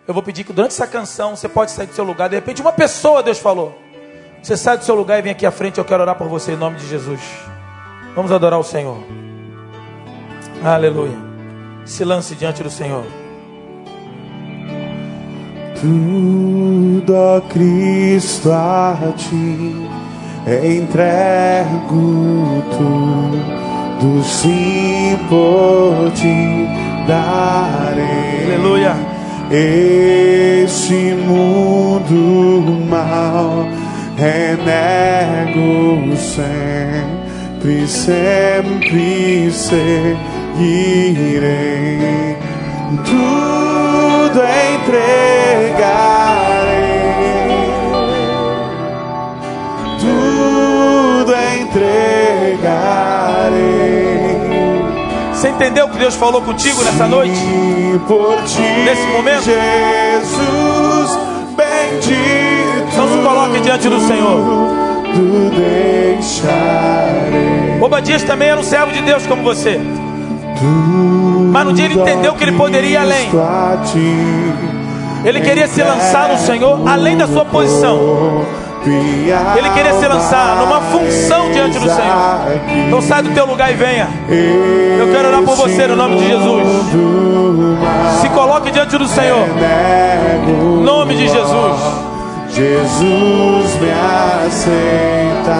eu 0.08 0.14
vou 0.14 0.22
pedir 0.22 0.42
que 0.42 0.54
durante 0.54 0.70
essa 0.70 0.86
canção 0.86 1.36
você 1.36 1.46
pode 1.46 1.70
sair 1.70 1.86
do 1.86 1.94
seu 1.94 2.02
lugar. 2.02 2.30
De 2.30 2.34
repente, 2.34 2.62
uma 2.62 2.72
pessoa, 2.72 3.22
Deus 3.22 3.38
falou. 3.38 3.78
Você 4.42 4.56
sai 4.56 4.78
do 4.78 4.84
seu 4.84 4.94
lugar 4.94 5.18
e 5.18 5.22
vem 5.22 5.32
aqui 5.32 5.44
à 5.44 5.50
frente. 5.50 5.76
Eu 5.76 5.84
quero 5.84 6.02
orar 6.02 6.16
por 6.16 6.28
você 6.28 6.52
em 6.52 6.56
nome 6.56 6.78
de 6.78 6.88
Jesus. 6.88 7.20
Vamos 8.14 8.32
adorar 8.32 8.58
o 8.58 8.64
Senhor. 8.64 8.96
Aleluia. 10.64 11.18
Se 11.84 12.04
lance 12.04 12.34
diante 12.34 12.62
do 12.62 12.70
Senhor. 12.70 13.04
Tudo, 15.82 17.12
ó 17.12 17.40
Cristo, 17.40 18.52
a 18.52 18.96
ti 19.16 19.74
entrego 20.46 21.98
tudo, 22.70 24.22
sim 24.22 25.18
por 25.28 26.12
ti 26.12 26.68
darei. 27.08 28.44
Aleluia. 28.44 28.94
Este 29.50 31.16
mundo 31.26 32.86
mal 32.88 33.66
renego 34.16 36.16
sempre, 36.16 37.88
sempre 37.88 39.50
seguirei. 39.50 40.52
Tudo 43.04 44.40
entregarei, 44.74 45.22
tudo 49.98 51.32
entregarei. 51.60 52.52
Você 55.32 55.48
entendeu 55.48 55.86
o 55.86 55.90
que 55.90 55.98
Deus 55.98 56.14
falou 56.16 56.42
contigo 56.42 56.82
nessa 56.82 57.06
noite? 57.06 57.34
Ti, 57.34 58.62
Nesse 58.84 59.06
momento? 59.06 59.44
Jesus 59.44 61.18
bendito. 61.56 62.92
Então 62.92 63.08
se 63.08 63.18
coloque 63.22 63.60
diante 63.60 63.88
do 63.88 64.00
Senhor. 64.00 64.38
Tu 65.14 65.50
deixarei. 66.18 67.80
Obadias 67.80 68.22
também 68.22 68.48
era 68.48 68.60
um 68.60 68.64
servo 68.64 68.92
de 68.92 69.00
Deus 69.00 69.26
como 69.26 69.42
você. 69.42 69.80
Mas 71.52 71.66
no 71.66 71.72
dia 71.74 71.84
ele 71.84 72.00
entendeu 72.00 72.34
que 72.34 72.42
ele 72.44 72.52
poderia 72.52 72.90
ir 72.90 72.96
além. 72.96 73.30
Ele 75.22 75.40
queria 75.40 75.68
se 75.68 75.82
lançar 75.82 76.30
no 76.30 76.38
Senhor 76.38 76.88
além 76.88 77.14
da 77.16 77.26
sua 77.26 77.44
posição. 77.44 78.00
Ele 79.56 79.70
queria 79.70 79.92
se 79.92 80.08
lançar 80.08 80.56
numa 80.56 80.80
função 80.80 81.52
diante 81.52 81.78
do 81.78 81.84
Senhor. 81.84 82.40
Então 82.86 83.02
sai 83.02 83.22
do 83.22 83.30
teu 83.34 83.44
lugar 83.44 83.70
e 83.70 83.74
venha. 83.74 84.08
Eu 84.98 85.12
quero 85.12 85.28
orar 85.28 85.42
por 85.42 85.54
você 85.56 85.86
no 85.86 85.94
nome 85.94 86.16
de 86.16 86.26
Jesus. 86.26 86.66
Se 88.22 88.30
coloque 88.30 88.70
diante 88.70 88.96
do 88.96 89.06
Senhor. 89.06 89.46
Nome 90.82 91.14
de 91.14 91.28
Jesus. 91.28 91.76
Jesus 92.48 93.76
me 93.78 93.90
aceita. 94.46 95.54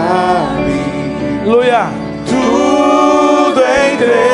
Aleluia. 1.45 1.87
Tudo 2.27 3.61
entregarei. 3.93 4.33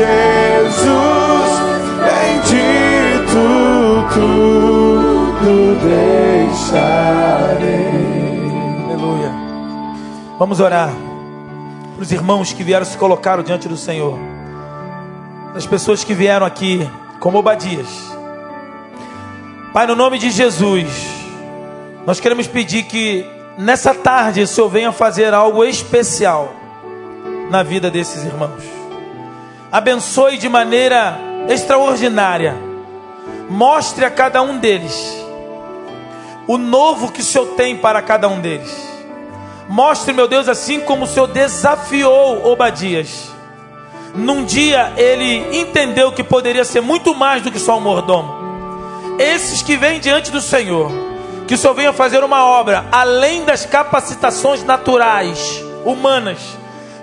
Jesus, 0.00 1.50
bendito 2.00 3.42
tudo 4.14 5.76
deixarei. 6.56 7.60
Aleluia. 8.86 9.30
Vamos 10.38 10.58
orar 10.58 10.90
para 11.94 12.02
os 12.02 12.10
irmãos 12.12 12.54
que 12.54 12.64
vieram 12.64 12.86
se 12.86 12.96
colocar 12.96 13.42
diante 13.42 13.68
do 13.68 13.76
Senhor. 13.76 14.18
Das 15.52 15.66
pessoas 15.66 16.02
que 16.02 16.14
vieram 16.14 16.46
aqui 16.46 16.88
como 17.18 17.36
Obadias. 17.38 18.10
Pai, 19.74 19.86
no 19.86 19.94
nome 19.94 20.18
de 20.18 20.30
Jesus, 20.30 20.88
nós 22.06 22.18
queremos 22.20 22.46
pedir 22.46 22.84
que 22.84 23.26
nessa 23.58 23.92
tarde 23.92 24.40
o 24.40 24.46
Senhor 24.46 24.70
venha 24.70 24.92
fazer 24.92 25.34
algo 25.34 25.62
especial 25.62 26.54
na 27.50 27.62
vida 27.62 27.90
desses 27.90 28.24
irmãos. 28.24 28.79
Abençoe 29.72 30.36
de 30.36 30.48
maneira 30.48 31.18
extraordinária. 31.48 32.56
Mostre 33.48 34.04
a 34.04 34.10
cada 34.10 34.42
um 34.42 34.58
deles 34.58 35.20
o 36.50 36.58
novo 36.58 37.12
que 37.12 37.20
o 37.20 37.24
Senhor 37.24 37.54
tem 37.54 37.76
para 37.76 38.02
cada 38.02 38.28
um 38.28 38.40
deles. 38.40 38.90
Mostre, 39.68 40.12
meu 40.12 40.26
Deus, 40.26 40.48
assim 40.48 40.80
como 40.80 41.04
o 41.04 41.06
Senhor 41.06 41.28
desafiou 41.28 42.44
Obadias. 42.44 43.30
Num 44.16 44.44
dia 44.44 44.92
ele 44.96 45.60
entendeu 45.60 46.10
que 46.10 46.24
poderia 46.24 46.64
ser 46.64 46.80
muito 46.80 47.14
mais 47.14 47.40
do 47.42 47.52
que 47.52 47.58
só 47.60 47.78
um 47.78 47.80
mordomo. 47.80 48.34
Esses 49.16 49.62
que 49.62 49.76
vêm 49.76 50.00
diante 50.00 50.32
do 50.32 50.40
Senhor, 50.40 50.90
que 51.46 51.54
o 51.54 51.58
Senhor 51.58 51.74
venha 51.74 51.92
fazer 51.92 52.24
uma 52.24 52.44
obra 52.44 52.86
além 52.90 53.44
das 53.44 53.64
capacitações 53.64 54.64
naturais, 54.64 55.62
humanas. 55.84 56.58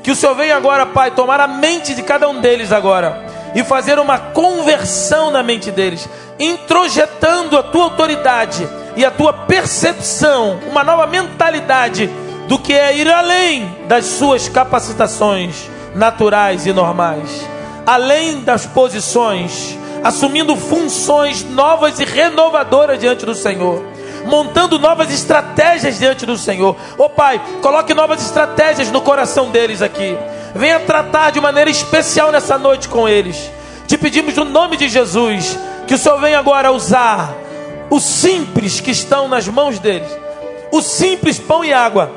Que 0.07 0.11
o 0.11 0.15
Senhor 0.15 0.35
venha 0.35 0.55
agora, 0.55 0.85
Pai, 0.85 1.11
tomar 1.11 1.37
a 1.41 1.49
mente 1.49 1.93
de 1.93 2.01
cada 2.01 2.29
um 2.29 2.39
deles 2.39 2.71
agora 2.71 3.25
e 3.53 3.61
fazer 3.61 3.99
uma 3.99 4.17
conversão 4.17 5.31
na 5.31 5.43
mente 5.43 5.69
deles, 5.69 6.07
introjetando 6.39 7.57
a 7.57 7.63
tua 7.63 7.83
autoridade 7.83 8.65
e 8.95 9.03
a 9.03 9.11
tua 9.11 9.33
percepção, 9.33 10.61
uma 10.71 10.81
nova 10.81 11.05
mentalidade 11.07 12.09
do 12.47 12.57
que 12.57 12.71
é 12.71 12.95
ir 12.95 13.11
além 13.11 13.69
das 13.89 14.05
suas 14.05 14.47
capacitações 14.47 15.69
naturais 15.93 16.65
e 16.65 16.71
normais, 16.71 17.45
além 17.85 18.39
das 18.39 18.65
posições, 18.65 19.77
assumindo 20.05 20.55
funções 20.55 21.43
novas 21.43 21.99
e 21.99 22.05
renovadoras 22.05 22.97
diante 22.97 23.25
do 23.25 23.35
Senhor, 23.35 23.83
montando 24.27 24.77
novas 24.77 25.11
estratégias 25.11 25.97
diante 25.97 26.25
do 26.25 26.37
Senhor. 26.37 26.75
Ô 26.97 27.05
oh, 27.05 27.09
Pai, 27.09 27.41
coloque 27.61 27.93
novas 27.93 28.21
estratégias 28.21 28.91
no 28.91 29.01
coração 29.01 29.49
deles 29.49 29.81
aqui. 29.81 30.17
Venha 30.53 30.79
tratar 30.79 31.31
de 31.31 31.41
maneira 31.41 31.69
especial 31.69 32.31
nessa 32.31 32.57
noite 32.57 32.87
com 32.87 33.07
eles. 33.07 33.51
Te 33.87 33.97
pedimos 33.97 34.35
no 34.35 34.45
nome 34.45 34.77
de 34.77 34.89
Jesus 34.89 35.57
que 35.87 35.93
o 35.93 35.97
Senhor 35.97 36.19
venha 36.19 36.37
agora 36.37 36.71
usar 36.71 37.33
o 37.89 37.99
simples 37.99 38.81
que 38.81 38.91
estão 38.91 39.27
nas 39.27 39.47
mãos 39.47 39.79
deles, 39.79 40.09
o 40.71 40.81
simples 40.81 41.39
pão 41.39 41.63
e 41.63 41.73
água 41.73 42.11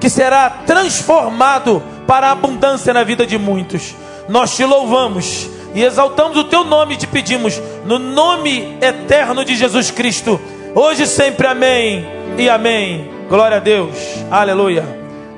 que 0.00 0.08
será 0.08 0.48
transformado 0.66 1.82
para 2.06 2.28
a 2.28 2.32
abundância 2.32 2.92
na 2.92 3.04
vida 3.04 3.26
de 3.26 3.38
muitos. 3.38 3.94
Nós 4.28 4.56
te 4.56 4.64
louvamos 4.64 5.48
e 5.74 5.82
exaltamos 5.82 6.36
o 6.36 6.44
teu 6.44 6.64
nome 6.64 6.94
e 6.94 6.96
te 6.96 7.06
pedimos, 7.06 7.60
no 7.84 7.98
nome 7.98 8.76
eterno 8.80 9.44
de 9.44 9.54
Jesus 9.54 9.90
Cristo, 9.90 10.40
hoje 10.74 11.06
sempre, 11.06 11.46
amém 11.46 12.06
e 12.38 12.48
amém. 12.48 13.10
Glória 13.28 13.56
a 13.56 13.60
Deus, 13.60 13.96
aleluia. 14.30 14.84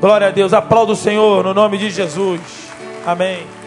Glória 0.01 0.29
a 0.29 0.31
Deus, 0.31 0.53
aplauda 0.53 0.93
o 0.93 0.97
Senhor 0.97 1.45
no 1.45 1.55
nome 1.55 1.79
de 1.79 1.91
Jesus, 1.91 2.41
amém. 3.07 3.64